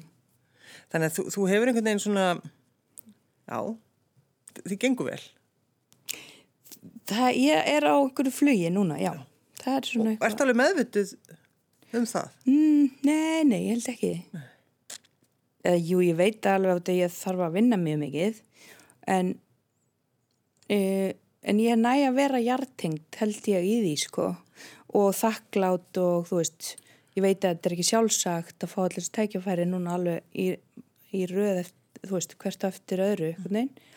Þannig 0.91 1.09
að 1.09 1.15
þú, 1.17 1.23
þú 1.35 1.47
hefur 1.49 1.67
einhvern 1.67 1.85
veginn 1.85 2.03
svona, 2.03 2.25
já, 3.47 3.59
þið 4.61 4.79
gengur 4.85 5.09
vel. 5.11 5.21
það, 7.09 7.29
ég 7.41 7.71
er 7.75 7.87
á 7.89 7.93
einhverju 7.95 8.33
flugi 8.33 8.73
núna, 8.73 8.99
já 9.01 9.13
það 9.63 9.77
er 9.77 9.89
svona 9.89 10.13
Og 10.17 10.27
ertu 10.27 10.45
alveg 10.45 10.59
meðvituð 10.59 11.13
um 11.97 12.05
það? 12.09 12.35
Mm, 12.49 12.85
nei, 13.05 13.43
nei, 13.47 13.59
ég 13.67 13.75
held 13.75 13.89
ekki. 13.93 14.11
Eða, 15.63 15.79
jú, 15.79 15.99
ég 16.03 16.17
veit 16.19 16.47
alveg 16.49 16.81
að 16.81 16.97
ég 16.97 17.13
þarf 17.13 17.45
að 17.45 17.57
vinna 17.59 17.79
mjög 17.79 17.99
mikið, 18.01 18.39
en, 19.15 19.33
uh, 20.73 21.11
en 21.51 21.61
ég 21.63 21.75
er 21.75 21.79
næg 21.79 22.07
að 22.09 22.17
vera 22.19 22.41
hjartengt, 22.43 23.19
held 23.21 23.51
ég, 23.51 23.67
í 23.67 23.77
því, 23.85 23.93
sko. 24.07 24.31
Og 24.93 25.13
þakklátt 25.17 26.01
og, 26.01 26.27
þú 26.29 26.41
veist, 26.41 26.73
ég 27.15 27.25
veit 27.25 27.39
að 27.39 27.55
þetta 27.55 27.69
er 27.69 27.77
ekki 27.77 27.87
sjálfsagt 27.87 28.65
að 28.65 28.73
fá 28.73 28.81
allir 28.83 28.99
þessi 28.99 29.15
tækjafæri 29.19 29.69
núna 29.69 29.95
alveg 29.97 30.37
í, 30.37 30.51
í 31.13 31.23
röð, 31.31 31.63
eftir, 31.63 32.03
þú 32.03 32.17
veist, 32.17 32.37
hvert 32.41 32.65
á 32.65 32.67
eftir 32.73 33.05
öðru, 33.05 33.31
einhvern 33.31 33.59
veginn. 33.61 33.89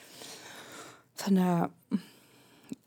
Þannig 1.27 1.51
að, 1.57 2.03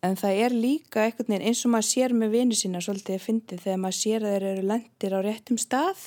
En 0.04 0.16
það 0.20 0.38
er 0.46 0.54
líka 0.56 1.02
einhvern 1.04 1.28
veginn 1.32 1.46
eins 1.50 1.62
og 1.68 1.72
maður 1.74 1.88
sér 1.90 2.14
með 2.16 2.30
vini 2.36 2.56
sína 2.56 2.80
svolítið 2.84 3.16
að 3.18 3.24
fyndi 3.24 3.58
þegar 3.60 3.80
maður 3.84 3.96
sér 3.98 4.26
að 4.28 4.34
þeir 4.36 4.46
eru 4.50 4.62
lendir 4.70 5.16
á 5.16 5.20
réttum 5.24 5.58
stað 5.60 6.04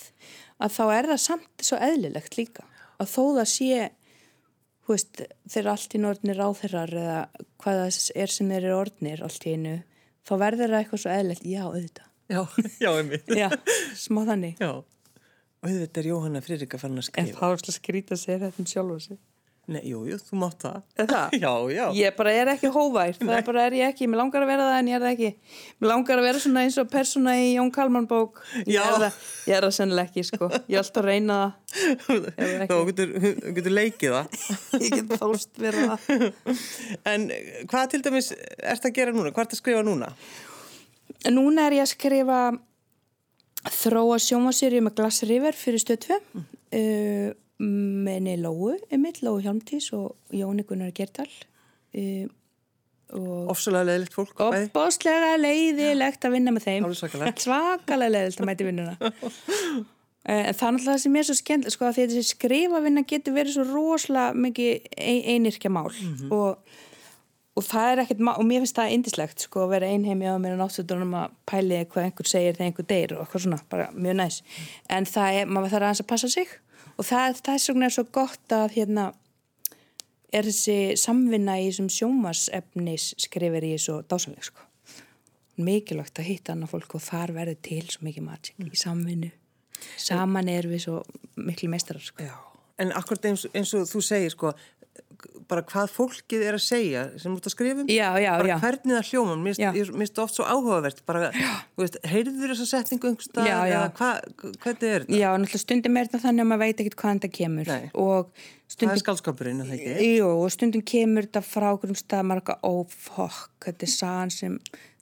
að 0.65 0.73
þá 0.77 0.83
er 0.97 1.09
það 1.11 1.21
samt 1.25 1.65
svo 1.69 1.79
eðlilegt 1.89 2.37
líka. 2.39 2.65
Að 3.01 3.11
þó 3.13 3.23
það 3.37 3.49
sé, 3.53 3.81
veist, 4.89 5.23
þeir 5.49 5.61
eru 5.63 5.73
allt 5.75 5.97
í 5.97 6.01
norðnir 6.05 6.41
ráþeirar 6.41 6.95
eða 7.03 7.19
hvað 7.65 7.81
það 7.83 7.99
er 8.25 8.33
sem 8.37 8.53
þeir 8.55 8.61
eru 8.63 8.79
orðnir 8.81 9.25
allt 9.29 9.47
í 9.49 9.55
einu, 9.57 9.75
þá 10.29 10.33
verður 10.45 10.73
það 10.75 10.81
eitthvað 10.83 11.03
svo 11.05 11.13
eðlilegt, 11.17 11.49
já 11.53 11.63
auðvitað. 11.69 12.09
Já, 12.33 12.41
já, 12.85 12.91
einmitt. 12.97 13.35
Já, 13.43 13.49
smá 14.07 14.23
þannig. 14.29 14.57
Já. 14.61 14.73
Þetta 15.63 16.01
er 16.03 16.09
Jóhanna 16.13 16.41
Friðrika 16.45 16.81
farin 16.81 16.97
að 17.01 17.05
En 17.05 17.11
skrifa. 17.13 17.39
það 17.41 17.53
var 17.55 17.61
slútt 17.65 17.77
skrítið 17.81 18.17
að 18.17 18.23
segja 18.25 18.41
þetta 18.47 18.65
um 18.65 18.71
sjálfa 18.73 19.01
sig. 19.05 19.21
Nei, 19.71 19.83
jú, 19.87 20.01
jú, 20.11 20.17
þú 20.19 20.39
mátt 20.41 20.65
það. 20.65 20.79
Það? 20.99 21.35
Já, 21.45 21.51
já. 21.71 21.85
Ég 21.95 22.15
bara 22.19 22.33
er 22.35 22.49
ekki 22.51 22.71
hóvær, 22.75 23.13
það 23.15 23.37
er 23.37 23.45
bara 23.47 23.67
er 23.69 23.77
ég 23.79 23.93
ekki, 23.93 24.09
mér 24.11 24.19
langar 24.19 24.43
að 24.43 24.49
vera 24.51 24.65
það 24.67 24.79
en 24.81 24.89
ég 24.91 24.97
er 24.97 25.05
það 25.05 25.13
ekki. 25.13 25.29
Mér 25.79 25.91
langar 25.93 26.19
að 26.19 26.27
vera 26.27 26.41
svona 26.43 26.65
eins 26.67 26.79
og 26.83 26.89
persóna 26.91 27.35
í 27.39 27.45
Jón 27.53 27.71
Kalman 27.75 28.09
bók. 28.11 28.41
Ég 28.65 28.73
Já. 28.75 28.83
er 28.83 28.97
það, 29.05 29.21
ég 29.47 29.57
er 29.57 29.67
það 29.69 29.75
sennilega 29.77 30.11
ekki, 30.11 30.25
sko. 30.27 30.49
Ég 30.67 30.75
er 30.75 30.83
alltaf 30.83 31.03
að 31.05 31.07
reyna 31.13 31.37
það. 31.39 32.27
Þá 32.73 32.75
getur, 32.89 33.15
getur 33.61 33.77
leikið 33.77 34.17
það. 34.17 34.49
Ég 34.83 34.97
get 34.97 35.15
þóst 35.23 35.63
vera 35.63 35.87
það. 35.93 36.59
En 37.13 37.29
hvað 37.71 37.87
til 37.95 38.03
dæmis 38.09 38.33
ert 38.35 38.91
að 38.91 38.97
gera 38.99 39.15
núna? 39.15 39.31
Hvað 39.31 39.47
ert 39.47 39.55
að 39.55 39.63
skrifa 39.63 39.85
núna? 39.87 40.11
Núna 41.31 41.69
er 41.69 41.79
ég 41.79 41.87
að 41.87 41.93
skrifa 41.95 42.41
þróa 43.71 44.19
sjómasýrju 44.19 44.83
með 44.83 44.99
Glass 44.99 45.23
River 45.31 45.55
fyrir 45.55 45.83
stöð 45.83 46.03
2 46.09 46.19
mm. 46.19 46.47
uh, 46.81 47.31
menni 47.63 48.37
Lóu, 48.41 48.75
Emil, 48.91 49.17
Lóu 49.23 49.41
Hjálmtís 49.43 49.93
og 49.97 50.17
Jóni 50.35 50.65
Gunnar 50.67 50.93
Gerdal 50.97 51.29
uh, 51.29 52.27
og 53.13 53.51
Ofsalega 53.53 53.91
leðilegt 53.91 54.15
fólk. 54.17 54.39
opbáslega 54.41 55.35
leiðilegt 55.41 56.25
að 56.25 56.37
vinna 56.39 56.55
með 56.55 56.69
þeim. 56.69 56.87
Svakalega. 56.97 57.99
Leiðilegt 58.09 58.41
að 58.41 58.49
mæti 58.49 58.69
vinnuna. 58.71 58.97
Eh, 60.23 60.45
en 60.47 60.55
það 60.55 60.69
er 60.69 60.75
náttúrulega 60.77 60.93
það 60.93 61.01
sem 61.03 61.17
er 61.19 61.25
svo 61.27 61.35
skemmt 61.35 61.65
sko 61.75 61.87
að 61.89 61.97
því 61.97 62.03
að 62.05 62.13
þessi 62.13 62.35
skrifavinna 62.37 63.03
getur 63.11 63.35
verið 63.35 63.57
svo 63.57 63.65
rosalega 63.67 64.37
mikið 64.45 64.85
ein, 64.95 65.19
einirkja 65.33 65.73
mál. 65.75 65.89
Og, 66.31 66.77
og 67.59 67.67
það 67.67 67.89
er 67.89 68.03
ekkert 68.05 68.23
og 68.31 68.47
mér 68.47 68.63
finnst 68.63 68.79
það 68.79 68.93
indislegt 68.95 69.43
sko 69.49 69.65
að 69.65 69.73
vera 69.75 69.89
einheimi 69.91 70.31
á 70.31 70.39
mér 70.39 70.55
og 70.55 70.63
náttúrulega 70.63 71.25
að 71.25 71.35
pæli 71.51 71.81
hvað 71.91 72.07
einhver 72.07 72.31
segir 72.31 72.55
þegar 72.55 72.69
einhver 72.69 72.89
deyr 72.93 73.17
og 73.17 73.25
eitthvað 73.25 73.45
svona, 73.49 73.59
bara 73.75 73.89
mjög 73.99 74.17
næs. 74.21 74.39
En 74.95 75.11
það 75.11 75.41
er, 75.41 75.51
maður 75.51 75.75
þarf 75.75 75.89
aðeins 75.89 76.05
að 76.05 76.11
passa 76.15 76.33
sig 76.39 76.55
og 76.97 77.07
það, 77.09 77.39
það 77.43 77.55
er 77.55 77.65
svona 77.67 77.91
svo 77.93 78.07
gott 78.15 78.57
að 78.57 78.79
hérna 78.79 79.11
er 80.33 80.49
þessi 80.49 80.97
samvinna 81.01 81.59
í 81.61 81.69
þessum 81.69 81.91
sjómasefnis 81.93 83.13
skrifir 83.21 83.69
í 83.69 83.77
svo 83.81 84.01
dásanleg 84.09 84.49
sko 84.49 84.69
mikilvægt 85.63 86.17
að 86.19 86.31
hitta 86.31 86.55
annað 86.55 86.73
fólk 86.73 86.95
og 86.97 87.05
þar 87.05 87.35
verður 87.37 87.59
til 87.69 87.85
svo 87.93 88.07
mikið 88.07 88.25
magic 88.25 88.63
í 88.65 88.79
samvinnu 88.81 89.33
saman 90.01 90.49
er 90.51 90.69
við 90.71 90.87
svo 90.87 91.01
miklu 91.37 91.71
meistarar 91.73 92.05
sko. 92.05 92.27
En 92.81 92.93
akkurat 92.97 93.31
eins, 93.31 93.47
eins 93.55 93.73
og 93.77 93.87
þú 93.91 94.03
segir, 94.05 94.33
sko, 94.33 94.53
bara 95.51 95.63
hvað 95.69 95.91
fólkið 95.95 96.45
er 96.47 96.57
að 96.59 96.63
segja 96.65 97.03
sem 97.21 97.35
ert 97.37 97.49
að 97.49 97.55
skrifa 97.55 97.85
um. 97.85 97.91
Já, 97.93 98.09
já, 98.23 98.31
bara 98.39 98.51
já. 98.51 98.57
hvernig 98.63 98.97
það 98.97 99.11
hljóma. 99.11 99.37
Mér 99.43 99.59
finnst- 99.93 100.23
oft 100.23 100.39
svo 100.39 100.47
áhugavert. 100.49 101.03
Bara, 101.09 101.31
veist, 101.79 101.99
heyrður 102.09 102.55
þessa 102.55 102.69
setningu 102.71 103.15
já. 103.37 103.57
Eða 103.67 103.85
hva, 103.99 104.11
hvernig 104.63 104.89
er 104.89 105.07
þetta? 105.07 105.19
Já, 105.19 105.29
náttúrulega 105.37 105.65
stundum 105.65 106.01
er 106.01 106.09
þetta 106.11 106.23
þannig 106.27 106.47
að 106.47 106.51
maður 106.53 106.65
veit 106.65 106.83
ekkert 106.85 107.01
hvaðan 107.03 107.23
það 107.27 107.35
kemur 107.41 107.73
Nei. 107.73 107.91
og 107.95 108.33
Það 108.33 108.73
er 108.73 108.79
stundum, 108.79 109.03
skaldskapurinn, 109.03 109.61
er 109.61 109.69
það 109.69 109.81
ekki? 109.83 110.07
jú, 110.17 110.29
og 110.33 110.53
stundum 110.55 110.85
kemur 110.89 111.27
þetta 111.29 111.43
frá 111.45 111.69
okkur 111.75 111.93
um 111.93 111.99
stað 111.99 112.25
marga, 112.31 112.57
ó, 112.65 112.73
fokk, 112.89 113.51
þetta 113.67 113.85
er 113.85 113.93
sagan 113.93 114.33
sem 114.33 114.55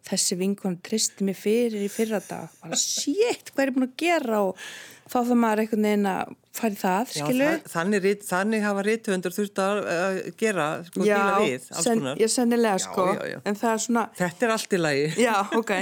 þessi 0.08 0.38
vinkon 0.40 0.78
tristi 0.82 1.26
mig 1.28 1.36
fyrir 1.38 1.84
í 1.84 1.90
fyrra 1.92 2.20
dag 2.24 2.48
bara, 2.62 2.78
shit, 2.80 3.52
hvað 3.52 3.62
er 3.62 3.70
ég 3.70 3.76
búin 3.76 3.86
að 3.86 3.96
gera 4.00 4.40
og 4.48 4.62
þá 5.10 5.18
það 5.20 5.40
maður 5.42 5.62
einhvern 5.64 5.86
veginn 5.88 6.10
að 6.10 6.32
fara 6.56 6.74
í 6.74 6.78
það, 6.80 7.10
Já, 7.14 7.24
skilu 7.24 7.44
það, 7.46 7.66
þannig, 7.72 8.06
þannig 8.26 8.64
hafa 8.64 8.84
rítuvendur 8.86 9.34
þurft 9.34 9.60
að 9.62 9.80
að 9.94 10.16
gera, 10.40 10.66
sko, 10.86 11.02
díla 11.04 11.36
við, 11.38 11.66
alls 11.70 11.86
sen, 11.86 12.08
já, 12.18 12.26
sennilega 12.34 12.78
Já, 12.80 12.84
sko 12.86 13.04
já, 13.10 13.20
já. 13.30 13.36
en 13.44 13.58
það 13.60 13.74
er 13.74 13.84
svona 13.84 14.04
Þetta 14.20 14.46
er 14.46 14.54
allt 14.56 14.74
í 14.74 14.80
lagi. 14.80 15.04
Já, 15.20 15.34
ok. 15.60 15.72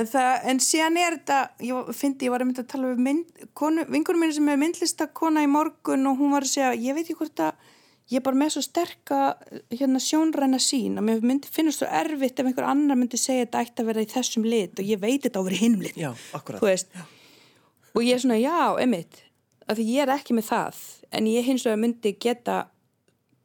En, 0.00 0.08
það, 0.08 0.30
en 0.52 0.62
síðan 0.64 1.00
er 1.02 1.18
þetta, 1.18 1.40
ég 1.68 1.90
fyndi, 2.00 2.28
ég 2.28 2.34
var 2.34 2.44
að 2.44 2.50
mynda 2.50 2.64
að 2.64 2.70
tala 2.72 2.94
við 2.94 3.90
vingunum 3.90 4.24
mínu 4.24 4.38
sem 4.38 4.48
er 4.54 4.62
myndlistakona 4.64 5.44
í 5.44 5.50
morgun 5.50 6.08
og 6.10 6.20
hún 6.22 6.34
var 6.36 6.48
að 6.48 6.54
segja, 6.54 6.72
ég 6.80 6.96
veit 6.96 7.04
ekki 7.04 7.20
hvort 7.20 7.44
að 7.50 7.68
ég 8.10 8.18
er 8.18 8.26
bara 8.26 8.38
með 8.40 8.56
svo 8.56 8.64
sterka 8.64 9.20
hérna, 9.70 10.00
sjónræna 10.02 10.58
sín 10.62 10.98
að 10.98 11.06
mér 11.06 11.24
myndi 11.24 11.50
finnast 11.52 11.82
svo 11.82 11.88
erfitt 12.00 12.40
ef 12.42 12.48
einhver 12.48 12.66
annar 12.66 12.98
myndi 12.98 13.20
segja 13.20 13.44
þetta 13.44 13.64
ætti 13.66 13.84
að 13.84 13.90
vera 13.92 14.02
í 14.02 14.10
þessum 14.10 14.46
lit 14.48 14.82
og 14.82 14.88
ég 14.88 15.02
veit 15.02 15.22
þetta 15.26 15.38
á 15.38 15.42
að 15.44 15.52
í 15.54 15.60
hinum 15.60 15.84
lit. 15.86 15.98
Já, 16.00 16.10
akkurat. 16.34 16.88
Og 17.90 18.02
ég 18.06 18.16
er 18.16 18.22
svona, 18.22 18.38
já, 18.38 18.56
einmitt, 18.82 19.22
að 19.70 19.80
því 19.80 19.86
ég 19.94 20.04
er 20.04 20.12
ekki 20.16 20.36
með 20.36 20.50
það, 20.50 20.82
en 21.14 21.30
ég 21.30 21.46
hins 21.46 21.64
vegar 21.66 21.80
myndi 21.80 22.14
geta 22.20 22.60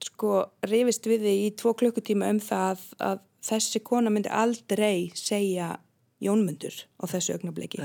sko 0.06 0.44
rifist 0.68 1.08
við 1.08 1.26
þig 1.26 1.42
í 1.46 1.50
tvo 1.60 1.74
klukkutíma 1.78 2.30
um 2.34 2.42
það 2.44 2.84
að, 3.04 3.24
þessi 3.46 3.82
kona 3.86 4.10
myndi 4.10 4.32
aldrei 4.34 5.12
segja 5.14 5.76
jónmundur 6.24 6.74
á 6.98 7.04
þessu 7.12 7.36
augnabliki. 7.36 7.82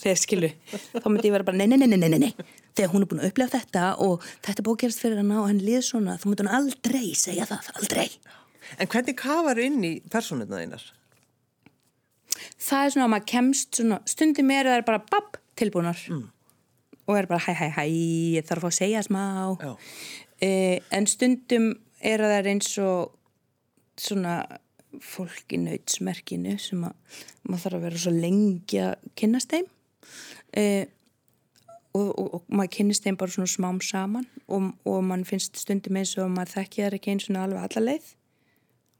Þegar 0.00 0.18
skilu, 0.18 0.50
þá 0.72 1.06
myndi 1.06 1.28
ég 1.28 1.36
vera 1.36 1.46
bara 1.46 1.60
nei, 1.60 1.68
nei, 1.70 1.78
nei, 1.78 1.86
nei, 1.92 2.08
nei, 2.08 2.18
nei, 2.24 2.48
þegar 2.74 2.90
hún 2.94 3.04
er 3.04 3.10
búin 3.10 3.22
að 3.22 3.30
upplega 3.30 3.60
þetta 3.60 3.84
og 4.02 4.24
þetta 4.42 4.56
er 4.56 4.66
búin 4.66 4.78
að 4.78 4.82
gerast 4.82 5.04
fyrir 5.04 5.20
hana 5.20 5.42
og 5.42 5.50
hann 5.50 5.62
líð 5.62 5.84
svona, 5.86 6.16
þá 6.18 6.26
myndi 6.26 6.46
hún 6.46 6.54
aldrei 6.58 7.04
segja 7.18 7.46
það, 7.50 7.68
aldrei. 7.78 8.08
En 8.82 8.90
hvernig 8.90 9.16
kafar 9.20 9.60
inn 9.62 9.78
í 9.86 9.92
persónuna 10.10 10.58
þínar? 10.64 10.88
Það 12.58 12.82
er 12.82 12.94
svona 12.94 13.06
að 13.06 13.12
maður 13.14 13.30
kemst 13.32 13.78
svona, 13.78 14.00
stundum 14.08 14.50
eru 14.54 14.74
þær 14.74 14.84
bara 14.88 15.04
babb 15.12 15.38
tilbúnar 15.58 16.02
mm. 16.10 16.26
Og 17.08 17.16
er 17.16 17.28
bara 17.30 17.40
hæ, 17.40 17.54
hæ, 17.56 17.68
hæ, 17.78 17.84
ég 18.38 18.46
þarf 18.48 18.68
að 18.68 18.76
segja 18.78 19.02
smá. 19.06 19.24
Eh, 20.44 20.78
en 20.94 21.08
stundum 21.08 21.72
eru 22.04 22.28
þær 22.30 22.50
eins 22.52 22.68
og 22.84 23.14
svona 23.98 24.42
fólk 25.04 25.56
í 25.56 25.60
nautsmerkinu 25.62 26.54
sem 26.60 26.84
að 26.86 27.24
maður 27.48 27.64
þarf 27.64 27.78
að 27.78 27.86
vera 27.88 28.02
svo 28.04 28.12
lengi 28.14 28.80
að 28.84 29.10
kynnast 29.18 29.54
þeim. 29.54 29.66
Eh, 30.52 30.84
og, 31.96 32.12
og, 32.12 32.28
og 32.38 32.52
maður 32.52 32.74
kynnist 32.76 33.06
þeim 33.06 33.18
bara 33.20 33.34
svona 33.34 33.50
smám 33.50 33.80
saman 33.84 34.28
og, 34.46 34.70
og 34.88 35.02
mann 35.04 35.26
finnst 35.28 35.58
stundum 35.60 35.98
eins 36.00 36.14
og 36.20 36.30
maður 36.32 36.58
þekki 36.58 36.84
þær 36.84 36.98
ekki 36.98 37.14
eins 37.14 37.28
og 37.30 37.40
alveg 37.40 37.64
alla 37.64 37.84
leið 37.88 38.12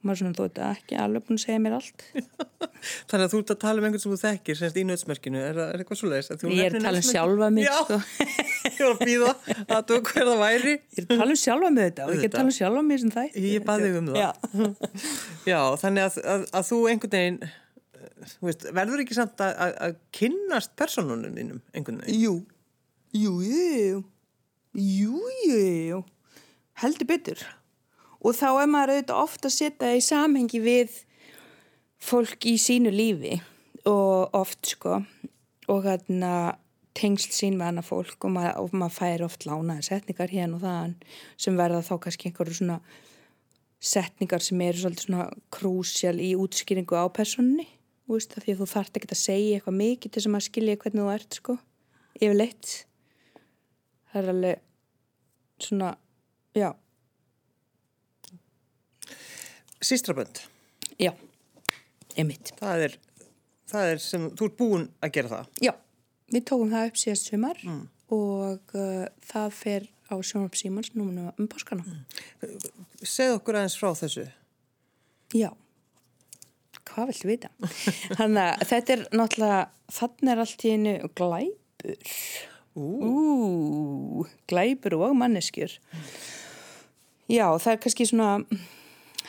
maður 0.06 0.18
svona 0.20 0.36
þú 0.38 0.44
veit 0.46 0.58
ekki 0.62 0.96
alveg 1.02 1.24
búin 1.26 1.38
að 1.38 1.42
segja 1.42 1.60
mér 1.64 1.74
allt 1.78 2.02
Þannig 3.10 3.24
að 3.24 3.32
þú 3.32 3.38
ert 3.42 3.50
að 3.50 3.58
tala 3.64 3.80
um 3.80 3.86
einhvern 3.88 4.02
sem 4.04 4.12
þú 4.12 4.18
þekkir, 4.22 4.56
semst 4.60 4.76
í 4.78 4.82
nötsmerkinu, 4.86 5.40
er, 5.42 5.56
það- 5.58 5.72
eitthvað 5.82 5.98
svo 5.98 6.10
leiðis? 6.12 6.28
Ég 6.58 6.68
er 6.68 6.76
að 6.78 6.84
tala 6.86 7.00
um 7.00 7.06
sjálfa 7.08 7.48
mig, 7.56 7.66
sko. 7.66 7.96
ég 8.68 8.78
var 8.78 8.92
að 8.92 9.00
býða 9.08 9.32
að 9.66 9.82
þú 9.90 9.98
hver 10.08 10.28
það 10.28 10.42
væri. 10.44 10.74
Ég 10.78 11.00
er 11.02 11.08
að 11.08 11.22
tala 11.22 11.34
um 11.34 11.40
sjálfa 11.42 11.70
mig 11.74 11.88
þetta 11.88 12.06
og 12.06 12.12
ég 12.14 12.20
er 12.22 12.28
að 12.30 12.36
tala 12.36 12.52
um 12.52 12.56
sjálfa 12.58 12.84
mig 12.90 13.02
sem 13.02 13.12
það 13.16 13.40
Ég 13.48 13.66
baði 13.66 13.90
um 13.98 14.12
það. 14.12 14.20
Já. 14.22 14.30
Já, 15.50 15.58
þannig 15.82 16.06
að, 16.06 16.20
að, 16.36 16.46
að 16.60 16.68
þú 16.70 16.78
einhvern 16.92 17.16
veginn, 17.18 17.40
þú 18.36 18.48
veist, 18.52 18.68
verður 18.78 19.02
ekki 19.04 19.18
samt 19.18 19.42
að, 19.48 19.52
að, 19.66 19.74
að 19.88 19.98
kynnast 20.20 20.74
persónunum 20.78 21.34
þínum 21.42 21.60
einhvern 21.74 22.00
veginn? 22.04 22.22
Jú, 22.22 22.36
jú, 23.18 23.34
jú, 23.42 24.02
jú, 24.78 25.22
jú, 25.48 25.62
jú, 25.90 26.00
heldur 26.84 27.10
betur. 27.10 27.42
Og 28.24 28.34
þá 28.34 28.48
er 28.50 28.70
maður 28.70 28.94
auðvitað 28.94 29.22
ofta 29.22 29.48
að 29.48 29.56
setja 29.56 29.92
í 29.94 30.04
samhengi 30.04 30.60
við 30.62 30.96
fólk 32.02 32.48
í 32.50 32.56
sínu 32.60 32.90
lífi 32.94 33.38
og 33.88 34.34
oft 34.36 34.74
sko. 34.74 35.02
Og 35.68 35.84
hérna 35.86 36.56
tengsl 36.98 37.30
sín 37.34 37.58
með 37.58 37.72
annað 37.72 37.90
fólk 37.92 38.26
og 38.26 38.34
maður, 38.34 38.74
maður 38.74 38.96
fær 38.96 39.26
oft 39.28 39.46
lánaði 39.46 39.86
setningar 39.86 40.32
hérna 40.32 40.58
og 40.58 40.64
þaðan 40.64 40.94
sem 41.38 41.58
verða 41.58 41.84
þá 41.86 41.94
kannski 42.02 42.30
einhverju 42.30 42.58
svona 42.58 42.78
setningar 43.78 44.42
sem 44.42 44.62
eru 44.66 44.80
svolítið 44.82 45.04
svona 45.06 45.28
krúsjál 45.54 46.16
í 46.18 46.32
útskýringu 46.34 46.98
á 46.98 47.06
personinni 47.14 47.68
þú 48.08 48.16
veist, 48.16 48.34
því 48.40 48.54
að 48.54 48.60
þú 48.62 48.66
þarft 48.72 48.98
ekki 48.98 49.10
að 49.12 49.20
segja 49.20 49.56
eitthvað 49.58 49.76
mikið 49.76 50.12
til 50.12 50.22
þess 50.22 50.36
að 50.38 50.44
skilja 50.46 50.76
hvernig 50.80 51.02
þú 51.02 51.08
ert 51.12 51.36
sko. 51.36 51.56
Yfirleitt. 52.18 52.70
Það 54.08 54.20
er 54.22 54.28
alveg 54.32 54.62
svona, 55.60 55.90
já, 56.56 56.68
Sístrabönd, 59.84 60.40
já 60.98 61.12
einmitt, 62.18 62.50
það 62.58 62.88
er, 62.88 62.96
það 63.70 63.92
er 63.92 64.02
sem, 64.02 64.24
þú 64.34 64.48
ert 64.48 64.58
búin 64.58 64.88
að 65.04 65.14
gera 65.18 65.34
það. 65.36 65.52
já 65.62 65.72
við 66.32 66.44
tókum 66.50 66.72
það 66.72 66.90
upp 66.90 66.98
síðast 67.00 67.30
sumar 67.30 67.62
og 68.14 68.74
uh, 68.74 69.06
það 69.28 69.54
fer 69.56 69.88
á 70.08 70.14
sjónarp 70.24 70.56
Símans 70.56 70.92
núna 70.96 71.32
um 71.36 71.48
páskana 71.50 71.84
Segð 73.04 73.36
okkur 73.36 73.58
aðeins 73.60 73.76
frá 73.78 73.90
þessu. 73.96 74.24
Já, 75.36 75.50
hvað 76.88 77.10
viltu 77.12 77.28
vita? 77.28 77.50
Þannig 78.18 78.42
að 78.44 78.64
þetta 78.70 78.94
er 78.94 79.02
náttúrulega, 79.12 79.60
þannig 79.98 80.32
er 80.32 80.42
allt 80.44 80.64
í 80.64 80.72
einu 80.72 80.94
glæpur. 81.20 82.16
Ú, 82.78 84.24
glæpur 84.48 84.96
og 84.98 85.14
manneskjur. 85.20 85.76
Já, 87.28 87.44
það 87.60 87.72
er 87.74 87.80
kannski 87.84 88.08
svona, 88.08 88.30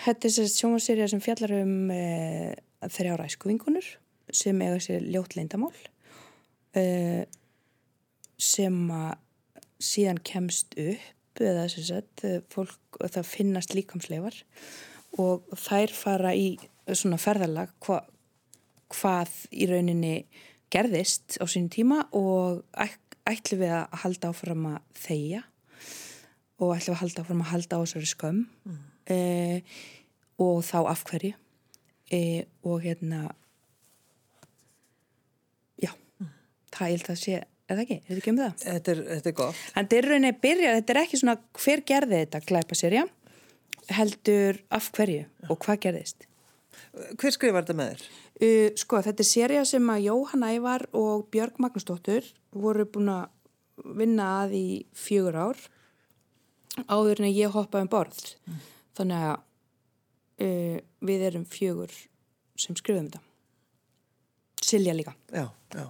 þetta 0.05 0.27
er 0.27 0.35
þessi 0.35 0.62
sjónvarsýrja 0.62 1.07
sem 1.12 1.23
fjallar 1.23 1.55
um 1.59 1.91
e, 1.93 2.03
þrjára 2.88 3.27
æskuvingunur 3.29 3.88
sem 4.29 4.62
eiga 4.62 4.79
sér 4.83 5.05
ljótt 5.09 5.35
leindamál 5.38 5.73
e, 6.77 7.25
sem 8.39 8.77
að 8.93 9.17
síðan 9.79 10.19
kemst 10.27 10.75
upp 10.79 11.39
eða 11.39 11.65
að 11.65 11.88
sett, 11.88 12.23
fólk, 12.51 12.99
það 12.99 13.27
finnast 13.27 13.73
líkamsleifar 13.75 14.35
og 15.23 15.45
þær 15.57 15.93
fara 15.95 16.33
í 16.35 16.57
svona 16.91 17.19
ferðalag 17.21 17.71
hva, 17.85 18.01
hvað 18.91 19.35
í 19.55 19.69
rauninni 19.69 20.15
gerðist 20.73 21.39
á 21.41 21.45
sín 21.49 21.69
tíma 21.71 22.03
og 22.15 22.62
ætlum 22.77 23.63
við 23.63 23.73
að 23.77 23.97
halda 24.03 24.33
áfram 24.33 24.67
að 24.73 24.79
þeia 24.99 25.41
og 26.59 26.75
ætlum 26.75 26.91
við 26.91 26.95
að 26.97 27.01
halda 27.03 27.23
áfram 27.23 27.43
að 27.45 27.51
halda 27.53 27.79
á 27.79 27.83
þessari 27.83 28.12
skömm 28.12 28.41
mm. 28.67 28.79
E, 29.12 29.19
og 30.39 30.63
þá 30.65 30.80
af 30.91 31.06
hverju 31.10 31.36
e, 32.12 32.22
og 32.65 32.84
hérna 32.84 33.28
já, 35.82 35.91
mm. 35.93 36.34
það 36.76 36.93
held 36.93 37.10
að 37.13 37.24
sé 37.24 37.39
er 37.69 37.78
það 37.78 37.84
ekki, 37.84 37.98
er 38.00 38.08
þetta 38.10 38.22
ekki 38.22 38.34
um 38.34 38.39
það? 38.39 38.56
Þetta 38.63 38.91
er, 38.93 39.02
þetta 39.10 39.30
er 39.30 39.38
gott. 39.39 39.62
Þannig 39.76 39.95
er 39.98 40.08
rauninni 40.10 40.32
að 40.32 40.41
byrja, 40.45 40.74
þetta 40.80 40.93
er 40.93 41.02
ekki 41.04 41.22
svona 41.22 41.36
hver 41.60 41.84
gerði 41.91 42.22
þetta 42.24 42.41
glæpa 42.50 42.78
serja, 42.78 43.06
heldur 44.00 44.62
af 44.76 44.89
hverju 44.95 45.26
og 45.50 45.60
hvað 45.65 45.82
gerðist. 45.86 46.26
Hver 47.19 47.36
skrifar 47.36 47.65
þetta 47.65 47.78
með 47.78 47.91
þér? 47.91 48.08
Uh, 48.39 48.67
sko, 48.80 49.02
þetta 49.06 49.24
er 49.26 49.30
serja 49.30 49.65
sem 49.67 49.91
að 49.91 50.06
Jóhann 50.08 50.48
Ævar 50.48 50.88
og 50.98 51.28
Björg 51.34 51.60
Magnúsdóttur 51.62 52.26
voru 52.56 52.88
búin 52.89 53.12
að 53.13 53.93
vinna 54.00 54.30
að 54.43 54.56
í 54.58 54.65
fjögur 54.98 55.38
ár 55.39 55.62
áður 56.88 57.24
en 57.24 57.32
ég 57.32 57.54
hoppaði 57.54 57.86
um 57.86 57.91
borð. 57.91 58.19
Mm. 58.48 58.60
Þannig 58.99 59.25
að 59.29 59.35
uh, 60.43 60.77
við 61.07 61.25
erum 61.29 61.47
fjögur 61.47 61.95
sem 62.59 62.75
skrifum 62.75 63.07
þetta. 63.07 63.23
Silja 64.69 64.93
líka. 64.93 65.15
Já, 65.31 65.47
já. 65.73 65.88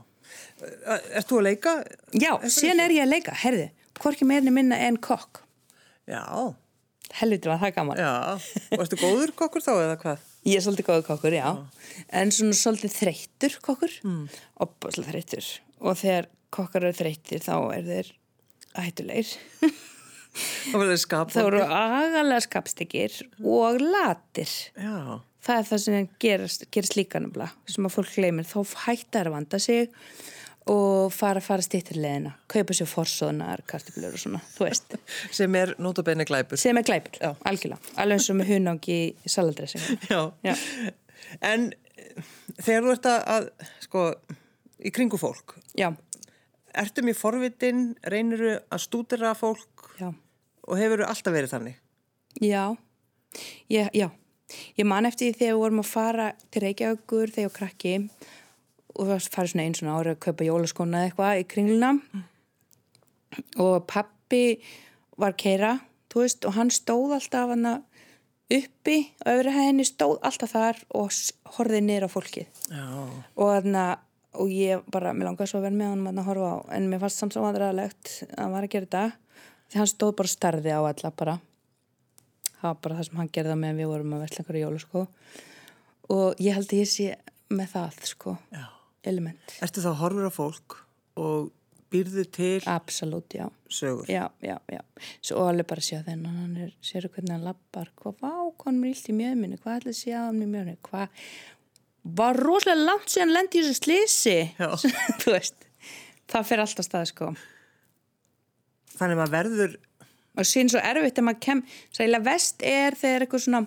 Er 1.17 1.25
þú 1.25 1.39
að 1.39 1.45
leika? 1.47 1.75
Já, 2.13 2.31
síðan 2.53 2.83
er 2.83 2.93
ég 2.99 3.05
að 3.07 3.13
leika, 3.15 3.33
herði, 3.41 3.69
hvorki 3.97 4.27
meirni 4.29 4.53
minna 4.53 4.77
en 4.85 4.99
kokk. 5.01 5.41
Já. 6.09 6.21
Helviti 7.17 7.49
var 7.49 7.57
það 7.63 7.75
gaman. 7.79 7.99
Já, 7.99 8.11
og 8.75 8.83
erstu 8.83 8.99
góður 9.01 9.33
kokkur 9.37 9.65
þá 9.65 9.71
eða 9.73 9.95
hvað? 10.03 10.25
Ég 10.45 10.59
er 10.59 10.63
svolítið 10.63 10.87
góður 10.91 11.05
kokkur, 11.07 11.35
já. 11.35 11.47
já. 11.49 12.03
En 12.21 12.33
svona 12.35 12.57
svolítið 12.57 12.93
þreyttur 12.99 13.57
kokkur 13.65 13.95
mm. 14.05 14.21
og 14.61 14.75
svolítið 14.85 15.09
þreyttur. 15.09 15.49
Og 15.81 15.97
þegar 15.99 16.29
kokkar 16.53 16.85
eru 16.85 16.99
þreyttir 16.99 17.41
þá 17.43 17.55
er 17.73 17.87
þeir 17.89 18.11
ættulegir. 18.85 19.33
þá 20.37 21.41
eru 21.45 21.63
agalega 21.65 22.41
skapstekir 22.45 23.15
og 23.41 23.79
latir. 23.81 24.51
Já. 24.77 25.19
Það 25.39 25.55
er 25.61 25.67
það 25.69 25.81
sem 25.85 26.09
gerist, 26.19 26.65
gerist 26.73 26.97
líka 26.99 27.21
náttúrulega 27.23 27.73
sem 27.73 27.87
að 27.87 27.95
fólk 27.95 28.11
gleymir, 28.17 28.47
þá 28.47 28.75
hættar 28.85 29.29
að 29.29 29.37
vanda 29.37 29.59
sig 29.63 29.87
og 30.69 31.13
fara 31.15 31.41
fara 31.41 31.63
stýttirleðina, 31.65 32.35
kaupa 32.51 32.75
sér 32.77 32.89
forsóðnar 32.91 33.63
kartiblur 33.69 34.13
og 34.13 34.21
svona, 34.21 34.41
sem 35.39 35.55
er 35.57 35.73
notabenni 35.81 36.27
glæpur. 36.29 36.59
Sem 36.61 36.77
er 36.77 36.85
glæpur, 36.85 37.15
Já. 37.23 37.31
algjörlega, 37.49 37.95
alveg 37.95 38.19
eins 38.19 38.29
og 38.29 38.37
með 38.37 38.51
hunangi 38.53 38.99
í 38.99 39.31
saladressing 39.31 39.87
Já. 40.11 40.19
Já, 40.45 40.53
en 41.39 41.71
þegar 42.59 42.85
þú 42.85 42.93
ert 42.97 43.09
að, 43.15 43.49
sko 43.87 44.05
í 44.79 44.93
kringu 44.95 45.17
fólk 45.19 45.57
Já 45.79 45.89
Ertu 46.77 47.03
mjög 47.05 47.17
forvitin, 47.17 47.83
reynir 48.03 48.43
að 48.69 48.83
stúdira 48.83 49.33
fólk 49.37 49.89
Já. 49.99 50.11
og 50.67 50.77
hefur 50.77 51.03
þú 51.03 51.09
alltaf 51.09 51.35
verið 51.35 51.53
þannig? 51.55 51.79
Já, 52.39 52.65
já, 53.69 53.87
já 53.93 54.09
Ég 54.79 54.87
man 54.87 55.05
eftir 55.05 55.29
því 55.29 55.37
þegar 55.37 55.53
við 55.53 55.61
vorum 55.61 55.81
að 55.83 55.89
fara 55.89 56.27
til 56.49 56.63
Reykjavíkur 56.63 57.33
þegar 57.33 57.43
ég 57.43 57.49
var 57.49 57.57
krakki 57.57 57.93
og 58.95 59.09
það 59.09 59.27
farið 59.35 59.51
svona 59.51 59.65
eins 59.67 59.83
og 59.83 59.91
ára 59.93 60.15
að 60.15 60.23
kaupa 60.25 60.47
jólaskona 60.47 61.01
eða 61.01 61.09
eitthvað 61.09 61.41
í 61.41 61.45
kringluna 61.53 61.91
mm. 61.97 62.23
og 63.65 63.75
pappi 63.89 64.43
var 65.19 65.35
keira, 65.39 65.75
þú 66.09 66.23
veist, 66.23 66.47
og 66.47 66.55
hann 66.55 66.73
stóð 66.73 67.15
alltaf 67.19 67.53
hana 67.53 67.75
uppi 68.49 68.97
á 69.21 69.29
öfri 69.35 69.53
hæðinni, 69.53 69.85
stóð 69.85 70.17
alltaf 70.25 70.55
þar 70.55 70.79
og 70.97 71.13
horfið 71.57 71.85
nýra 71.85 72.09
á 72.09 72.13
fólkið 72.15 72.63
Já. 72.73 72.85
og 73.37 73.51
þannig 73.59 73.81
að 73.83 74.05
og 74.37 74.51
ég 74.53 74.83
bara, 74.91 75.13
mér 75.17 75.29
langaði 75.31 75.51
svo 75.51 75.59
að 75.61 75.67
vera 75.69 75.79
með 75.79 75.93
hann 75.93 76.21
að 76.21 76.29
horfa 76.29 76.49
á, 76.53 76.57
en 76.77 76.89
mér 76.91 77.01
fannst 77.01 77.21
samt 77.21 77.35
svo 77.35 77.45
aðræðilegt 77.49 78.11
að 78.29 78.41
hann 78.43 78.55
var 78.55 78.67
að 78.67 78.73
gera 78.75 78.89
þetta 78.89 79.03
því 79.69 79.81
hann 79.81 79.91
stóð 79.93 80.15
bara 80.19 80.33
starði 80.33 80.73
á 80.73 80.81
alla 80.81 81.11
bara. 81.21 81.37
Það 82.59 82.65
var 82.67 82.81
bara 82.83 82.97
það 82.99 83.07
sem 83.07 83.21
hann 83.21 83.31
gerða 83.37 83.59
með 83.59 83.79
við 83.79 83.91
vorum 83.93 84.15
að 84.17 84.25
vesla 84.25 84.43
einhverju 84.43 84.65
jólaskó 84.65 85.05
og 86.09 86.41
ég 86.43 86.57
held 86.57 86.73
að 86.73 86.81
ég 86.81 86.89
sé 86.91 87.07
með 87.53 87.71
það 87.75 88.01
sko 88.09 88.35
já. 88.53 88.65
element. 89.09 89.55
Erstu 89.63 89.83
þá 89.85 89.91
horfur 90.01 90.29
á 90.29 90.33
fólk 90.33 90.77
og 91.19 91.49
býrðu 91.89 92.25
til 92.29 92.61
Absolutt, 92.69 93.33
já. 93.33 93.47
sögur? 93.69 94.09
Já, 94.09 94.29
já, 94.45 94.57
já. 94.69 94.81
Svo 95.21 95.45
alveg 95.49 95.67
bara 95.69 95.81
sjá 95.81 96.01
þennan 96.05 96.41
hann 96.43 96.57
er, 96.65 96.73
séru 96.85 97.09
hvernig 97.09 97.33
hann 97.33 97.47
lappar 97.47 97.89
hvað 97.97 98.19
vá, 98.21 98.33
hvað 98.53 98.67
hann 98.67 98.83
er 98.83 98.91
ílt 98.91 99.09
í 99.09 99.15
mjöðminni 99.17 99.61
hvað 99.61 99.79
ætlaði 99.79 99.95
að 99.95 100.01
sjá 100.03 100.17
hann 100.25 100.43
í 100.43 100.49
mjöðminni? 100.49 100.81
Hvað 100.85 101.23
var 102.17 102.37
rosalega 102.39 102.87
langt 102.87 103.11
síðan 103.11 103.33
lendi 103.35 103.59
í 103.59 103.65
þessu 103.65 103.83
slísi 103.83 104.37
þú 105.21 105.33
veist 105.35 105.67
það 106.29 106.49
fer 106.49 106.63
alltaf 106.63 106.85
stað 106.85 107.07
sko. 107.09 107.29
Þannig 108.99 109.15
að 109.15 109.19
maður 109.21 109.35
verður 109.35 109.77
og 110.39 110.47
sín 110.47 110.69
svo 110.71 110.81
erfitt 110.85 111.19
að 111.19 111.27
maður 111.27 111.43
kem 111.43 111.61
sæla 111.95 112.21
vest 112.23 112.63
er 112.65 112.95
þegar 112.97 113.25
eitthvað 113.25 113.45
svona 113.45 113.63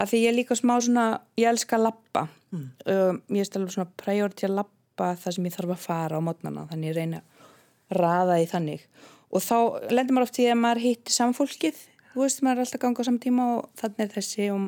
að 0.00 0.12
því 0.12 0.22
ég 0.22 0.30
er 0.30 0.36
líka 0.38 0.56
smá 0.58 0.74
svona 0.80 1.06
ég 1.38 1.50
elska 1.50 1.76
að 1.76 1.84
lappa 1.86 2.24
mm. 2.26 2.64
um, 2.94 3.20
ég 3.36 3.44
er 3.44 3.48
stæðilega 3.48 3.76
svona 3.76 3.94
priority 4.02 4.48
að 4.48 4.56
lappa 4.62 5.12
það 5.20 5.36
sem 5.36 5.48
ég 5.48 5.56
þarf 5.56 5.74
að 5.76 5.84
fara 5.84 6.18
á 6.18 6.24
mótnana 6.24 6.66
þannig 6.70 6.90
ég 6.90 6.98
reyna 6.98 7.22
að 7.22 8.00
raða 8.00 8.40
í 8.40 8.48
þannig. 8.48 8.84
Og 9.32 9.44
þá 9.44 9.56
lendur 9.92 10.16
maður 10.16 10.28
oft 10.28 10.40
í 10.40 10.48
að 10.48 10.60
maður 10.60 10.82
hittir 10.86 11.14
samfólkið, 11.14 11.78
þú 12.12 12.24
veist 12.24 12.42
maður 12.44 12.58
er 12.60 12.66
alltaf 12.66 12.82
ganga 12.82 13.04
á 13.04 13.08
samtíma 13.08 13.48
og 13.52 13.68
þannig 13.80 14.04
er 14.04 14.14
þessi 14.16 14.48
og, 14.52 14.66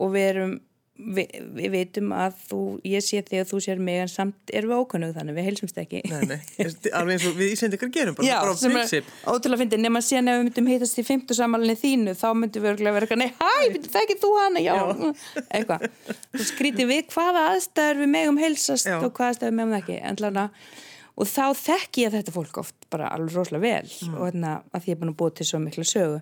og 0.00 0.14
við 0.14 0.28
erum 0.30 0.54
Vi, 1.02 1.24
við 1.56 1.72
veitum 1.72 2.12
að 2.14 2.36
þú, 2.48 2.58
ég 2.86 3.02
sé 3.04 3.22
þig 3.26 3.42
að 3.42 3.48
þú 3.50 3.60
sér 3.64 3.80
mig 3.82 4.00
en 4.02 4.10
samt 4.12 4.52
erum 4.54 4.72
við 4.72 4.82
ókunnuð 4.82 5.14
þannig 5.16 5.36
við 5.38 5.46
heilsumst 5.48 5.80
ekki. 5.82 6.02
Nei, 6.10 6.20
nei, 6.30 6.36
alveg 6.94 7.16
eins 7.16 7.26
og 7.28 7.38
við 7.38 7.54
ísendikar 7.56 7.90
gerum 7.94 8.16
bara, 8.18 8.28
Já, 8.28 8.36
bara 8.44 8.54
sem 8.60 8.76
er 8.78 9.10
ótrúlega 9.26 9.62
finna 9.64 9.80
nema 9.82 10.02
síðan 10.04 10.30
ef 10.30 10.38
við 10.38 10.46
myndum 10.46 10.70
heitast 10.70 11.02
í 11.02 11.06
fymtu 11.08 11.36
samanlinni 11.38 11.80
þínu 11.80 12.14
þá 12.18 12.26
myndum 12.38 12.66
við 12.66 12.72
örgulega 12.74 12.96
vera 13.00 13.18
nei, 13.18 13.28
hæ, 13.40 13.80
það 13.88 14.00
ekki 14.04 14.18
þú 14.22 14.32
hana, 14.38 14.62
já, 14.62 14.72
já. 14.78 15.12
eitthvað. 15.58 15.88
Þú 16.36 16.48
skríti 16.52 16.88
við 16.88 17.04
hvaða 17.16 17.44
aðstæður 17.50 18.02
við 18.04 18.14
megum 18.16 18.40
heilsast 18.42 18.90
já. 18.90 18.98
og 19.00 19.10
hvaða 19.10 19.34
aðstæður 19.34 19.52
við 19.52 19.60
megum 19.60 19.78
ekki 19.82 20.00
endlána 20.12 20.48
og 21.12 21.28
þá 21.28 21.44
þekk 21.58 22.02
ég 22.02 22.14
þetta 22.16 22.34
fólk 22.34 22.60
oft 22.62 22.90
bara 22.92 23.10
alveg 23.12 23.36
rosalega 23.36 23.62
vel 23.66 23.88
mm. 24.08 24.16
og 24.16 24.28
hérna 24.30 24.52
að 24.72 24.84
því 24.84 24.92
ég 24.92 24.96
er 24.96 25.00
búin 25.02 25.12
að 25.12 25.18
búa 25.20 25.34
til 25.36 25.48
svo 25.48 25.60
mikla 25.62 25.84
sögu. 25.88 26.20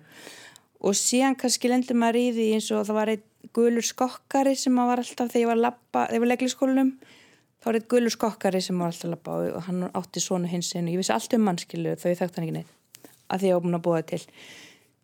Og 0.81 0.97
síðan 0.97 1.37
kannski 1.39 1.69
lendur 1.69 1.99
maður 2.01 2.19
í 2.19 2.25
því 2.35 2.47
eins 2.57 2.69
og 2.73 2.87
það 2.87 2.97
var 2.97 3.11
einn 3.13 3.27
gulur 3.55 3.85
skokkari 3.85 4.55
sem 4.59 4.75
var 4.77 5.01
alltaf 5.01 5.31
þegar 5.31 5.41
ég 5.41 5.49
var 5.49 5.59
að 5.59 5.65
lappa, 5.67 6.05
þegar 6.11 6.31
ég 6.31 6.43
var 6.43 6.53
skólanum 6.55 6.91
þá 7.61 7.67
var 7.69 7.79
einn 7.79 7.89
gulur 7.93 8.13
skokkari 8.13 8.61
sem 8.63 8.79
var 8.81 8.91
alltaf 8.91 9.07
að 9.07 9.15
lappa 9.15 9.39
og 9.41 9.65
hann 9.67 9.87
átti 9.89 10.23
svona 10.23 10.51
hins 10.51 10.71
og 10.75 10.91
ég 10.91 11.01
vissi 11.01 11.13
allt 11.15 11.35
um 11.37 11.43
mannskilu 11.45 11.93
ég 11.93 12.01
þekkt 12.01 12.39
hann 12.39 12.47
ekki 12.47 12.57
neitt 12.59 12.77
að 13.31 13.43
því 13.43 13.51
ég 13.51 13.57
var 13.57 13.65
búin 13.65 13.77
að 13.77 13.85
búa 13.85 14.01
til. 14.03 14.21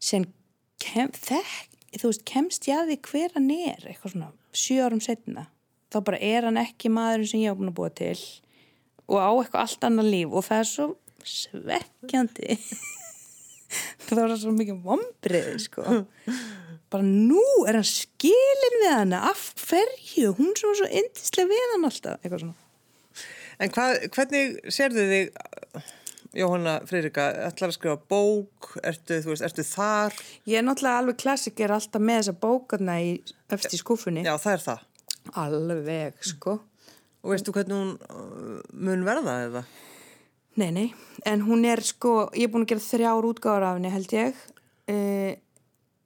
Sem 0.03 0.25
kem, 0.83 1.11
þekk, 1.15 1.77
þú 1.97 2.11
veist, 2.11 2.25
kemst 2.27 2.67
ég 2.69 2.81
að 2.81 2.91
því 2.91 2.97
hver 3.07 3.37
hann 3.37 3.53
er 3.55 3.87
eitthvað 3.87 4.13
svona, 4.13 4.31
sjö 4.51 4.81
árum 4.83 5.03
setna 5.03 5.47
þá 5.93 6.01
bara 6.09 6.19
er 6.23 6.47
hann 6.47 6.59
ekki 6.59 6.91
maðurinn 6.91 7.31
sem 7.31 7.43
ég 7.43 7.53
var 7.53 7.61
búin 7.61 7.71
að 7.71 7.77
búa 7.79 7.91
til 7.95 8.19
og 9.07 9.19
á 9.23 9.31
eitthvað 9.31 9.63
allt 9.63 9.87
annar 9.87 10.07
líf 10.07 10.33
og 10.35 10.45
það 10.47 10.63
er 10.63 10.69
svo 10.73 10.87
svekkjandi. 11.27 12.57
Það 14.07 14.19
var 14.21 14.33
svo 14.39 14.51
mikið 14.55 14.77
vombrið 14.83 15.47
sko 15.59 15.83
bara 16.93 17.05
nú 17.05 17.43
er 17.67 17.77
hann 17.79 17.87
skilin 17.87 18.79
við 18.83 18.93
hana. 18.93 19.21
Af 19.31 19.51
hverju, 19.67 20.33
hún 20.37 20.53
sem 20.57 20.71
var 20.71 20.79
svo 20.79 20.89
indislega 21.01 21.51
við 21.51 21.71
hann 21.73 21.87
alltaf, 21.89 22.19
eitthvað 22.21 22.43
svona. 22.45 22.57
En 23.57 23.71
hvað, 23.73 23.95
hvernig 24.13 24.57
sérðu 24.69 25.05
þig 25.09 25.87
Jóhanna 26.37 26.75
Freirika 26.85 27.23
ætlar 27.47 27.71
að 27.71 27.77
skrifa 27.79 27.97
bók, 28.11 28.75
ertu, 28.85 29.17
veist, 29.25 29.45
ertu 29.47 29.65
þar? 29.65 30.13
Ég 30.45 30.59
er 30.59 30.65
náttúrulega 30.67 31.01
alveg 31.01 31.17
klassiker 31.23 31.73
alltaf 31.73 32.03
með 32.03 32.19
þessa 32.21 32.35
bókarna 32.43 32.99
í 33.01 33.15
öfst 33.55 33.73
í 33.73 33.79
skúfunni. 33.81 34.25
Já, 34.27 34.35
það 34.43 34.53
er 34.53 34.63
það. 34.67 34.83
Alveg, 35.41 36.21
sko. 36.29 36.59
Og 37.25 37.33
veistu 37.33 37.55
hvernig 37.55 37.79
hún 37.79 37.95
uh, 37.97 38.61
mun 38.77 39.07
verða 39.07 39.39
eða? 39.47 39.63
Nei, 40.61 40.69
nei, 40.73 40.85
en 41.29 41.43
hún 41.45 41.65
er 41.69 41.81
sko, 41.85 42.27
ég 42.37 42.47
er 42.47 42.53
búin 42.53 42.67
að 42.67 42.75
gera 42.75 42.85
þrjár 42.85 43.27
útgáður 43.31 43.67
af 43.71 43.79
henni 43.79 43.93
held 43.93 44.15
ég. 44.17 44.45
Uh, 44.87 45.33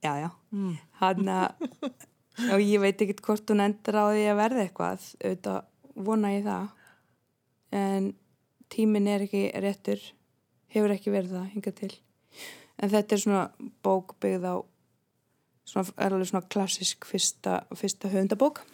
Já, 0.02 0.16
já 0.18 0.30
mm. 0.52 0.72
hann 1.02 1.30
að 1.32 1.68
og 2.52 2.62
ég 2.62 2.80
veit 2.82 3.02
ekki 3.04 3.18
hvort 3.24 3.52
hún 3.52 3.64
endur 3.64 3.98
á 3.98 4.04
því 4.12 4.24
að 4.30 4.40
verða 4.40 4.64
eitthvað 4.66 5.06
auðvitað 5.20 5.60
vona 6.08 6.32
ég 6.32 6.46
það 6.46 6.68
en 7.82 8.10
tímin 8.72 9.08
er 9.12 9.26
ekki 9.26 9.44
réttur 9.64 10.04
hefur 10.72 10.94
ekki 10.94 11.12
verið 11.12 11.36
það 11.36 11.50
hinga 11.56 11.74
til 11.82 11.92
en 12.82 12.92
þetta 12.92 13.16
er 13.16 13.24
svona 13.24 13.72
bók 13.84 14.16
byggð 14.22 14.48
á 14.48 14.56
svona, 15.68 15.96
er 15.98 16.16
alveg 16.16 16.30
svona 16.30 16.48
klassisk 16.52 17.08
fyrsta, 17.08 17.62
fyrsta 17.76 18.12
höfundabók 18.12 18.64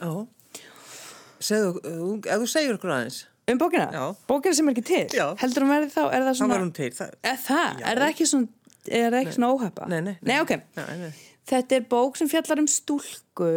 Segðu, 1.39 1.79
ef 2.27 2.41
þú 2.43 2.47
segir 2.51 2.79
okkur 2.79 2.95
aðeins 2.97 3.25
Um 3.49 3.57
bókina? 3.57 3.89
Já. 3.89 4.17
Bókina 4.29 4.53
sem 4.53 4.67
er 4.69 4.75
ekki 4.75 4.83
til? 4.85 5.05
Já. 5.17 5.31
Heldur 5.41 5.65
hún 5.65 5.71
verið 5.73 5.93
þá? 5.95 6.03
Er 6.13 6.25
það 6.27 6.35
svona... 6.37 6.57
Það. 6.59 6.91
Það... 6.99 7.13
Er 7.31 7.39
það? 7.41 7.79
Er 7.89 8.01
ekki 8.05 8.27
svona, 8.29 8.49
er 8.99 9.17
svona 9.33 9.49
óhæpa? 9.55 9.87
Nei, 9.89 10.03
nei. 10.05 10.13
Nei, 10.21 10.35
ok. 10.43 10.53
Nei, 10.77 10.85
nei. 11.01 11.09
Þetta 11.49 11.79
er 11.79 11.87
bók 11.89 12.19
sem 12.21 12.29
fjallar 12.29 12.61
um 12.61 12.69
stúlku 12.69 13.53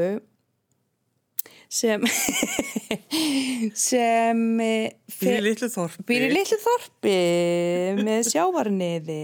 sem 1.71 2.03
sem 3.87 4.41
eh, 4.59 4.91
í 4.91 5.15
fer- 5.15 5.43
litlu 5.43 5.69
þorpi. 5.71 6.17
í 6.17 6.31
litlu 6.31 6.59
þorpi 6.59 7.17
með 8.01 8.27
sjávarniði 8.33 9.23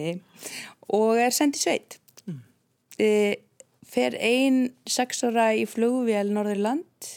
og 0.96 1.20
er 1.20 1.36
send 1.36 1.58
í 1.60 1.62
sveit 1.62 1.98
mm. 2.24 2.40
fer 3.92 4.16
ein 4.24 4.62
sex 4.88 5.26
ára 5.28 5.50
í 5.60 5.66
flugvél 5.68 6.32
Norðurland 6.32 7.12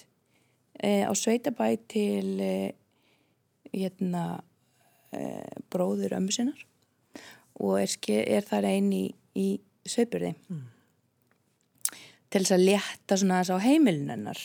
e, 0.83 1.07
á 1.07 1.13
sveitabæ 1.15 1.71
til 1.91 2.35
e, 2.43 2.53
hérna 3.71 4.43
e, 5.15 5.23
bróður 5.71 6.19
ömmu 6.19 6.35
sinnar 6.35 6.67
og 7.61 7.79
er, 7.79 7.95
er 8.27 8.47
þar 8.51 8.67
ein 8.73 8.91
í, 8.97 9.07
í 9.39 9.49
sveipurði 9.87 10.35
mm. 10.35 10.67
Til 12.31 12.45
þess 12.45 12.55
að 12.55 12.67
létta 12.69 13.19
svona 13.19 13.41
þess 13.43 13.55
á 13.55 13.67
heimilin 13.67 14.13
hennar. 14.13 14.41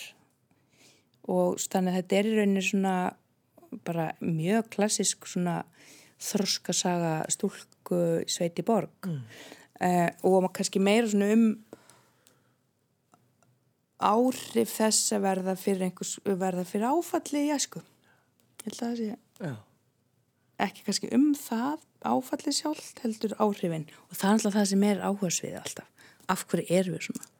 Og 1.30 1.60
þannig 1.62 1.94
að 1.94 2.00
þetta 2.00 2.18
er 2.18 2.30
í 2.30 2.34
rauninni 2.40 2.66
svona 2.66 2.96
bara 3.86 4.08
mjög 4.22 4.70
klassisk 4.76 5.28
svona 5.30 5.64
þroskasaga 6.22 7.16
stúlku 7.34 8.02
sveiti 8.32 8.66
borg. 8.66 9.10
Mm. 9.10 9.22
eh, 9.82 10.10
og 10.24 10.50
kannski 10.54 10.80
meira 10.80 11.10
svona 11.12 11.32
um 11.36 11.46
áhrif 14.00 14.74
þess 14.76 15.14
að 15.16 15.26
verða 15.26 15.56
fyrir 15.60 15.88
einhvers, 15.88 16.18
verða 16.26 16.66
fyrir 16.68 16.90
áfalli 16.90 17.46
í 17.48 17.54
æsku. 17.56 17.82
Ég 18.66 18.66
held 18.66 18.80
að 18.80 18.88
það 18.88 18.98
sé 19.00 19.46
Já. 19.46 19.56
ekki 20.66 20.88
kannski 20.88 21.12
um 21.16 21.30
það 21.38 21.86
áfallið 22.06 22.58
sjálft 22.60 23.00
heldur 23.06 23.38
áhrifin. 23.40 23.88
Og 24.10 24.18
það 24.18 24.28
er 24.28 24.36
alltaf 24.36 24.58
það 24.58 24.68
sem 24.72 24.90
er 24.90 25.06
áhersfið 25.06 25.58
alltaf. 25.62 26.12
Af 26.26 26.46
hverju 26.50 26.74
erum 26.74 26.98
við 26.98 27.08
svona 27.10 27.35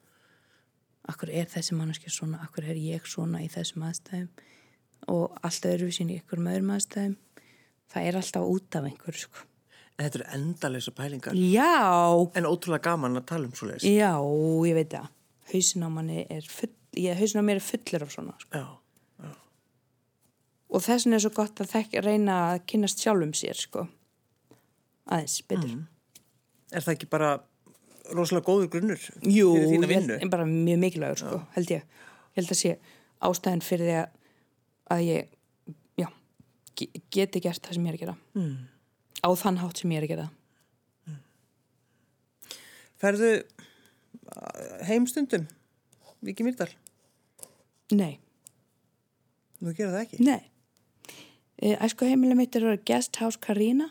hverju 1.14 1.36
er 1.42 1.46
þessi 1.54 1.76
manneski 1.78 2.10
svona 2.10 2.48
hverju 2.56 2.72
er 2.74 2.80
ég 2.82 3.06
svona 3.06 3.42
í 3.46 3.50
þessum 3.54 3.84
aðstæðum 3.86 4.30
og 5.14 5.36
alltaf 5.46 5.72
eru 5.76 5.86
við 5.90 5.98
sín 6.00 6.10
í 6.10 6.16
einhverjum 6.18 6.48
öðrum 6.50 6.72
aðstæðum 6.76 7.16
það 7.94 8.08
er 8.10 8.16
alltaf 8.22 8.48
út 8.50 8.76
af 8.80 8.88
einhverju 8.90 9.20
sko. 9.28 9.44
En 9.96 10.04
Þetta 10.10 10.18
eru 10.20 10.26
endalösa 10.36 10.92
pælingar. 10.92 11.34
já, 11.34 12.32
En 12.36 12.46
ótrúlega 12.50 12.82
gaman 12.90 13.16
að 13.18 13.26
tala 13.26 13.46
um 13.48 13.54
svo 13.54 13.68
leiðis. 13.70 13.84
já, 13.86 14.12
ég 14.68 14.74
veit 14.76 14.90
það 14.90 15.08
hausin 15.54 15.86
á 15.86 15.90
manni 15.94 16.26
er 16.30 16.42
full 16.50 16.72
ég, 16.98 17.16
hausin 17.20 17.40
á 17.40 17.48
mér 17.48 17.56
er 17.62 17.68
fullur 17.70 18.04
af 18.04 18.12
svona 18.12 18.34
sko. 18.42 18.50
Já. 18.58 18.66
og 20.76 20.82
þess 20.84 21.06
vegna 21.06 21.16
er 21.20 21.24
svo 21.24 21.32
gott 21.38 21.62
að 21.62 21.70
þekka 21.72 22.02
reyna 22.04 22.36
að 22.52 22.64
kynast 22.72 23.00
sjálfum 23.04 23.32
sér 23.38 23.56
sko. 23.62 23.86
aðeins, 25.08 25.42
betur 25.48 25.86
Er 26.74 26.82
það 26.82 26.96
ekki 26.96 27.08
bara 27.10 27.28
rosalega 28.14 28.46
góður 28.46 28.70
grunnur 28.76 29.02
Jú, 29.26 29.50
held, 29.56 30.30
bara 30.32 30.46
mjög 30.46 30.80
mikilvægur 30.84 31.18
sko, 31.24 31.40
held 31.56 31.72
ég. 31.74 31.84
Ég 32.36 32.42
held 32.42 32.52
að 32.54 32.60
sé 32.60 32.74
ástæðin 33.26 33.64
fyrir 33.66 33.88
því 33.90 33.96
að, 34.00 35.04
ég 35.08 35.30
já, 36.04 36.08
ge- 36.78 37.02
geti 37.16 37.42
gert 37.42 37.64
það 37.66 37.74
sem 37.80 37.86
ég 37.88 37.94
er 37.94 37.98
að 37.98 38.04
gera. 38.06 38.18
Mm. 38.36 38.56
Á 39.26 39.30
þann 39.42 39.58
hátt 39.64 39.78
sem 39.82 39.92
ég 39.96 40.02
er 40.04 40.08
að 40.08 40.14
gera. 40.16 40.28
Ferðu 43.02 43.32
heimstundum, 44.88 45.48
Viki 46.26 46.46
Myrdal? 46.46 46.70
Nei, 47.94 48.16
Nú 49.62 49.72
gera 49.76 49.92
það 49.96 50.02
ekki. 50.06 50.20
nei. 50.26 50.42
E, 51.62 51.76
æsku 51.80 52.08
heimileg 52.10 52.36
mitt 52.38 52.56
er 52.60 52.66
að 52.74 52.82
Guest 52.88 53.16
House 53.22 53.40
Carina 53.40 53.88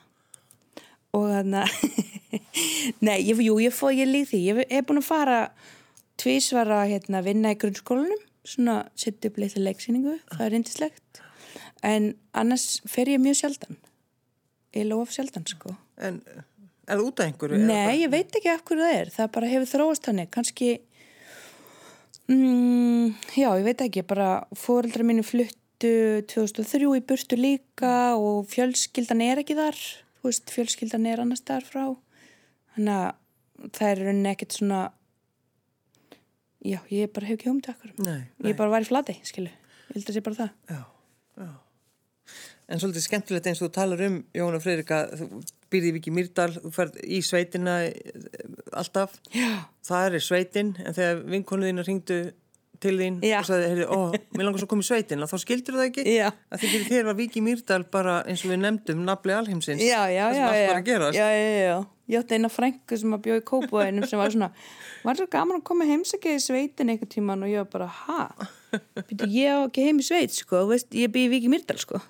og 1.14 1.30
þannig 1.30 1.62
að 1.68 2.04
nei, 3.04 3.18
ég, 3.22 3.40
jú, 3.42 3.56
ég, 3.62 3.80
ég 3.94 4.10
lík 4.10 4.28
því. 4.30 4.40
Ég 4.48 4.60
hef 4.70 4.86
búin 4.88 5.00
að 5.00 5.08
fara 5.08 5.38
tvísvara 6.20 6.84
hérna, 6.88 7.20
að 7.20 7.30
vinna 7.30 7.52
í 7.54 7.58
grunnskólanum, 7.60 8.22
svona 8.46 8.80
setja 8.98 9.30
upp 9.30 9.40
litla 9.40 9.64
leiksýningu, 9.64 10.18
það 10.32 10.46
er 10.46 10.54
reyndislegt. 10.54 11.22
En 11.84 12.12
annars 12.36 12.80
fer 12.88 13.10
ég 13.12 13.22
mjög 13.22 13.40
sjaldan. 13.42 13.78
Ég 14.74 14.88
lof 14.88 15.12
sjaldan, 15.14 15.46
sko. 15.48 15.74
En 16.00 16.20
er 16.28 16.96
það 16.96 17.04
út 17.08 17.20
af 17.20 17.28
einhverju? 17.28 17.60
Nei, 17.68 18.00
ég 18.02 18.12
veit 18.12 18.32
ekki 18.34 18.52
af 18.52 18.64
hverju 18.66 18.84
það 18.84 19.00
er. 19.00 19.12
Það 19.14 19.34
bara 19.36 19.50
hefur 19.52 19.70
þróast 19.72 20.08
hannig. 20.10 20.30
Kanski, 20.34 20.70
mm, 22.30 23.12
já, 23.36 23.50
ég 23.50 23.68
veit 23.68 23.84
ekki, 23.84 24.06
bara 24.06 24.30
fóreldrar 24.58 25.06
mínu 25.08 25.26
fluttu 25.26 25.92
2003 26.30 26.94
í 26.96 27.04
burtu 27.04 27.38
líka 27.38 27.94
og 28.16 28.48
fjölskyldan 28.52 29.24
er 29.24 29.42
ekki 29.44 29.58
þar. 29.58 29.82
Veist, 30.24 30.48
fjölskyldan 30.52 31.04
er 31.08 31.20
annars 31.20 31.44
þar 31.44 31.66
frá. 31.68 31.82
Þannig 32.74 32.94
að 32.94 33.74
það 33.76 33.90
er 33.90 34.00
rauninni 34.02 34.30
ekkert 34.32 34.56
svona, 34.56 34.78
já, 36.64 36.78
ég 36.90 37.12
bara 37.14 37.28
hef 37.28 37.44
ekki. 37.44 37.92
Nei, 38.02 38.22
Ég 38.44 38.56
bara 38.58 38.72
var 38.72 38.86
í 38.86 38.88
flati, 38.88 39.18
skilu. 39.26 39.52
Ég 39.90 39.98
held 39.98 40.08
að 40.08 40.16
sé 40.16 40.24
bara 40.24 40.40
það. 40.40 40.54
Já, 40.72 40.80
já. 41.44 41.52
En 42.64 42.80
svolítið 42.80 43.04
skemmtilegt 43.04 43.46
eins 43.50 43.60
og 43.60 43.68
þú 43.68 43.74
talar 43.76 44.02
um, 44.06 44.16
Jóna 44.32 44.60
Freyrika, 44.64 45.02
þú 45.12 45.42
byrði 45.72 45.90
í 45.90 45.94
Viki 45.98 46.12
Myrdal, 46.16 46.48
þú 46.56 46.70
ferð 46.72 46.96
í 47.04 47.18
sveitina 47.24 47.74
eh, 47.84 48.46
alltaf. 48.72 49.18
Já. 49.36 49.66
Það 49.84 50.16
er 50.16 50.24
sveitin, 50.24 50.70
en 50.80 50.96
þegar 50.96 51.20
vinkonu 51.34 51.68
þína 51.68 51.84
ringdu 51.84 52.18
til 52.84 52.94
þín 53.00 53.16
Já. 53.24 53.38
og 53.40 53.48
sagði, 53.48 53.70
heyri, 53.72 53.86
ó, 53.88 53.98
mér 54.36 54.46
langar 54.46 54.60
svo 54.62 54.68
að 54.68 54.72
koma 54.74 54.84
í 54.84 54.88
sveitina, 54.90 55.28
þá 55.30 55.36
skildur 55.42 55.78
það 55.80 55.88
ekki? 55.90 56.04
Já. 56.14 56.28
Að 56.52 56.62
því 56.62 56.70
fyrir 56.74 56.86
þér 56.92 57.08
var 57.08 57.16
Viki 57.18 57.42
Myrdal 57.44 57.82
bara, 57.96 58.14
eins 58.28 58.44
og 58.44 58.52
við 58.52 58.60
nefndum, 58.62 59.02
nafli 59.08 59.34
alheimsins. 59.36 59.82
Já, 59.84 60.00
já, 60.12 60.24
Það 60.28 60.36
já. 60.36 60.38
sem 60.38 60.46
allt 60.50 60.60
já. 60.60 60.68
var 60.70 60.80
að 60.80 60.88
gerast. 60.90 61.18
Já, 61.18 61.26
já, 61.32 61.50
já. 61.64 61.76
Ég 62.12 62.20
átti 62.20 62.36
eina 62.36 62.50
frængu 62.52 62.96
sem 63.00 63.14
að 63.16 63.20
bjóði 63.24 63.40
í 63.40 63.44
kópúðinum 63.48 64.04
sem 64.10 64.20
var 64.20 64.32
svona, 64.34 64.50
var 65.06 65.16
svo 65.16 65.24
gaman 65.32 65.56
að 65.62 65.66
koma 65.70 65.86
heimsækja 65.88 66.34
í 66.36 66.42
sveitin 66.44 66.90
einhvern 66.92 67.08
tíman 67.14 67.46
og 67.46 67.48
ég 67.48 67.62
var 67.64 67.70
bara, 67.72 67.86
ha? 67.88 68.26
Býtu, 69.08 69.24
ég 69.32 69.48
á 69.56 69.64
ekki 69.64 69.86
heim 69.86 70.02
í 70.02 70.04
sveit, 70.04 70.34
sko, 70.36 70.66
veist, 70.68 70.90
ég 70.92 71.08
býði 71.14 71.30
Viki 71.38 71.48
Myrdal, 71.54 71.78
sko. 71.80 72.02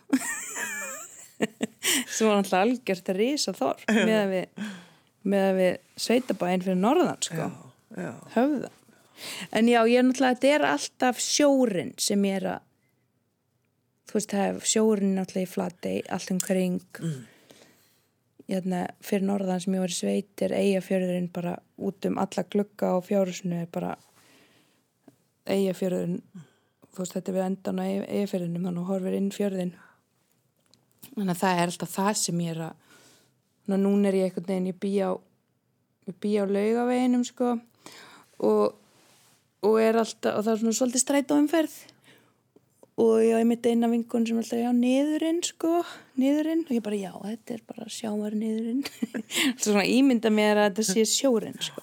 sem 2.14 2.26
var 2.26 2.40
alltaf 2.40 2.58
algjört 2.64 3.12
að 3.12 3.20
risa 3.20 3.54
þorp 3.54 3.86
með 3.94 4.16
að 4.18 4.32
við, 4.34 4.66
með 5.30 5.46
að 5.52 5.60
við 5.60 5.72
sveitabæinn 6.08 6.66
fyrir 6.66 6.80
norðan, 6.82 7.22
sko. 7.30 7.46
Já, 7.94 8.10
Höfða. 8.34 8.72
En 9.54 9.68
já, 9.68 9.80
ég 9.86 9.98
er 9.98 10.06
náttúrulega, 10.06 10.38
þetta 10.38 10.54
er 10.54 10.66
alltaf 10.68 11.20
sjórin 11.22 11.92
sem 12.00 12.24
ég 12.26 12.40
er 12.40 12.48
að, 12.54 12.64
þú 14.08 14.18
veist, 14.18 14.32
það 14.32 14.48
er 14.48 14.72
sjórin 14.72 15.14
náttúrulega 15.18 15.46
í 15.48 15.52
flatei, 15.52 15.94
allt 16.12 16.32
um 16.34 16.40
kring. 16.42 16.80
Mm. 17.00 17.22
Hérna, 18.50 18.80
fyrir 19.00 19.24
norðan 19.24 19.62
sem 19.64 19.76
ég 19.76 19.84
var 19.84 19.92
í 19.92 19.96
sveit 19.96 20.42
er 20.44 20.52
eigafjörðurinn 20.58 21.30
bara 21.32 21.54
út 21.80 22.04
um 22.10 22.18
alla 22.20 22.44
glugga 22.52 22.90
og 22.98 23.06
fjárhúsinu 23.06 23.62
er 23.62 23.70
bara 23.72 23.94
eigafjörðurinn, 25.48 26.20
þú 26.92 27.00
veist, 27.00 27.16
þetta 27.16 27.32
er 27.32 27.38
við 27.38 27.46
endan 27.46 27.80
á 27.80 27.84
eigafjörðunum, 27.86 28.68
þannig 28.68 28.82
að 28.82 28.90
horfir 28.92 29.18
inn 29.18 29.32
fjörðin. 29.34 29.74
Þannig 31.14 31.34
að 31.34 31.40
það 31.40 31.60
er 31.60 31.70
alltaf 31.70 31.94
það 31.94 32.14
sem 32.20 32.44
ég 32.44 32.54
er 32.54 32.62
að, 32.66 32.78
núna 33.74 34.10
er 34.10 34.18
ég 34.18 34.28
einhvern 34.28 34.50
veginn, 34.50 34.70
ég 34.72 34.80
bý 34.82 34.92
á, 35.00 35.10
ég 36.10 36.20
bý 36.20 36.32
á 36.36 36.44
laugaveginum, 36.44 37.24
sko, 37.28 37.52
og 38.44 38.83
og 39.64 39.80
er 39.80 39.98
alltaf, 40.00 40.38
og 40.38 40.44
það 40.46 40.52
er 40.54 40.62
svona 40.62 40.78
svolítið 40.78 41.02
stræt 41.04 41.32
á 41.32 41.36
umferð. 41.36 41.74
Og 43.02 43.14
ég 43.24 43.34
hef 43.34 43.46
mitt 43.50 43.64
eina 43.66 43.88
vinkun 43.90 44.26
sem 44.28 44.38
alltaf, 44.38 44.60
já, 44.60 44.68
niðurinn 44.76 45.40
sko, 45.42 45.80
niðurinn. 46.20 46.62
Og 46.68 46.76
ég 46.76 46.84
bara, 46.84 46.98
já, 47.00 47.10
þetta 47.24 47.56
er 47.56 47.64
bara 47.66 47.88
sjámar 47.90 48.36
niðurinn 48.38 48.84
svona 49.64 49.82
ímynda 49.90 50.30
mér 50.30 50.60
að 50.62 50.68
þetta 50.68 50.86
sé 50.92 51.06
sjórin 51.10 51.58
sko, 51.64 51.82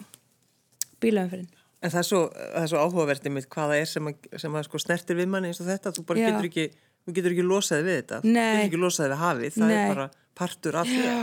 bílaumferðin. 1.03 1.49
En 1.81 1.89
það 1.89 1.99
er 2.03 2.07
svo, 2.07 2.21
það 2.37 2.61
er 2.61 2.71
svo 2.71 2.85
áhugavertið 2.85 3.33
mitt 3.35 3.49
hvaða 3.51 3.77
er 3.81 3.87
sem, 3.89 4.07
að, 4.07 4.31
sem 4.39 4.55
að 4.55 4.65
sko 4.69 4.81
snertir 4.83 5.17
við 5.17 5.31
manni 5.33 5.49
eins 5.49 5.59
og 5.63 5.67
þetta, 5.67 5.93
þú 5.97 6.03
bara 6.11 6.21
Já. 6.21 6.27
getur 6.29 6.49
ekki, 6.51 6.65
þú 7.01 7.13
getur 7.17 7.33
ekki 7.35 7.45
losaði 7.47 7.85
við 7.87 7.97
þetta, 7.97 8.19
Nei. 8.21 8.33
þú 8.37 8.51
getur 8.51 8.67
ekki 8.67 8.81
losaði 8.83 9.09
við 9.11 9.21
hafið, 9.25 9.55
það 9.55 9.71
Nei. 9.71 9.77
er 9.79 9.95
bara 9.95 10.05
partur 10.37 10.77
af 10.77 10.91
því. 10.91 11.15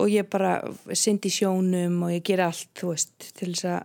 og 0.00 0.14
ég 0.14 0.30
bara 0.32 0.54
syndi 0.96 1.28
í 1.28 1.36
sjónum 1.36 2.00
og 2.08 2.14
ég 2.14 2.24
gera 2.24 2.48
allt, 2.48 2.70
þú 2.80 2.94
veist, 2.94 3.12
til 3.36 3.50
þess 3.52 3.68
að 3.74 3.84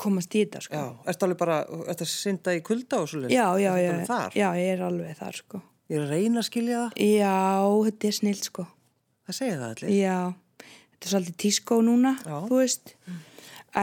komast 0.00 0.34
í 0.34 0.44
þetta 0.44 0.62
sko 0.64 0.80
Já, 0.80 0.86
ertu 1.12 1.26
alveg 1.28 1.40
bara, 1.40 1.58
ertu 1.90 2.06
að 2.06 2.12
synda 2.14 2.54
í 2.56 2.62
kulda 2.64 3.02
og 3.02 3.10
svo 3.10 3.24
leið? 3.24 3.34
já, 3.34 3.46
já, 3.60 3.72
já, 3.82 4.20
já, 4.34 4.48
ég 4.60 4.72
er 4.76 4.86
alveg 4.86 5.18
þar 5.20 5.42
sko 5.42 5.62
Ég 5.92 5.98
er 5.98 6.06
að 6.06 6.14
reyna 6.14 6.40
að 6.40 6.46
skilja 6.48 6.78
það, 6.80 7.02
já, 7.04 7.34
þetta 7.84 8.08
er 8.08 8.16
snill 8.16 8.40
sko 8.40 8.64
það 9.24 9.38
segja 9.38 9.60
það 9.60 9.70
allir. 9.70 9.94
Já, 9.96 10.18
þetta 10.64 11.06
er 11.08 11.12
svolítið 11.14 11.38
tískó 11.44 11.78
núna, 11.84 12.14
Já. 12.20 12.36
þú 12.48 12.60
veist. 12.60 12.94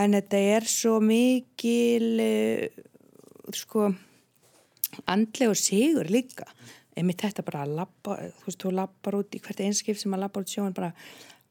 En 0.02 0.16
þetta 0.16 0.42
er 0.56 0.68
svo 0.72 0.94
mikil, 1.04 2.10
uh, 2.24 2.84
sko, 3.58 3.90
andlegur 5.12 5.60
sigur 5.60 6.12
líka. 6.12 6.48
Einmitt 6.96 7.24
þetta 7.24 7.46
bara 7.48 7.66
að 7.66 7.76
labba, 7.80 8.18
þú 8.42 8.50
veist, 8.50 8.62
þú 8.62 8.74
labbar 8.78 9.20
út 9.22 9.38
í 9.38 9.42
hvert 9.44 9.64
einskip 9.66 10.00
sem 10.00 10.14
að 10.16 10.26
labba 10.26 10.44
út 10.44 10.52
sjóin 10.52 10.76
bara, 10.76 10.92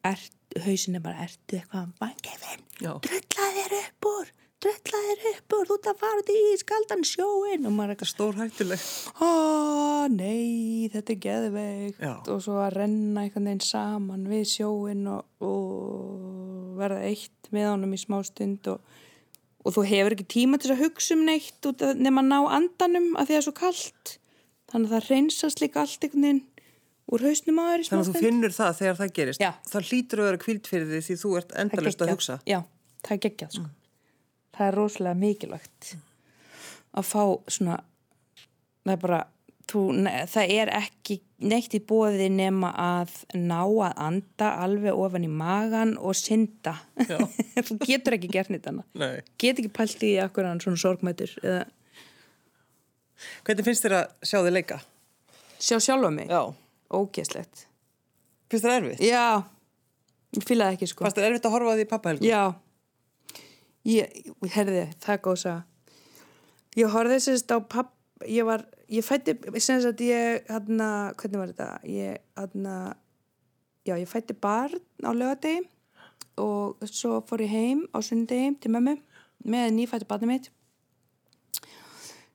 ert, 0.07 0.33
hausin 0.65 0.99
er 0.99 1.03
bara, 1.05 1.25
ertu 1.27 1.59
eitthvað 1.61 1.91
vangefinn, 2.01 2.63
Já. 2.83 2.93
drullað 3.07 3.57
þér 3.59 3.75
upp 3.81 4.09
úr, 4.11 4.31
drullað 4.61 5.09
þér 5.11 5.27
upp 5.31 5.57
úr, 5.57 5.69
þú 5.71 5.77
ert 5.79 5.91
að 5.93 6.01
fara 6.03 6.37
í 6.37 6.45
skaldan 6.61 7.05
sjóin 7.07 7.69
og 7.71 7.77
maður 7.77 7.95
er 7.95 8.01
Það 8.01 8.07
er 8.07 8.13
stór 8.15 8.41
hættuleg. 8.41 8.87
ó, 9.21 9.31
nei, 10.11 10.89
þetta 10.93 11.15
er 11.15 11.21
geðveikt 11.27 12.01
Já. 12.03 12.15
og 12.35 12.43
svo 12.45 12.59
að 12.65 12.75
renna 12.81 13.27
einhvern 13.27 13.47
veginn 13.51 13.65
saman 13.71 14.27
við 14.31 14.45
sjóin 14.57 15.07
og, 15.13 15.25
og 15.41 16.75
verða 16.81 17.05
eitt 17.11 17.53
með 17.55 17.71
honum 17.75 17.95
í 17.95 18.01
smá 18.03 18.19
stund 18.27 18.67
og 18.75 18.81
og 19.61 19.75
þú 19.77 19.83
hefur 19.85 20.15
ekki 20.15 20.25
tíma 20.33 20.57
til 20.57 20.71
að 20.73 20.87
hugsa 20.87 21.13
um 21.13 21.27
neitt 21.29 21.67
nema 22.01 22.23
að 22.23 22.31
ná 22.31 22.39
andanum 22.57 23.11
að 23.21 23.27
því 23.29 23.35
að 23.35 23.35
það 23.35 23.37
er 23.37 23.45
svo 23.45 23.53
kallt 23.59 24.13
þannig 24.73 24.87
að 24.89 24.95
það 24.95 25.09
reynsast 25.11 25.61
líka 25.61 25.83
allt 25.83 26.07
einhvern 26.07 26.25
veginn 26.25 26.39
úr 27.11 27.25
hausnum 27.27 27.61
á 27.61 27.65
þér 27.71 27.83
í 27.83 27.89
Þannig 27.89 28.05
að 28.05 28.11
þú 28.11 28.23
finnur 28.25 28.55
það 28.57 28.79
þegar 28.81 29.01
það 29.01 29.13
gerist. 29.19 29.43
Já. 29.43 29.51
Það 29.73 29.91
hlýtur 29.91 30.23
að 30.23 30.29
vera 30.31 30.43
kvíld 30.45 30.71
fyrir 30.71 30.89
því 30.91 31.01
því 31.09 31.19
þú 31.25 31.33
ert 31.41 31.53
er 31.55 31.61
endalust 31.65 32.05
að 32.05 32.13
hugsa. 32.15 32.39
Já, 32.49 32.61
það 33.07 33.17
er 33.17 33.23
geggjað 33.27 33.57
sko. 33.59 33.67
Það 34.57 34.67
er 34.69 34.79
rosalega 34.81 35.21
mikilvægt 35.25 35.93
að 36.91 37.07
fá 37.07 37.23
svona 37.51 37.77
það 38.85 38.95
er 38.95 39.03
bara 39.05 39.21
þú, 39.71 39.83
ne, 40.03 40.13
það 40.31 40.53
er 40.57 40.71
ekki 40.75 41.17
neitt 41.51 41.75
í 41.77 41.81
bóði 41.87 42.27
nema 42.33 42.71
að 42.75 43.13
ná 43.39 43.61
að 43.63 44.01
anda 44.03 44.49
alveg 44.65 44.99
ofan 44.99 45.25
í 45.25 45.31
magan 45.33 45.95
og 45.99 46.17
synda 46.19 46.75
þú 47.69 47.79
getur 47.87 48.17
ekki 48.19 48.31
gert 48.33 48.51
nýtt 48.53 48.67
annað 48.71 49.01
Nei. 49.01 49.21
get 49.41 49.61
ekki 49.63 49.73
pælt 49.79 50.03
í 50.07 50.17
akkur 50.23 50.49
hann 50.49 50.63
svona 50.63 50.81
sorgmætur 50.81 51.37
eða 51.43 51.69
Hvernig 53.45 53.67
finnst 53.67 53.85
þér 53.85 53.95
að 53.99 54.13
sjá 54.25 54.39
þig 54.41 54.55
leika? 54.57 54.81
sjá 55.61 55.77
sjálfa 55.77 56.11
mig 56.15 56.31
Já. 56.33 56.43
Ógeðslegt 56.91 57.66
Finnst 58.51 58.66
þér 58.66 58.76
erfitt? 58.76 59.05
já, 59.05 59.43
ég 60.36 60.47
fýlaði 60.49 60.78
ekki 60.78 60.91
sko 60.91 61.07
Fannst 61.07 61.20
þér 61.20 61.28
erfitt 61.30 61.49
að 61.49 61.57
horfa 61.57 61.76
því 61.78 61.86
pappa 61.91 62.12
helgu? 62.12 62.26
Já, 62.26 62.43
ég, 63.88 64.20
herði, 64.55 64.84
það 65.01 65.14
er 65.14 65.22
góð 65.24 65.47
að. 65.51 65.61
Ég 66.78 66.93
horfði 66.95 67.18
sérst 67.24 67.51
á 67.51 67.59
papp, 67.66 67.93
ég 68.28 68.47
var, 68.47 68.64
ég 68.93 69.07
fætti, 69.07 69.34
sem 69.59 69.80
sagt 69.82 70.03
ég, 70.05 70.45
hérna, 70.51 70.91
hvernig 71.18 71.41
var 71.41 71.53
þetta? 71.53 71.68
Ég, 71.91 72.20
hérna, 72.38 72.76
já, 73.88 73.97
ég 73.97 74.09
fætti 74.11 74.36
barn 74.38 74.78
á 75.03 75.11
lögadegi 75.11 75.66
og 76.41 76.80
svo 76.88 77.20
fór 77.26 77.43
ég 77.45 77.53
heim 77.53 77.84
á 77.93 77.99
sundegi 78.05 78.55
til 78.62 78.72
mömmu 78.74 78.97
með 79.51 79.74
nýfætti 79.76 80.09
barnið 80.09 80.30
mitt. 80.30 80.51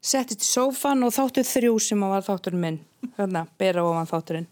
Settist 0.05 0.45
í 0.45 0.47
sófan 0.47 1.01
og 1.05 1.13
þáttu 1.15 1.41
þrjú 1.47 1.79
sem 1.81 2.03
var 2.05 2.25
þátturinn 2.25 2.61
minn, 2.61 2.79
hérna, 3.17 3.45
bera 3.57 3.85
ofan 3.87 4.09
þátturinn 4.09 4.49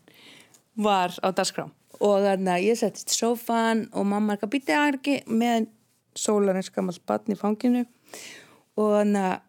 var 0.81 1.13
á 1.21 1.29
dagskrá. 1.29 1.67
Og 2.01 2.23
þannig 2.23 2.53
að 2.55 2.65
ég 2.65 2.79
settist 2.79 3.13
í 3.13 3.19
sófan 3.19 3.85
og 3.93 4.07
mamma 4.09 4.33
er 4.33 4.45
að 4.47 4.53
býta 4.55 4.79
ekki 4.89 5.19
með 5.29 5.67
sólarins 6.17 6.71
gammal 6.73 6.95
batn 7.05 7.35
í 7.35 7.37
fanginu. 7.37 7.83
Og 8.81 8.95
þannig 8.97 9.27
að 9.29 9.41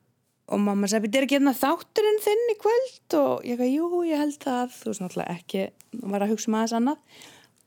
og 0.53 0.61
mamma 0.61 0.89
sagði, 0.91 1.09
þetta 1.09 1.19
er 1.19 1.25
ekki 1.27 1.37
hérna 1.39 1.55
þátturinn 1.57 2.19
þinn 2.25 2.51
í 2.53 2.57
kvöld? 2.61 3.15
Og 3.17 3.47
ég 3.49 3.57
ekki, 3.57 3.71
jú, 3.79 4.03
ég 4.05 4.21
held 4.21 4.37
það. 4.43 4.75
Þú 4.77 4.91
veist 4.91 5.03
náttúrulega 5.05 5.37
ekki, 5.39 5.63
var 6.13 6.25
að 6.25 6.35
hugsa 6.35 6.51
um 6.51 6.59
aðeins 6.59 6.75
annað. 6.79 7.23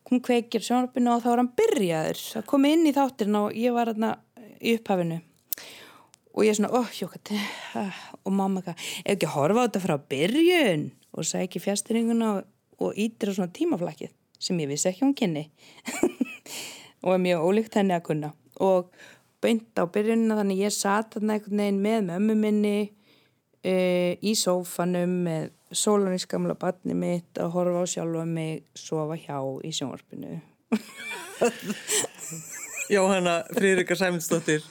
Hún 0.07 0.21
kveikir 0.23 0.63
sjónarpinu 0.63 1.15
og 1.15 1.23
þá 1.23 1.31
var 1.31 1.41
hann 1.41 1.55
byrjaður 1.57 2.21
að 2.39 2.45
koma 2.53 2.69
inn 2.71 2.85
í 2.87 2.93
þátturinn 2.95 3.39
og 3.41 3.57
ég 3.57 3.73
var 3.75 3.91
hérna 3.91 4.13
í 4.61 4.77
upphafinu 4.77 5.17
og 6.37 6.45
ég 6.45 6.53
er 6.53 6.59
svona, 6.59 6.69
óh, 6.77 6.91
jókati 6.93 7.39
og 8.25 8.35
mamma 8.37 8.61
ekki, 8.61 8.75
ef 9.01 9.15
ekki 9.15 9.31
horfa 9.33 9.63
á 9.63 9.65
þetta 9.65 9.81
frá 9.81 9.95
byrjun? 10.13 10.85
Og 11.17 11.33
ekki 11.41 11.63
fjastringuna 11.63 12.29
og, 12.35 12.51
og 12.77 13.01
ítir 13.01 13.33
á 13.33 13.33
svona 13.33 13.55
tímaflakkið 13.57 14.13
sem 14.37 14.59
ég 14.61 14.69
vissi 14.69 14.89
ekki 14.91 15.05
hún 15.05 15.15
kynni. 15.17 15.47
Og 17.05 17.13
er 17.13 17.21
mjög 17.21 17.45
ólíkt 17.45 17.77
henni 17.77 17.95
að 17.95 18.05
kunna. 18.09 18.31
Og 18.61 18.89
beint 19.41 19.77
á 19.77 19.85
byrjunina 19.85 20.37
þannig 20.39 20.63
ég 20.65 20.73
satt 20.73 21.15
þarna 21.15 21.37
einhvern 21.37 21.61
veginn 21.61 21.83
með 21.83 21.99
mömmu 22.09 22.37
minni 22.41 22.77
e, 23.61 23.73
í 24.21 24.33
sófanum 24.37 25.13
með 25.27 25.51
sólanins 25.75 26.27
gamla 26.29 26.55
batni 26.59 26.95
mitt 26.97 27.41
að 27.41 27.53
horfa 27.53 27.83
á 27.83 27.85
sjálfa 27.91 28.25
mig 28.29 28.65
sofa 28.77 29.17
hjá 29.19 29.37
í 29.65 29.73
sjónvarpinu. 29.75 30.39
Jóhanna 32.93 33.41
Friðrika 33.51 33.97
Sæmundsdóttir, 33.99 34.63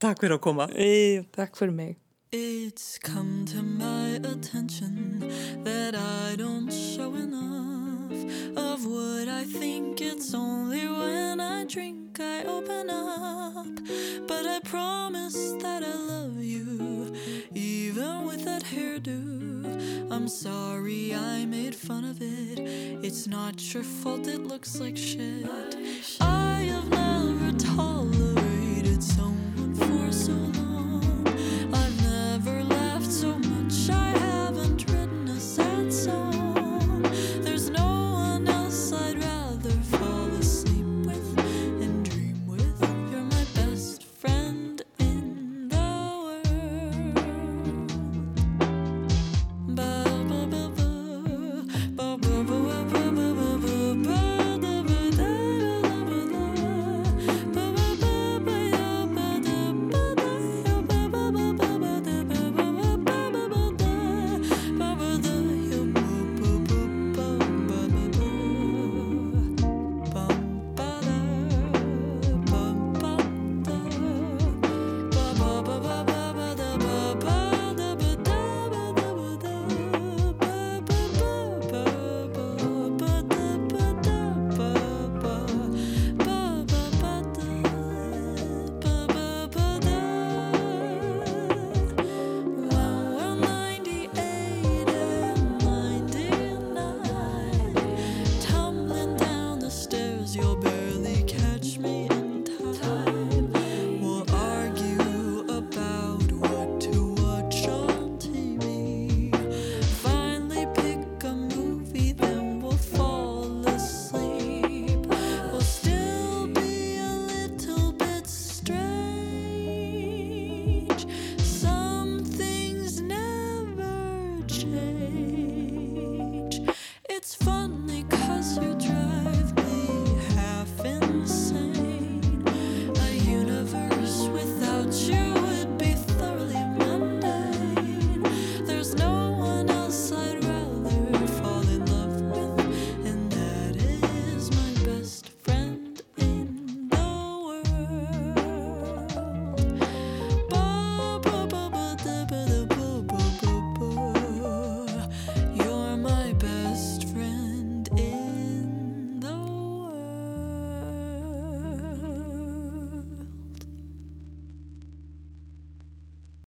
takk 0.00 0.20
fyrir 0.22 0.36
að 0.38 0.42
koma. 0.44 0.68
e, 0.74 1.22
Takk 1.34 1.56
fyrir 1.58 1.74
mig 1.74 1.96
It's 2.30 2.98
come 2.98 3.46
to 3.46 3.62
my 3.62 4.20
attention 4.22 5.24
that 5.64 5.94
I 5.94 6.36
don't 6.36 6.70
show 6.70 7.14
enough 7.14 8.12
of 8.54 8.84
what 8.84 9.28
I 9.28 9.44
think. 9.44 10.02
It's 10.02 10.34
only 10.34 10.86
when 10.86 11.40
I 11.40 11.64
drink 11.64 12.20
I 12.20 12.44
open 12.44 12.90
up. 12.90 13.80
But 14.28 14.44
I 14.46 14.60
promise 14.60 15.52
that 15.62 15.82
I 15.82 15.94
love 15.94 16.36
you, 16.42 17.14
even 17.54 18.26
with 18.26 18.44
that 18.44 18.62
hairdo. 18.62 20.12
I'm 20.12 20.28
sorry 20.28 21.14
I 21.14 21.46
made 21.46 21.74
fun 21.74 22.04
of 22.04 22.20
it. 22.20 22.58
It's 23.02 23.26
not 23.26 23.56
your 23.72 23.84
fault, 23.84 24.26
it 24.28 24.42
looks 24.44 24.78
like 24.80 24.98
shit. 24.98 25.48